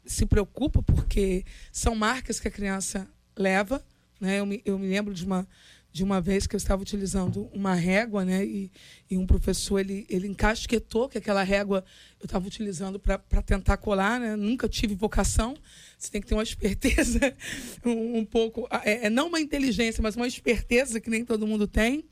se 0.04 0.24
preocupa 0.26 0.82
porque 0.82 1.44
são 1.72 1.94
marcas 1.94 2.38
que 2.38 2.48
a 2.48 2.50
criança 2.50 3.08
leva 3.36 3.84
né? 4.20 4.40
Eu, 4.40 4.46
me, 4.46 4.62
eu 4.64 4.78
me 4.78 4.88
lembro 4.88 5.12
de 5.12 5.24
uma, 5.24 5.46
de 5.92 6.02
uma 6.02 6.20
vez 6.20 6.46
que 6.46 6.54
eu 6.54 6.58
estava 6.58 6.82
utilizando 6.82 7.48
uma 7.52 7.74
régua, 7.74 8.24
né? 8.24 8.44
E, 8.44 8.70
e 9.10 9.16
um 9.16 9.26
professor 9.26 9.78
ele, 9.78 10.06
ele 10.08 10.26
encasquetou 10.26 11.08
que 11.08 11.18
aquela 11.18 11.42
régua 11.42 11.84
eu 12.20 12.24
estava 12.24 12.46
utilizando 12.46 12.98
para 12.98 13.42
tentar 13.42 13.76
colar, 13.76 14.18
né? 14.18 14.36
Nunca 14.36 14.68
tive 14.68 14.94
vocação. 14.94 15.54
Você 15.98 16.10
tem 16.10 16.20
que 16.20 16.26
ter 16.26 16.34
uma 16.34 16.42
esperteza 16.42 17.34
um, 17.84 18.18
um 18.18 18.24
pouco, 18.24 18.66
é, 18.84 19.06
é, 19.06 19.10
não 19.10 19.28
uma 19.28 19.40
inteligência, 19.40 20.02
mas 20.02 20.16
uma 20.16 20.26
esperteza 20.26 21.00
que 21.00 21.10
nem 21.10 21.24
todo 21.24 21.46
mundo 21.46 21.66
tem. 21.66 22.04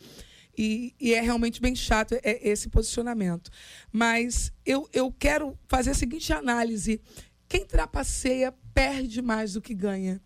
E, 0.57 0.95
e 1.01 1.15
é 1.15 1.21
realmente 1.21 1.61
bem 1.61 1.75
chato 1.75 2.15
é, 2.23 2.49
esse 2.49 2.69
posicionamento. 2.69 3.51
Mas 3.93 4.53
eu, 4.65 4.89
eu 4.93 5.13
quero 5.13 5.59
fazer 5.67 5.91
a 5.91 5.95
seguinte 5.95 6.33
análise: 6.33 7.01
quem 7.49 7.65
trapaceia 7.65 8.55
perde 8.73 9.21
mais 9.23 9.55
do 9.55 9.61
que 9.61 9.75
ganha. 9.75 10.21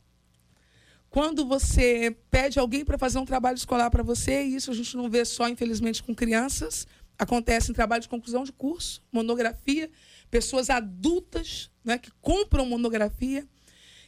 Quando 1.11 1.47
você 1.47 2.17
pede 2.31 2.59
alguém 2.59 2.85
para 2.85 2.99
fazer 2.99 3.19
um 3.19 3.25
trabalho 3.25 3.57
escolar 3.57 3.91
para 3.91 4.03
você, 4.03 4.45
e 4.45 4.55
isso 4.55 4.71
a 4.71 4.75
gente 4.75 4.97
não 4.97 5.09
vê 5.09 5.25
só, 5.25 5.49
infelizmente, 5.49 6.03
com 6.03 6.15
crianças, 6.15 6.87
acontece 7.19 7.71
em 7.71 7.75
trabalho 7.75 8.03
de 8.03 8.09
conclusão 8.09 8.45
de 8.45 8.53
curso, 8.53 9.03
monografia, 9.11 9.91
pessoas 10.31 10.69
adultas 10.69 11.71
né, 11.83 11.97
que 11.99 12.11
compram 12.21 12.67
monografia, 12.67 13.47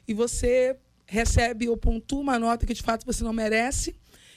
e 0.07 0.13
você 0.13 0.77
recebe 1.07 1.69
ou 1.69 1.77
pontua 1.77 2.21
uma 2.21 2.39
nota 2.39 2.67
que 2.67 2.75
de 2.75 2.83
fato 2.83 3.05
você 3.05 3.25
não 3.25 3.33
merece, 3.33 3.97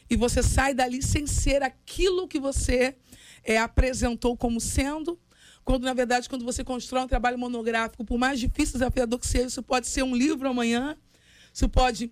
e 0.09 0.15
você 0.15 0.43
sai 0.43 0.73
dali 0.73 1.01
sem 1.01 1.25
ser 1.25 1.63
aquilo 1.63 2.27
que 2.27 2.39
você 2.39 2.95
é, 3.43 3.57
apresentou 3.57 4.37
como 4.37 4.59
sendo, 4.59 5.19
quando 5.63 5.83
na 5.83 5.93
verdade, 5.93 6.27
quando 6.27 6.43
você 6.43 6.63
constrói 6.63 7.03
um 7.03 7.07
trabalho 7.07 7.37
monográfico, 7.37 8.03
por 8.03 8.17
mais 8.17 8.39
difícil 8.39 8.75
e 8.75 8.79
desafiador 8.79 9.19
que 9.19 9.27
seja, 9.27 9.47
isso 9.47 9.63
pode 9.63 9.87
ser 9.87 10.03
um 10.03 10.15
livro 10.15 10.47
amanhã, 10.47 10.95
isso 11.53 11.69
pode 11.69 12.11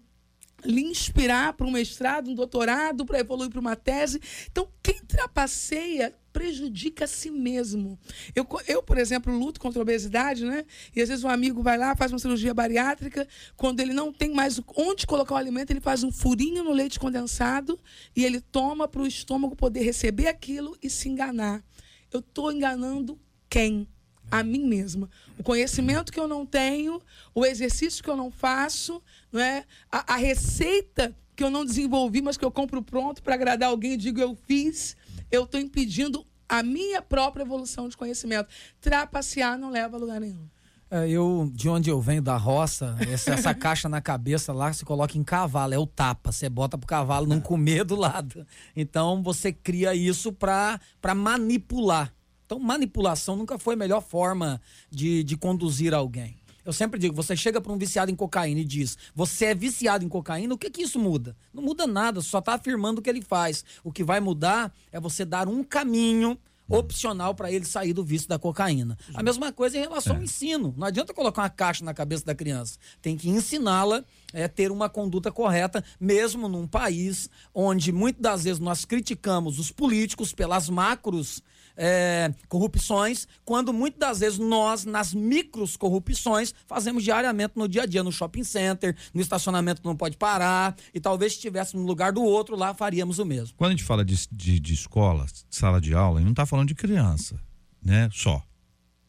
lhe 0.64 0.82
inspirar 0.82 1.54
para 1.54 1.68
um 1.68 1.72
mestrado, 1.72 2.30
um 2.30 2.36
doutorado, 2.36 3.06
para 3.06 3.20
evoluir 3.20 3.50
para 3.50 3.60
uma 3.60 3.76
tese. 3.76 4.22
Então, 4.50 4.68
quem 4.82 5.00
trapaceia 5.06 6.14
prejudica 6.32 7.06
a 7.06 7.08
si 7.08 7.30
mesmo. 7.30 8.00
Eu, 8.36 8.48
eu, 8.68 8.82
por 8.82 8.98
exemplo, 8.98 9.38
luto 9.38 9.60
contra 9.60 9.80
a 9.80 9.84
obesidade, 9.84 10.46
né? 10.46 10.66
E 10.96 11.02
às 11.02 11.10
vezes 11.10 11.24
um 11.24 11.30
amigo 11.30 11.62
vai 11.62 11.78
lá, 11.78 11.96
faz 11.96 12.12
uma 12.12 12.20
cirurgia 12.20 12.54
bariátrica, 12.54 13.28
quando 13.56 13.80
ele 13.80 13.94
não 13.94 14.12
tem 14.14 14.34
mais 14.34 14.60
onde 14.76 15.06
colocar 15.06 15.36
o 15.36 15.38
alimento, 15.38 15.72
ele 15.72 15.82
faz 15.82 16.04
um 16.04 16.12
furinho 16.12 16.64
no 16.64 16.72
leite 16.72 17.00
condensado 17.00 17.80
e 18.16 18.24
ele 18.24 18.40
toma 18.40 18.88
para 18.88 19.02
o 19.02 19.08
estômago 19.08 19.56
poder 19.56 19.84
receber 19.84 20.28
aquilo 20.28 20.78
e 20.82 20.90
se 20.90 21.10
enganar. 21.10 21.64
Eu 22.12 22.20
estou 22.20 22.52
enganando 22.52 23.20
quem? 23.50 23.88
A 24.32 24.42
mim 24.44 24.66
mesma. 24.66 25.10
O 25.38 25.44
conhecimento 25.44 26.12
que 26.12 26.20
eu 26.20 26.28
não 26.28 26.46
tenho, 26.46 27.02
o 27.36 27.46
exercício 27.46 28.04
que 28.04 28.10
eu 28.10 28.16
não 28.16 28.32
faço, 28.32 29.04
não 29.32 29.42
é? 29.42 29.66
A, 29.92 30.14
a 30.14 30.18
receita 30.18 31.16
que 31.36 31.44
eu 31.44 31.50
não 31.50 31.66
desenvolvi, 31.66 32.22
mas 32.22 32.38
que 32.38 32.46
eu 32.46 32.52
compro 32.52 32.82
pronto 32.82 33.22
para 33.22 33.34
agradar 33.34 33.70
alguém 33.70 33.94
e 33.94 33.98
digo 33.98 34.20
eu 34.20 34.36
fiz, 34.48 34.96
eu 35.30 35.44
estou 35.44 35.60
impedindo 35.60 36.26
a 36.48 36.62
minha 36.62 37.02
própria 37.02 37.44
evolução 37.44 37.88
de 37.88 37.96
conhecimento. 37.96 38.50
Trapacear 38.80 39.58
não 39.58 39.70
leva 39.70 39.98
a 39.98 40.00
lugar 40.00 40.20
nenhum. 40.20 40.48
É, 40.94 41.08
eu, 41.08 41.50
de 41.54 41.70
onde 41.70 41.90
eu 41.90 42.02
venho, 42.02 42.22
da 42.22 42.36
roça, 42.36 42.98
essa, 43.10 43.32
essa 43.32 43.54
caixa 43.56 43.88
na 43.88 44.02
cabeça 44.02 44.52
lá, 44.52 44.74
você 44.74 44.84
coloca 44.84 45.18
em 45.18 45.24
cavalo, 45.24 45.74
é 45.74 45.80
o 45.80 45.88
tapa. 45.88 46.34
Você 46.34 46.50
bota 46.50 46.78
pro 46.78 46.86
cavalo 46.86 47.26
não 47.26 47.40
comer 47.40 47.86
do 47.86 47.96
lado. 47.96 48.46
Então 48.76 49.24
você 49.24 49.54
cria 49.54 49.96
isso 49.96 50.34
para 50.34 50.80
manipular. 51.16 52.14
Então, 52.52 52.60
manipulação 52.60 53.38
nunca 53.38 53.58
foi 53.58 53.76
a 53.76 53.78
melhor 53.78 54.02
forma 54.02 54.62
de, 54.90 55.24
de 55.24 55.38
conduzir 55.38 55.94
alguém. 55.94 56.36
Eu 56.66 56.74
sempre 56.74 57.00
digo, 57.00 57.16
você 57.16 57.34
chega 57.34 57.62
para 57.62 57.72
um 57.72 57.78
viciado 57.78 58.12
em 58.12 58.16
cocaína 58.16 58.60
e 58.60 58.66
diz, 58.66 58.98
você 59.16 59.46
é 59.46 59.56
viciado 59.56 60.04
em 60.04 60.10
cocaína, 60.10 60.54
o 60.54 60.58
que 60.58 60.70
que 60.70 60.82
isso 60.82 61.00
muda? 61.00 61.34
Não 61.54 61.64
muda 61.64 61.88
nada, 61.88 62.20
só 62.20 62.40
está 62.40 62.56
afirmando 62.56 63.00
o 63.00 63.02
que 63.02 63.10
ele 63.10 63.22
faz. 63.22 63.64
O 63.86 63.90
que 63.90 64.04
vai 64.04 64.20
mudar 64.20 64.70
é 64.92 65.00
você 65.00 65.24
dar 65.24 65.48
um 65.48 65.64
caminho 65.64 66.38
opcional 66.68 67.34
para 67.34 67.50
ele 67.50 67.64
sair 67.64 67.94
do 67.94 68.04
vício 68.04 68.28
da 68.28 68.38
cocaína. 68.38 68.98
A 69.14 69.24
mesma 69.24 69.54
coisa 69.54 69.78
em 69.78 69.82
relação 69.82 70.16
é. 70.16 70.18
ao 70.18 70.24
ensino. 70.24 70.74
Não 70.78 70.88
adianta 70.88 71.14
colocar 71.14 71.44
uma 71.44 71.50
caixa 71.50 71.86
na 71.86 71.94
cabeça 71.94 72.26
da 72.26 72.36
criança. 72.36 72.78
Tem 73.02 73.16
que 73.16 73.30
ensiná-la 73.30 74.04
a 74.34 74.40
é, 74.40 74.48
ter 74.50 74.74
uma 74.74 74.90
conduta 74.90 75.32
correta, 75.32 75.82
mesmo 76.00 76.50
num 76.50 76.68
país 76.68 77.30
onde 77.54 77.94
muitas 77.94 78.22
das 78.22 78.44
vezes 78.44 78.60
nós 78.60 78.84
criticamos 78.84 79.58
os 79.58 79.72
políticos 79.72 80.34
pelas 80.34 80.70
macros 80.70 81.42
é, 81.84 82.32
corrupções, 82.48 83.28
quando 83.44 83.74
muitas 83.74 84.00
das 84.00 84.20
vezes 84.20 84.38
nós, 84.38 84.86
nas 84.86 85.16
micros 85.16 85.76
corrupções, 85.76 86.54
fazemos 86.68 87.04
diariamente 87.04 87.54
no 87.56 87.68
dia 87.68 87.82
a 87.82 87.86
dia, 87.88 88.04
no 88.04 88.12
shopping 88.12 88.44
center, 88.44 88.96
no 89.12 89.20
estacionamento 89.20 89.82
que 89.82 89.88
não 89.88 89.96
pode 89.96 90.16
parar, 90.16 90.76
e 90.94 91.00
talvez 91.00 91.32
se 91.32 91.40
estivéssemos 91.40 91.82
no 91.82 91.88
lugar 91.88 92.12
do 92.12 92.22
outro, 92.22 92.56
lá 92.56 92.76
faríamos 92.76 93.18
o 93.18 93.26
mesmo. 93.26 93.56
Quando 93.58 93.70
a 93.70 93.74
gente 93.74 93.84
fala 93.84 94.06
de, 94.06 94.16
de, 94.32 94.60
de 94.60 94.74
escola, 94.76 95.26
sala 95.50 95.82
de 95.82 95.96
aula, 95.96 96.18
a 96.18 96.20
gente 96.20 96.28
não 96.28 96.34
está 96.34 96.46
falando 96.46 96.68
de 96.68 96.76
criança, 96.76 97.42
né? 97.84 98.08
Só. 98.14 98.44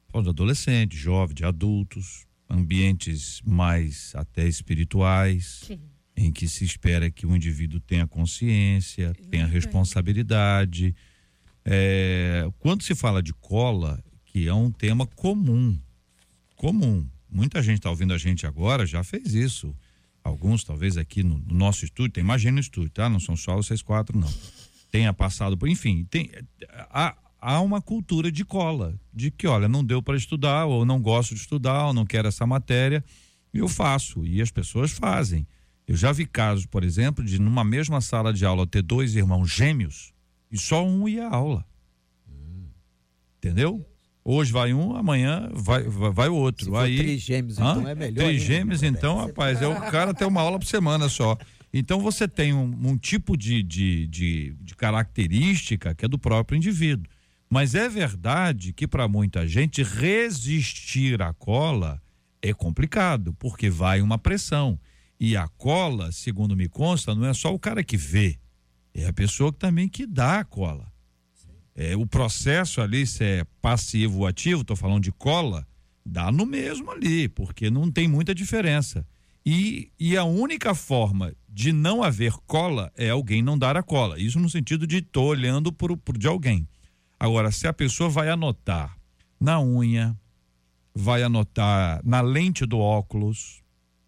Falando 0.09 0.25
de 0.25 0.31
adolescente, 0.31 0.97
jovem, 0.97 1.35
de 1.35 1.45
adultos, 1.45 2.27
ambientes 2.49 3.43
mais 3.45 4.13
até 4.15 4.49
espirituais. 4.49 5.65
Sim 5.67 5.79
em 6.15 6.31
que 6.31 6.47
se 6.47 6.63
espera 6.63 7.11
que 7.11 7.27
o 7.27 7.35
indivíduo 7.35 7.81
tenha 7.81 8.07
consciência, 8.07 9.15
tenha 9.31 9.47
responsabilidade, 9.47 10.95
é, 11.65 12.49
quando 12.59 12.83
se 12.83 12.95
fala 12.95 13.23
de 13.23 13.33
cola, 13.33 14.03
que 14.27 14.49
é 14.49 14.55
um 14.55 14.71
tema 14.71 15.07
comum, 15.07 15.79
comum, 16.57 17.07
muita 17.31 17.63
gente 17.63 17.79
está 17.79 17.91
ouvindo 17.91 18.13
a 18.13 18.19
gente 18.19 18.47
agora 18.47 18.87
já 18.87 19.05
fez 19.05 19.35
isso. 19.35 19.75
Alguns, 20.25 20.63
talvez 20.63 20.97
aqui 20.97 21.23
no, 21.23 21.39
no 21.39 21.55
nosso 21.55 21.85
estúdio, 21.85 22.13
tem 22.13 22.25
mais 22.25 22.41
gente 22.41 22.55
no 22.55 22.61
estúdio, 22.61 22.91
tá? 22.91 23.09
Não 23.09 23.19
são 23.19 23.37
só 23.37 23.57
vocês 23.57 23.83
quatro, 23.83 24.17
não. 24.17 24.33
Tenha 24.91 25.13
passado 25.13 25.57
por. 25.57 25.69
Enfim, 25.69 26.05
tem, 26.05 26.31
há, 26.91 27.17
há 27.41 27.61
uma 27.61 27.81
cultura 27.83 28.31
de 28.31 28.45
cola, 28.45 28.95
de 29.13 29.31
que, 29.33 29.49
olha, 29.49 29.67
não 29.67 29.83
deu 29.83 30.01
para 30.01 30.17
estudar, 30.17 30.67
ou 30.67 30.85
não 30.85 31.01
gosto 31.01 31.35
de 31.35 31.41
estudar, 31.41 31.89
ou 31.89 31.95
não 31.95 32.07
quero 32.07 32.29
essa 32.29 32.47
matéria, 32.47 33.05
eu 33.53 33.69
faço. 33.69 34.25
E 34.25 34.41
as 34.41 34.51
pessoas 34.51 34.93
fazem. 34.93 35.47
Eu 35.89 35.97
já 35.97 36.13
vi 36.13 36.25
casos, 36.25 36.67
por 36.67 36.85
exemplo, 36.85 37.25
de 37.25 37.41
numa 37.41 37.65
mesma 37.65 38.01
sala 38.01 38.33
de 38.33 38.45
aula 38.45 38.65
ter 38.67 38.83
dois 38.83 39.17
irmãos 39.17 39.51
gêmeos 39.51 40.13
e 40.53 40.59
só 40.59 40.85
um 40.85 41.09
ia 41.09 41.27
à 41.27 41.35
aula. 41.35 41.65
Entendeu? 43.39 43.85
Hoje 44.25 44.53
vai 44.53 44.73
um, 44.73 44.95
amanhã 44.95 45.51
vai, 45.53 45.83
vai, 45.83 46.29
o 46.29 46.37
outro. 46.37 46.67
Se 46.67 46.77
Aí, 46.77 46.97
trigêmeos, 46.97 47.59
hã? 47.59 47.73
então 47.73 47.89
é 47.89 47.95
melhor. 47.95 48.27
Trigêmeos, 48.27 48.83
então, 48.85 49.17
rapaz, 49.17 49.61
é 49.61 49.67
o 49.67 49.75
cara 49.91 50.15
tem 50.15 50.29
uma 50.29 50.41
aula 50.41 50.61
por 50.61 50.67
semana 50.67 51.09
só. 51.09 51.37
Então 51.73 52.01
você 52.01 52.29
tem 52.29 52.53
um, 52.53 52.67
um 52.85 52.97
tipo 52.97 53.37
de, 53.37 53.63
de, 53.63 54.07
de, 54.07 54.57
de, 54.61 54.77
característica 54.77 55.95
que 55.95 56.05
é 56.05 56.09
do 56.09 56.19
próprio 56.19 56.57
indivíduo. 56.57 57.11
Mas 57.51 57.75
é 57.75 57.89
verdade 57.89 58.73
que 58.73 58.87
para 58.87 59.09
muita 59.09 59.49
gente 59.49 59.83
resistir 59.83 61.21
à 61.21 61.33
cola 61.33 62.01
é 62.41 62.53
complicado, 62.53 63.35
porque 63.35 63.69
vai 63.69 64.01
uma 64.01 64.19
pressão. 64.19 64.79
E 65.19 65.37
a 65.37 65.49
cola, 65.49 66.13
segundo 66.13 66.57
me 66.57 66.69
consta, 66.69 67.15
não 67.15 67.27
é 67.27 67.35
só 67.35 67.53
o 67.53 67.59
cara 67.59 67.83
que 67.83 67.97
vê 67.97 68.39
é 68.95 69.07
a 69.07 69.13
pessoa 69.13 69.53
que 69.53 69.59
também 69.59 69.89
que 69.89 70.07
dá 70.07 70.41
a 70.41 70.45
cola. 70.45 70.93
É, 71.75 71.97
o 71.97 72.07
processo 72.07 72.81
ali, 72.81 73.07
se 73.07 73.25
é 73.25 73.45
passivo 73.61 74.21
ou 74.21 74.27
ativo, 74.27 74.61
estou 74.61 74.77
falando 74.77 75.03
de 75.03 75.13
cola, 75.13 75.67
dá 76.05 76.31
no 76.31 76.45
mesmo 76.45 76.91
ali, 76.91 77.29
porque 77.29 77.71
não 77.71 77.91
tem 77.91 78.07
muita 78.07 78.35
diferença. 78.35 79.07
E, 79.45 79.91
e 79.99 80.17
a 80.17 80.25
única 80.25 80.75
forma 80.75 81.35
de 81.49 81.73
não 81.73 82.03
haver 82.03 82.33
cola 82.47 82.93
é 82.97 83.11
alguém 83.11 83.43
não 83.43 83.59
dar 83.59 83.77
a 83.77 83.83
cola. 83.83 84.21
Isso 84.21 84.39
no 84.39 84.49
sentido 84.49 84.87
de 84.87 84.99
estou 84.99 85.27
olhando 85.27 85.73
por, 85.73 85.97
por 85.97 86.17
de 86.17 86.27
alguém. 86.27 86.69
Agora, 87.19 87.51
se 87.51 87.67
a 87.67 87.73
pessoa 87.73 88.11
vai 88.11 88.29
anotar 88.29 88.97
na 89.41 89.61
unha, 89.61 90.17
vai 90.95 91.23
anotar 91.23 92.01
na 92.05 92.21
lente 92.21 92.67
do 92.67 92.79
óculos, 92.79 93.63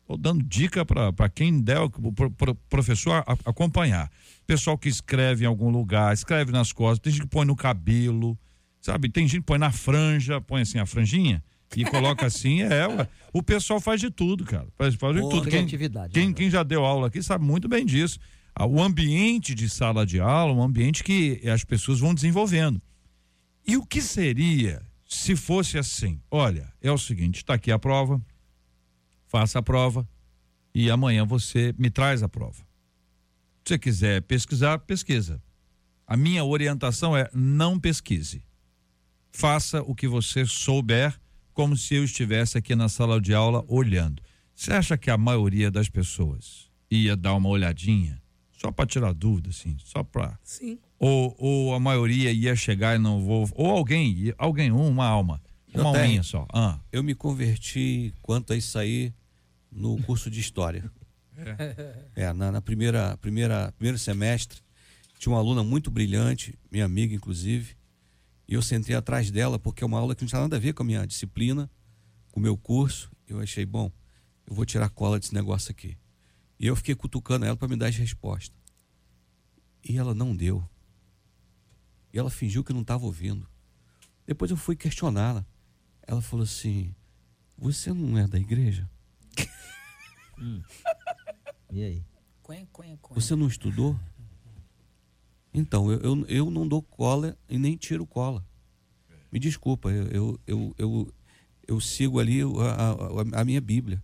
Estou 0.04 0.18
dando 0.18 0.44
dica 0.44 0.84
para 0.84 1.28
quem 1.30 1.62
der, 1.62 1.80
o 1.80 1.90
pro, 1.90 2.30
pro, 2.30 2.54
professor 2.54 3.24
a, 3.26 3.32
acompanhar. 3.46 4.10
Pessoal 4.46 4.76
que 4.76 4.88
escreve 4.88 5.44
em 5.44 5.46
algum 5.46 5.70
lugar, 5.70 6.12
escreve 6.12 6.52
nas 6.52 6.72
costas, 6.72 6.98
tem 6.98 7.12
gente 7.12 7.22
que 7.22 7.28
põe 7.28 7.46
no 7.46 7.56
cabelo, 7.56 8.38
sabe? 8.80 9.08
Tem 9.08 9.26
gente 9.26 9.40
que 9.40 9.46
põe 9.46 9.58
na 9.58 9.72
franja, 9.72 10.40
põe 10.40 10.62
assim 10.62 10.78
a 10.78 10.86
franjinha 10.86 11.42
e 11.76 11.84
coloca 11.84 12.26
assim, 12.26 12.62
é, 12.62 12.86
ué. 12.86 13.08
o 13.32 13.42
pessoal 13.42 13.80
faz 13.80 14.00
de 14.00 14.10
tudo, 14.10 14.44
cara. 14.44 14.68
Faz, 14.76 14.94
faz 14.94 15.14
de 15.14 15.20
Boa 15.20 15.32
tudo. 15.32 15.48
Quem, 15.48 15.66
quem, 15.66 16.28
né? 16.28 16.32
quem 16.34 16.50
já 16.50 16.62
deu 16.62 16.84
aula 16.84 17.08
aqui 17.08 17.22
sabe 17.22 17.44
muito 17.44 17.68
bem 17.68 17.84
disso. 17.84 18.18
Ah, 18.54 18.66
O 18.66 18.80
ambiente 18.82 19.54
de 19.54 19.68
sala 19.68 20.06
de 20.06 20.20
aula, 20.20 20.52
um 20.52 20.62
ambiente 20.62 21.02
que 21.02 21.40
as 21.48 21.64
pessoas 21.64 21.98
vão 21.98 22.14
desenvolvendo. 22.14 22.80
E 23.66 23.76
o 23.76 23.84
que 23.84 24.00
seria 24.00 24.82
se 25.06 25.34
fosse 25.34 25.78
assim? 25.78 26.20
Olha, 26.30 26.72
é 26.80 26.92
o 26.92 26.98
seguinte, 26.98 27.38
está 27.38 27.54
aqui 27.54 27.72
a 27.72 27.78
prova, 27.78 28.20
faça 29.26 29.58
a 29.58 29.62
prova 29.62 30.06
e 30.74 30.90
amanhã 30.90 31.24
você 31.24 31.74
me 31.78 31.90
traz 31.90 32.22
a 32.22 32.28
prova. 32.28 32.62
Se 33.64 33.68
você 33.68 33.78
quiser 33.78 34.20
pesquisar, 34.22 34.78
pesquisa. 34.80 35.42
A 36.06 36.18
minha 36.18 36.44
orientação 36.44 37.16
é 37.16 37.30
não 37.32 37.80
pesquise. 37.80 38.44
Faça 39.32 39.80
o 39.80 39.94
que 39.94 40.06
você 40.06 40.44
souber, 40.44 41.18
como 41.54 41.74
se 41.74 41.94
eu 41.94 42.04
estivesse 42.04 42.58
aqui 42.58 42.74
na 42.76 42.90
sala 42.90 43.18
de 43.18 43.32
aula 43.32 43.64
olhando. 43.66 44.22
Você 44.54 44.70
acha 44.70 44.98
que 44.98 45.10
a 45.10 45.16
maioria 45.16 45.70
das 45.70 45.88
pessoas 45.88 46.70
ia 46.90 47.16
dar 47.16 47.34
uma 47.34 47.48
olhadinha 47.48 48.22
só 48.52 48.70
para 48.70 48.86
tirar 48.86 49.14
dúvida, 49.14 49.48
assim, 49.48 49.76
só 49.82 50.04
para 50.04 50.38
Sim. 50.44 50.78
ou, 50.98 51.34
ou 51.38 51.74
a 51.74 51.80
maioria 51.80 52.30
ia 52.32 52.54
chegar 52.54 52.94
e 52.94 52.98
não 52.98 53.20
vou 53.24 53.48
ou 53.54 53.70
alguém 53.70 54.32
alguém 54.38 54.70
uma 54.70 55.06
alma 55.06 55.42
uma 55.74 55.88
Eu 55.88 55.92
tenho. 55.92 56.04
alminha 56.04 56.22
só 56.22 56.46
ah 56.52 56.78
Eu 56.92 57.02
me 57.02 57.14
converti 57.14 58.14
quanto 58.22 58.52
a 58.52 58.56
isso 58.56 58.78
aí 58.78 59.12
no 59.72 60.00
curso 60.02 60.30
de 60.30 60.38
história. 60.40 60.90
É, 62.14 62.32
na, 62.32 62.52
na 62.52 62.62
primeira, 62.62 63.16
primeira, 63.18 63.72
primeiro 63.72 63.98
semestre, 63.98 64.60
tinha 65.18 65.32
uma 65.32 65.38
aluna 65.38 65.62
muito 65.62 65.90
brilhante, 65.90 66.58
minha 66.70 66.84
amiga 66.84 67.14
inclusive, 67.14 67.76
e 68.46 68.54
eu 68.54 68.62
sentei 68.62 68.94
atrás 68.94 69.30
dela 69.30 69.58
porque 69.58 69.82
é 69.82 69.86
uma 69.86 69.98
aula 69.98 70.14
que 70.14 70.22
não 70.22 70.28
tinha 70.28 70.40
nada 70.40 70.56
a 70.56 70.60
ver 70.60 70.74
com 70.74 70.82
a 70.82 70.86
minha 70.86 71.06
disciplina, 71.06 71.70
com 72.30 72.40
o 72.40 72.42
meu 72.42 72.56
curso. 72.56 73.10
Eu 73.26 73.40
achei, 73.40 73.64
bom, 73.64 73.90
eu 74.46 74.54
vou 74.54 74.66
tirar 74.66 74.90
cola 74.90 75.18
desse 75.18 75.32
negócio 75.32 75.70
aqui. 75.70 75.96
E 76.58 76.66
eu 76.66 76.76
fiquei 76.76 76.94
cutucando 76.94 77.46
ela 77.46 77.56
para 77.56 77.68
me 77.68 77.76
dar 77.76 77.88
as 77.88 77.96
respostas. 77.96 78.56
E 79.82 79.96
ela 79.96 80.14
não 80.14 80.36
deu. 80.36 80.68
E 82.12 82.18
ela 82.18 82.30
fingiu 82.30 82.62
que 82.62 82.72
não 82.72 82.82
estava 82.82 83.04
ouvindo. 83.04 83.48
Depois 84.26 84.50
eu 84.50 84.56
fui 84.56 84.76
questioná-la. 84.76 85.44
Ela 86.06 86.22
falou 86.22 86.44
assim: 86.44 86.94
Você 87.56 87.92
não 87.92 88.18
é 88.18 88.26
da 88.26 88.38
igreja? 88.38 88.88
E 91.74 91.82
aí? 91.82 92.04
Quen, 92.44 92.68
quen, 92.72 92.96
quen. 93.02 93.14
Você 93.14 93.34
não 93.34 93.48
estudou? 93.48 93.98
Então, 95.52 95.90
eu, 95.90 95.98
eu, 96.00 96.26
eu 96.26 96.50
não 96.52 96.68
dou 96.68 96.80
cola 96.80 97.36
e 97.48 97.58
nem 97.58 97.76
tiro 97.76 98.06
cola. 98.06 98.46
Me 99.32 99.40
desculpa, 99.40 99.90
eu, 99.90 100.06
eu, 100.06 100.40
eu, 100.46 100.74
eu, 100.78 101.14
eu 101.66 101.80
sigo 101.80 102.20
ali 102.20 102.42
a, 102.42 102.46
a- 103.36 103.40
a 103.40 103.44
minha 103.44 103.60
Bíblia. 103.60 104.00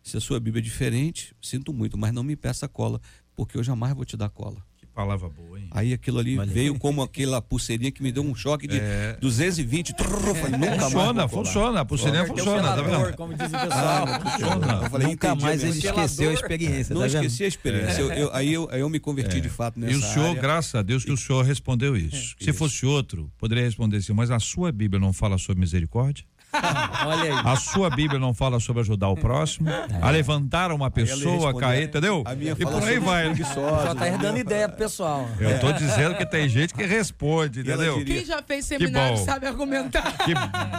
Se 0.00 0.16
a 0.16 0.20
sua 0.20 0.38
Bíblia 0.38 0.60
é 0.60 0.62
diferente, 0.62 1.34
sinto 1.42 1.72
muito, 1.72 1.98
mas 1.98 2.12
não 2.12 2.22
me 2.22 2.36
peça 2.36 2.68
cola, 2.68 3.00
porque 3.34 3.58
eu 3.58 3.64
jamais 3.64 3.94
vou 3.94 4.04
te 4.04 4.16
dar 4.16 4.30
cola. 4.30 4.64
Palavra 4.98 5.28
boa 5.28 5.60
hein 5.60 5.68
Aí 5.70 5.92
aquilo 5.92 6.18
ali 6.18 6.36
Olha. 6.38 6.50
veio 6.50 6.76
como 6.78 7.02
aquela 7.02 7.40
pulseirinha 7.42 7.90
que 7.92 8.02
me 8.02 8.10
deu 8.10 8.22
um 8.24 8.34
choque 8.34 8.66
de 8.66 8.78
É. 8.80 9.16
220. 9.20 9.92
Trrr, 9.94 10.28
eu 10.28 10.34
falei, 10.34 10.58
nunca 10.58 10.66
mais 10.76 10.82
funciona 10.84 11.12
colar. 11.14 11.28
funciona 11.28 11.80
a 11.80 11.84
pulseirinha 11.84 12.26
funciona 12.26 12.62
tá 12.62 12.82
vendo 12.82 13.16
como 13.16 13.34
diz 13.34 13.46
o 13.46 13.50
pessoal. 13.50 14.06
funciona 14.22 14.72
Eu 14.84 14.90
falei, 14.90 15.06
Nunca 15.08 15.28
entendi 15.28 15.42
mais 15.44 15.62
ele 15.62 15.78
esqueceu 15.78 16.30
a 16.30 16.32
experiência. 16.32 16.94
Não 16.94 17.02
tá 17.02 17.06
vendo? 17.08 17.24
esqueci 17.24 17.44
a 17.44 17.46
experiência. 17.46 18.00
Eu- 18.00 18.10
eu- 18.12 18.30
aí, 18.34 18.52
eu, 18.52 18.68
aí 18.72 18.80
eu 18.80 18.88
me 18.88 18.98
converti 18.98 19.40
de 19.40 19.48
fato 19.48 19.78
nessa 19.78 19.92
É. 19.92 19.94
e 19.94 19.98
o 19.98 20.02
senhor 20.02 20.28
área. 20.30 20.40
graças 20.42 20.74
a 20.74 20.82
Deus 20.82 21.04
que 21.04 21.12
o 21.12 21.16
senhor 21.16 21.44
respondeu 21.44 21.96
isso 21.96 22.34
se 22.40 22.52
fosse 22.52 22.84
outro 22.86 23.30
poderia 23.38 23.62
responder 23.64 23.98
assim 23.98 24.12
mas 24.14 24.30
a 24.30 24.38
sua 24.40 24.72
Bíblia 24.72 24.98
não 24.98 25.12
fala 25.12 25.36
sobre 25.38 25.60
misericórdia 25.60 26.24
Olha 27.06 27.22
aí. 27.22 27.42
a 27.44 27.56
sua 27.56 27.90
Bíblia 27.90 28.18
não 28.18 28.32
fala 28.32 28.58
sobre 28.58 28.80
ajudar 28.82 29.08
o 29.08 29.16
próximo 29.16 29.68
a 30.00 30.10
levantar 30.10 30.72
uma 30.72 30.90
pessoa 30.90 31.50
a 31.50 31.54
cair 31.54 31.84
entendeu 31.88 32.22
a 32.26 32.34
minha 32.34 32.52
e 32.52 32.56
por 32.56 32.82
aí 32.82 32.98
vai 32.98 33.34
Só 33.36 33.94
tá 33.94 34.04
a 34.04 34.10
dando 34.16 34.18
minha 34.32 34.40
ideia 34.40 34.68
pro 34.68 34.78
pessoal. 34.78 35.28
eu 35.38 35.60
tô 35.60 35.72
dizendo 35.72 36.16
que 36.16 36.24
tem 36.26 36.48
gente 36.48 36.72
que 36.74 36.84
responde 36.84 37.60
E 37.60 37.62
entendeu 37.62 37.98
diria- 37.98 38.16
Quem 38.16 38.24
já 38.24 38.42
fez 38.42 38.64
seminário 38.64 39.16
sabe 39.18 39.46
argumentar. 39.46 40.16
Que 40.24 40.32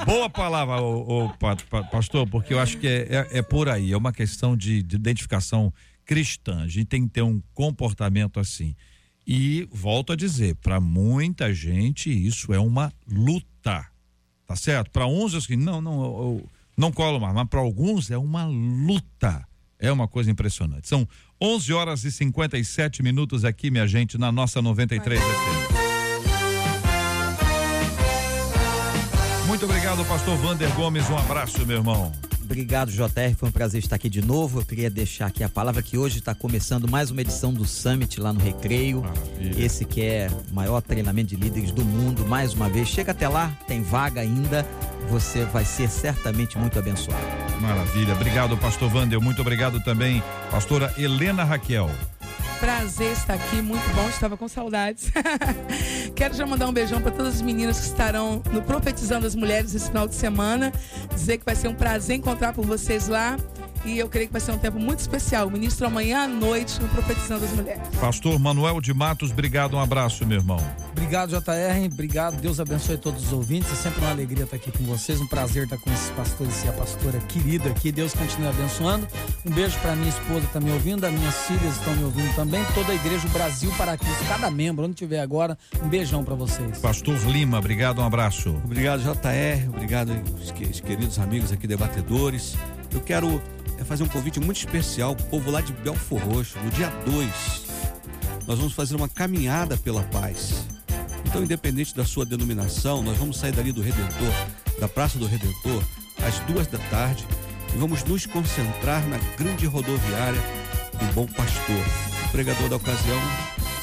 boa 0.06 0.30
palavra, 0.30 0.82
ô, 0.82 1.26
ô, 1.26 1.30
pa- 1.38 1.56
pa- 1.70 1.84
pastor, 1.84 2.28
porque 2.28 2.54
eu 2.54 2.60
acho 2.60 2.78
que 2.78 2.88
é, 2.88 3.28
é, 3.32 3.38
é 3.40 3.42
por 3.42 3.70
aí, 3.70 3.92
é 3.94 3.98
uma 3.98 4.12
questão 4.12 4.58
de, 4.58 4.82
de 4.82 4.96
identificação 4.96 5.72
cristã. 6.06 6.64
A 6.64 6.68
gente 6.68 6.86
tem 6.86 7.04
que 7.06 7.14
ter 7.14 7.22
um 7.22 7.42
comportamento 7.54 8.40
assim. 8.40 8.76
E 9.28 9.68
volto 9.72 10.12
a 10.14 10.16
dizer, 10.16 10.56
para 10.56 10.80
muita 10.82 11.54
gente 11.54 12.10
isso 12.10 12.52
é 12.52 12.60
uma 12.60 12.92
luta, 13.08 13.86
tá 14.50 14.56
certo? 14.56 14.90
Para 14.90 15.06
uns 15.06 15.36
assim, 15.36 15.56
não, 15.56 15.80
não, 15.80 16.04
eu, 16.04 16.10
eu 16.10 16.50
não 16.76 16.92
colo 16.92 17.20
mais, 17.20 17.36
mas 17.36 17.48
para 17.48 17.60
alguns 17.60 18.10
é 18.10 18.18
uma 18.18 18.46
luta. 18.48 19.46
É 19.78 19.92
uma 19.92 20.08
coisa 20.08 20.32
impressionante. 20.32 20.90
São 20.90 21.08
11 21.40 21.72
horas 21.72 22.04
e 22.04 22.12
57 22.12 23.04
minutos 23.04 23.46
aqui, 23.46 23.70
minha 23.70 23.88
gente, 23.88 24.18
na 24.18 24.32
nossa 24.32 24.60
93 24.62 25.22
FM. 25.22 25.30
Muito 29.48 29.66
obrigado, 29.66 30.04
pastor 30.06 30.36
Vander 30.38 30.74
Gomes. 30.74 31.08
Um 31.10 31.18
abraço, 31.18 31.64
meu 31.66 31.78
irmão. 31.78 32.12
Obrigado, 32.50 32.92
JR. 32.92 33.36
Foi 33.38 33.48
um 33.48 33.52
prazer 33.52 33.78
estar 33.78 33.96
aqui 33.96 34.10
de 34.10 34.26
novo. 34.26 34.62
Eu 34.62 34.66
queria 34.66 34.90
deixar 34.90 35.28
aqui 35.28 35.44
a 35.44 35.50
palavra 35.50 35.84
que 35.84 36.00
hoje 36.00 36.18
está 36.18 36.34
começando 36.34 36.90
mais 36.90 37.12
uma 37.12 37.22
edição 37.22 37.54
do 37.54 37.64
Summit 37.64 38.20
lá 38.20 38.34
no 38.34 38.40
Recreio. 38.40 39.02
Maravilha. 39.02 39.64
Esse 39.64 39.86
que 39.86 40.02
é 40.02 40.32
o 40.50 40.56
maior 40.56 40.82
treinamento 40.82 41.30
de 41.30 41.36
líderes 41.36 41.70
do 41.70 41.86
mundo. 41.86 42.26
Mais 42.26 42.52
uma 42.56 42.68
vez, 42.68 42.88
chega 42.88 43.12
até 43.12 43.30
lá, 43.30 43.56
tem 43.68 43.84
vaga 43.84 44.22
ainda. 44.22 44.66
Você 45.12 45.46
vai 45.46 45.64
ser 45.64 45.88
certamente 45.92 46.58
muito 46.58 46.80
abençoado. 46.80 47.22
Maravilha. 47.62 48.16
Obrigado, 48.16 48.58
pastor 48.58 48.90
Vander. 48.90 49.22
Muito 49.22 49.42
obrigado 49.42 49.80
também, 49.82 50.24
pastora 50.50 50.92
Helena 50.98 51.44
Raquel. 51.44 51.92
Prazer 52.60 53.14
estar 53.14 53.36
aqui, 53.36 53.62
muito 53.62 53.88
bom, 53.96 54.10
estava 54.10 54.36
com 54.36 54.48
saudades. 54.48 55.12
Quero 56.14 56.34
já 56.34 56.46
mandar 56.46 56.68
um 56.68 56.74
beijão 56.74 57.02
para 57.02 57.12
todas 57.12 57.36
as 57.36 57.42
meninas 57.42 57.80
que 57.80 57.86
estarão 57.86 58.44
no 58.52 58.62
Profetizando 58.62 59.26
as 59.26 59.34
Mulheres 59.34 59.74
esse 59.74 59.88
final 59.88 60.08
de 60.08 60.16
semana. 60.16 60.74
Dizer 61.14 61.38
que 61.38 61.46
vai 61.46 61.56
ser 61.56 61.70
um 61.70 61.74
prazer 61.74 62.18
encontrar 62.18 62.52
por 62.52 62.66
vocês 62.66 63.08
lá. 63.08 63.38
E 63.86 63.98
eu 63.98 64.10
creio 64.10 64.28
que 64.28 64.34
vai 64.34 64.42
ser 64.42 64.52
um 64.52 64.58
tempo 64.58 64.80
muito 64.80 65.00
especial. 65.00 65.48
O 65.48 65.52
ministro 65.52 65.88
amanhã 65.88 66.24
à 66.24 66.28
noite 66.28 66.82
no 66.82 66.88
Profetizando 66.90 67.46
as 67.46 67.52
Mulheres. 67.52 67.82
Pastor 68.00 68.38
Manuel 68.40 68.82
de 68.82 68.94
Matos, 68.94 69.32
obrigado. 69.32 69.76
Um 69.76 69.80
abraço, 69.80 70.26
meu 70.26 70.38
irmão. 70.38 70.60
Obrigado, 70.92 71.30
JR. 71.30 71.86
Obrigado. 71.92 72.42
Deus 72.42 72.60
abençoe 72.60 72.98
todos 72.98 73.28
os 73.28 73.34
ouvintes. 73.34 73.72
É 73.72 73.76
sempre 73.76 74.02
uma 74.02 74.12
alegria 74.12 74.44
estar 74.44 74.58
aqui 74.58 74.72
com 74.72 74.84
vocês. 74.84 75.22
Um 75.22 75.28
prazer 75.28 75.64
estar 75.64 75.78
com 75.78 75.92
esses 75.92 76.10
pastores 76.12 76.64
e 76.64 76.68
a 76.68 76.74
pastora 76.74 77.20
querida 77.20 77.70
aqui. 77.70 77.92
Deus 77.92 78.14
continue 78.14 78.50
abençoando. 78.50 79.08
Um 79.46 79.52
beijo 79.52 79.78
para 79.80 79.96
minha 79.96 80.10
esposa 80.10 80.42
que 80.42 80.48
está 80.48 80.60
me 80.60 80.72
ouvindo. 80.72 81.06
As 81.06 81.14
minhas 81.14 81.36
filhas 81.48 81.76
estão 81.78 81.96
me 81.96 82.04
ouvindo 82.04 82.36
também. 82.36 82.64
Toda 82.74 82.92
a 82.92 82.96
igreja, 82.96 83.26
o 83.28 83.30
Brasil 83.32 83.72
para 83.78 83.98
Cristo. 83.98 84.26
Cada 84.28 84.52
membro, 84.52 84.86
onde 84.86 84.94
estiver 84.94 85.20
agora. 85.20 85.58
Um 85.82 85.88
beijão 85.88 86.24
para 86.24 86.36
vocês. 86.36 86.80
Pastor 86.80 87.16
Lima, 87.28 87.60
obrigado. 87.60 88.02
Um 88.02 88.06
abraço. 88.06 88.50
Obrigado, 88.64 89.02
JR. 89.02 89.70
Obrigado, 89.70 90.12
os 90.42 90.82
queridos 90.82 91.18
amigos 91.18 91.52
aqui, 91.52 91.66
debatedores. 91.66 92.56
Eu 92.92 93.02
quero 93.02 93.42
é, 93.80 93.84
fazer 93.84 94.04
um 94.04 94.08
convite 94.08 94.40
muito 94.40 94.58
especial 94.58 95.16
para 95.16 95.26
o 95.26 95.30
povo 95.30 95.50
lá 95.50 95.62
de 95.62 95.74
Belfor 95.74 96.20
Roxo. 96.20 96.60
No 96.60 96.70
dia 96.72 96.90
2, 97.06 97.32
nós 98.46 98.58
vamos 98.58 98.74
fazer 98.74 98.96
uma 98.96 99.08
caminhada 99.08 99.78
pela 99.78 100.04
paz. 100.04 100.66
Então, 101.26 101.44
independente 101.44 101.96
da 101.96 102.04
sua 102.04 102.26
denominação, 102.26 103.02
nós 103.04 103.18
vamos 103.18 103.38
sair 103.38 103.52
dali 103.52 103.72
do 103.72 103.82
Redentor, 103.82 104.34
da 104.80 104.88
Praça 104.88 105.18
do 105.18 105.28
Redentor, 105.28 105.84
às 106.26 106.40
duas 106.52 106.68
da 106.68 106.80
tarde, 106.90 107.26
e 107.74 107.78
vamos 107.78 108.04
nos 108.04 108.26
concentrar 108.26 109.08
na 109.08 109.18
grande 109.38 109.66
rodoviária 109.66 110.42
do 110.94 111.14
Bom 111.14 111.28
Pastor. 111.28 111.86
O 112.26 112.32
pregador 112.32 112.70
da 112.70 112.76
ocasião 112.76 113.20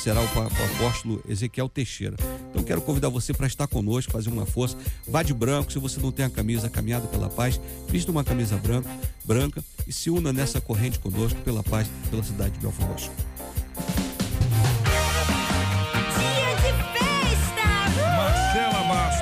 será 0.00 0.20
o, 0.20 0.24
apóstolo 0.24 1.22
Ezequiel 1.28 1.68
Teixeira. 1.68 2.16
Então 2.56 2.64
quero 2.64 2.80
convidar 2.80 3.10
você 3.10 3.34
para 3.34 3.46
estar 3.46 3.66
conosco, 3.66 4.10
fazer 4.10 4.30
uma 4.30 4.46
força. 4.46 4.78
Vá 5.06 5.22
de 5.22 5.34
branco, 5.34 5.70
se 5.70 5.78
você 5.78 6.00
não 6.00 6.10
tem 6.10 6.24
a 6.24 6.30
camisa 6.30 6.70
Caminhada 6.70 7.06
pela 7.06 7.28
Paz, 7.28 7.60
vista 7.86 8.10
uma 8.10 8.24
camisa 8.24 8.56
branca, 8.56 8.88
branca 9.22 9.62
e 9.86 9.92
se 9.92 10.08
una 10.08 10.32
nessa 10.32 10.58
corrente 10.58 10.98
conosco 10.98 11.38
pela 11.42 11.62
paz, 11.62 11.86
pela 12.10 12.22
cidade 12.22 12.54
de 12.54 12.60
Belfort. 12.60 13.10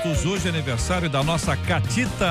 Hoje 0.07 0.49
é 0.49 0.51
aniversário 0.51 1.09
da 1.09 1.23
nossa 1.23 1.57
Catita. 1.57 2.31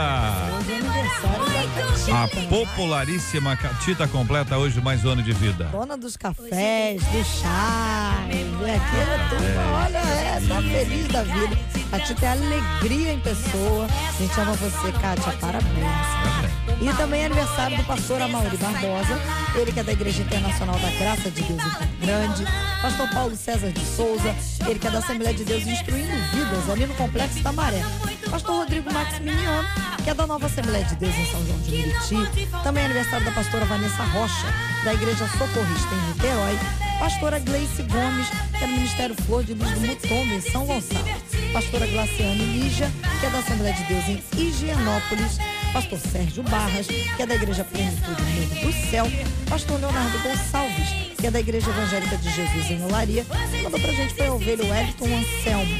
Hoje 0.59 0.73
é 0.73 0.77
aniversário 0.77 2.07
da 2.07 2.23
A 2.23 2.27
popularíssima 2.47 3.57
Catita 3.57 4.07
completa 4.07 4.59
hoje 4.59 4.79
mais 4.79 5.03
um 5.03 5.09
ano 5.09 5.23
de 5.23 5.31
vida. 5.33 5.65
dona 5.71 5.97
dos 5.97 6.15
cafés, 6.15 7.01
dos 7.03 7.25
chás, 7.25 8.27
vem 8.29 8.75
aqui, 8.75 8.95
a 9.01 9.29
turma, 9.29 9.85
olha, 9.85 9.97
é, 9.97 10.39
tá 10.47 10.61
feliz 10.61 11.07
da 11.07 11.23
vida. 11.23 11.57
A 11.91 11.99
Tita 11.99 12.25
é 12.25 12.29
alegria 12.29 13.13
em 13.13 13.19
pessoa. 13.19 13.87
A 13.87 14.21
gente 14.21 14.39
ama 14.39 14.53
você, 14.53 14.91
Kátia, 14.91 15.33
parabéns. 15.41 16.42
E 16.81 16.93
também 16.95 17.21
é 17.21 17.25
aniversário 17.25 17.77
do 17.77 17.83
pastor 17.83 18.21
Amauri 18.21 18.57
Barbosa, 18.57 19.19
ele 19.55 19.71
que 19.71 19.79
é 19.79 19.83
da 19.83 19.91
Igreja 19.91 20.21
Internacional 20.21 20.77
da 20.79 20.89
Graça 20.91 21.29
de 21.29 21.41
Deus 21.43 21.51
em 21.51 21.69
Campo 21.69 21.95
Grande. 22.01 22.45
Pastor 22.81 23.09
Paulo 23.09 23.35
César 23.35 23.71
de 23.71 23.85
Souza, 23.85 24.35
ele 24.67 24.79
que 24.79 24.87
é 24.87 24.91
da 24.91 24.99
Assembleia 24.99 25.33
de 25.33 25.45
Deus 25.45 25.65
Instruindo 25.65 26.11
Vidas, 26.33 26.69
ali 26.69 26.85
no 26.85 26.93
Complexo 26.95 27.39
da 27.39 27.51
Maré. 27.51 27.81
Pastor 28.29 28.55
Rodrigo 28.57 28.91
Maximiliano, 28.91 29.67
que 30.03 30.09
é 30.09 30.13
da 30.13 30.27
Nova 30.27 30.45
Assembleia 30.45 30.83
de 30.83 30.95
Deus 30.95 31.15
em 31.15 31.25
São 31.31 31.45
João 31.45 31.59
de 31.59 31.71
Meriti. 31.71 32.47
Também 32.63 32.83
é 32.83 32.85
aniversário 32.85 33.25
da 33.25 33.31
pastora 33.31 33.65
Vanessa 33.65 34.03
Rocha, 34.03 34.47
da 34.83 34.93
Igreja 34.93 35.27
Socorrista 35.27 35.95
em 35.95 36.07
Niterói. 36.09 36.59
Pastora 36.99 37.39
Gleice 37.39 37.83
Gomes, 37.83 38.27
que 38.57 38.63
é 38.63 38.67
do 38.67 38.73
Ministério 38.73 39.15
Flor 39.23 39.43
de 39.43 39.53
Luz 39.53 39.71
do 39.71 39.81
Mutombo, 39.81 40.33
em 40.33 40.41
São 40.41 40.65
Gonçalo. 40.65 41.05
Pastora 41.51 41.87
Glaciane 41.87 42.45
Lígia, 42.45 42.91
que 43.19 43.25
é 43.25 43.29
da 43.29 43.39
Assembleia 43.39 43.73
de 43.73 43.83
Deus 43.83 44.05
em 44.07 44.23
Higienópolis. 44.37 45.37
Pastor 45.73 45.97
Sérgio 45.97 46.43
Barras, 46.43 46.85
que 46.85 47.21
é 47.21 47.25
da 47.25 47.33
Igreja 47.33 47.63
Plenitude 47.63 48.21
Novo 48.21 48.67
do 48.67 48.89
Céu. 48.91 49.05
Pastor 49.49 49.79
Leonardo 49.79 50.19
Gonçalves, 50.19 50.89
que 51.17 51.25
é 51.25 51.31
da 51.31 51.39
Igreja 51.39 51.67
Evangélica 51.67 52.15
de 52.17 52.29
Jesus 52.29 52.69
em 52.69 52.83
Olaria. 52.83 53.25
Mandou 53.63 53.79
pra 53.79 53.91
gente 53.91 54.13
foi 54.13 54.27
a 54.27 54.33
ovelha 54.33 54.63
Wellington 54.63 55.05
Anselmo, 55.05 55.75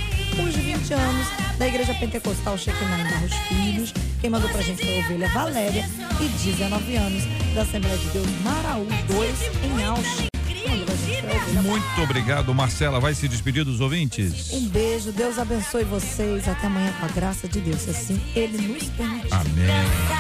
os 0.48 0.56
20 0.56 0.94
anos, 0.96 1.28
da 1.60 1.68
Igreja 1.68 1.94
Pentecostal 1.94 2.58
Shekinah 2.58 3.00
em 3.02 3.04
Barros 3.04 3.34
Filhos. 3.48 3.94
Quem 4.20 4.32
mandou 4.32 4.50
pra 4.50 4.64
gente 4.64 4.84
foi 4.84 4.98
a 4.98 5.06
ovelha 5.06 5.28
Valéria, 5.30 5.86
e 6.20 6.28
19 6.28 6.96
anos, 6.96 7.24
da 7.54 7.62
Assembleia 7.62 7.98
de 7.98 8.08
Deus 8.10 8.28
Maraú 8.44 8.88
2, 9.08 9.42
em 9.64 9.84
Auschwitz. 9.84 10.33
Muito 11.62 12.02
obrigado, 12.02 12.54
Marcela. 12.54 13.00
Vai 13.00 13.14
se 13.14 13.28
despedir 13.28 13.64
dos 13.64 13.80
ouvintes? 13.80 14.52
Um 14.52 14.68
beijo, 14.70 15.12
Deus 15.12 15.38
abençoe 15.38 15.84
vocês. 15.84 16.48
Até 16.48 16.68
amanhã 16.68 16.94
com 17.00 17.06
a 17.06 17.10
graça 17.10 17.48
de 17.48 17.60
Deus. 17.60 17.88
Assim 17.88 18.22
Ele 18.36 18.58
nos 18.68 18.84
permitir. 18.90 19.34
Amém. 19.34 19.68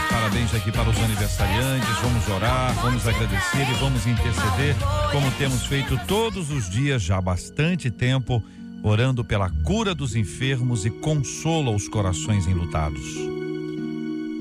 Parabéns 0.09 0.53
aqui 0.53 0.71
para 0.71 0.89
os 0.89 0.97
aniversariantes. 0.97 1.89
Vamos 2.01 2.27
orar, 2.29 2.73
vamos 2.75 3.07
agradecer 3.07 3.69
e 3.69 3.73
vamos 3.79 4.05
interceder, 4.07 4.75
como 5.11 5.29
temos 5.31 5.65
feito 5.65 5.99
todos 6.07 6.49
os 6.49 6.69
dias 6.69 7.01
já 7.01 7.17
há 7.17 7.21
bastante 7.21 7.91
tempo, 7.91 8.43
orando 8.81 9.23
pela 9.23 9.49
cura 9.63 9.93
dos 9.93 10.15
enfermos 10.15 10.85
e 10.85 10.89
consolo 10.89 11.71
aos 11.71 11.87
corações 11.87 12.47
enlutados. 12.47 13.03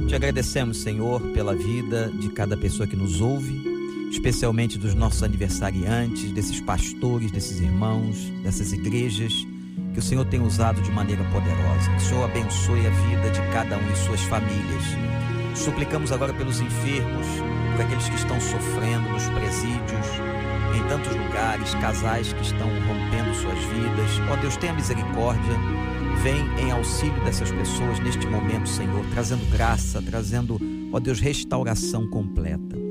Te 0.09 0.15
agradecemos, 0.15 0.79
Senhor, 0.79 1.21
pela 1.29 1.55
vida 1.55 2.11
de 2.21 2.29
cada 2.31 2.57
pessoa 2.57 2.87
que 2.87 2.97
nos 2.97 3.21
ouve, 3.21 3.72
especialmente 4.13 4.79
dos 4.79 4.95
nossos 4.95 5.23
aniversariantes, 5.23 6.31
desses 6.33 6.61
pastores, 6.61 7.31
desses 7.31 7.61
irmãos, 7.61 8.31
dessas 8.43 8.71
igrejas 8.73 9.47
que 9.95 9.99
o 9.99 10.03
Senhor 10.03 10.25
tem 10.27 10.41
usado 10.41 10.83
de 10.83 10.91
maneira 10.91 11.25
poderosa. 11.25 11.91
Que 11.91 11.97
o 11.97 12.01
Senhor 12.01 12.25
abençoe 12.25 12.87
a 12.87 12.91
vida 12.91 13.31
de 13.31 13.41
cada 13.53 13.79
um 13.79 13.91
e 13.91 13.97
suas 13.97 14.21
famílias. 14.23 14.85
Suplicamos 15.55 16.13
agora 16.13 16.33
pelos 16.35 16.61
enfermos, 16.61 17.27
por 17.73 17.85
aqueles 17.85 18.09
que 18.09 18.17
estão 18.17 18.39
sofrendo 18.39 19.09
nos 19.09 19.25
presídios, 19.31 20.07
em 20.77 20.89
tantos 20.89 21.15
lugares, 21.17 21.75
casais 21.77 22.33
que 22.35 22.43
estão 22.43 22.69
rompendo 22.69 23.35
suas 23.35 23.59
vidas. 23.65 24.31
Ó 24.31 24.37
Deus, 24.37 24.57
tenha 24.59 24.75
misericórdia. 24.75 25.55
Vem 26.23 26.45
em 26.63 26.71
auxílio 26.71 27.23
dessas 27.25 27.51
pessoas 27.51 27.99
neste 27.99 28.27
momento, 28.27 28.69
Senhor, 28.69 29.05
trazendo 29.13 29.45
graça, 29.51 30.03
trazendo, 30.03 30.61
ó 30.93 31.01
Deus, 31.01 31.19
restauração 31.19 32.07
completa. 32.07 32.82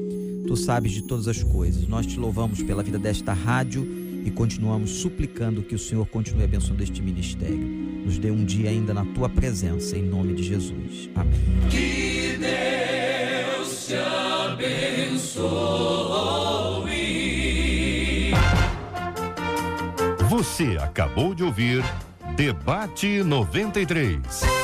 Tu 0.51 0.57
sabes 0.57 0.91
de 0.91 1.01
todas 1.01 1.29
as 1.29 1.41
coisas. 1.41 1.87
Nós 1.87 2.05
te 2.05 2.19
louvamos 2.19 2.61
pela 2.61 2.83
vida 2.83 2.99
desta 2.99 3.31
rádio 3.31 3.87
e 4.25 4.29
continuamos 4.29 4.89
suplicando 4.89 5.63
que 5.63 5.73
o 5.73 5.79
Senhor 5.79 6.05
continue 6.05 6.43
abençoando 6.43 6.83
este 6.83 7.01
ministério. 7.01 7.65
Nos 8.05 8.17
dê 8.17 8.31
um 8.31 8.43
dia 8.43 8.69
ainda 8.69 8.93
na 8.93 9.05
tua 9.05 9.29
presença, 9.29 9.97
em 9.97 10.03
nome 10.03 10.33
de 10.33 10.43
Jesus. 10.43 11.09
Amém. 11.15 11.39
Que 11.69 12.37
Deus 12.37 13.87
te 13.87 13.95
abençoe. 13.95 15.41
Você 20.29 20.77
acabou 20.81 21.33
de 21.33 21.45
ouvir 21.45 21.81
Debate 22.35 23.23
93. 23.23 24.60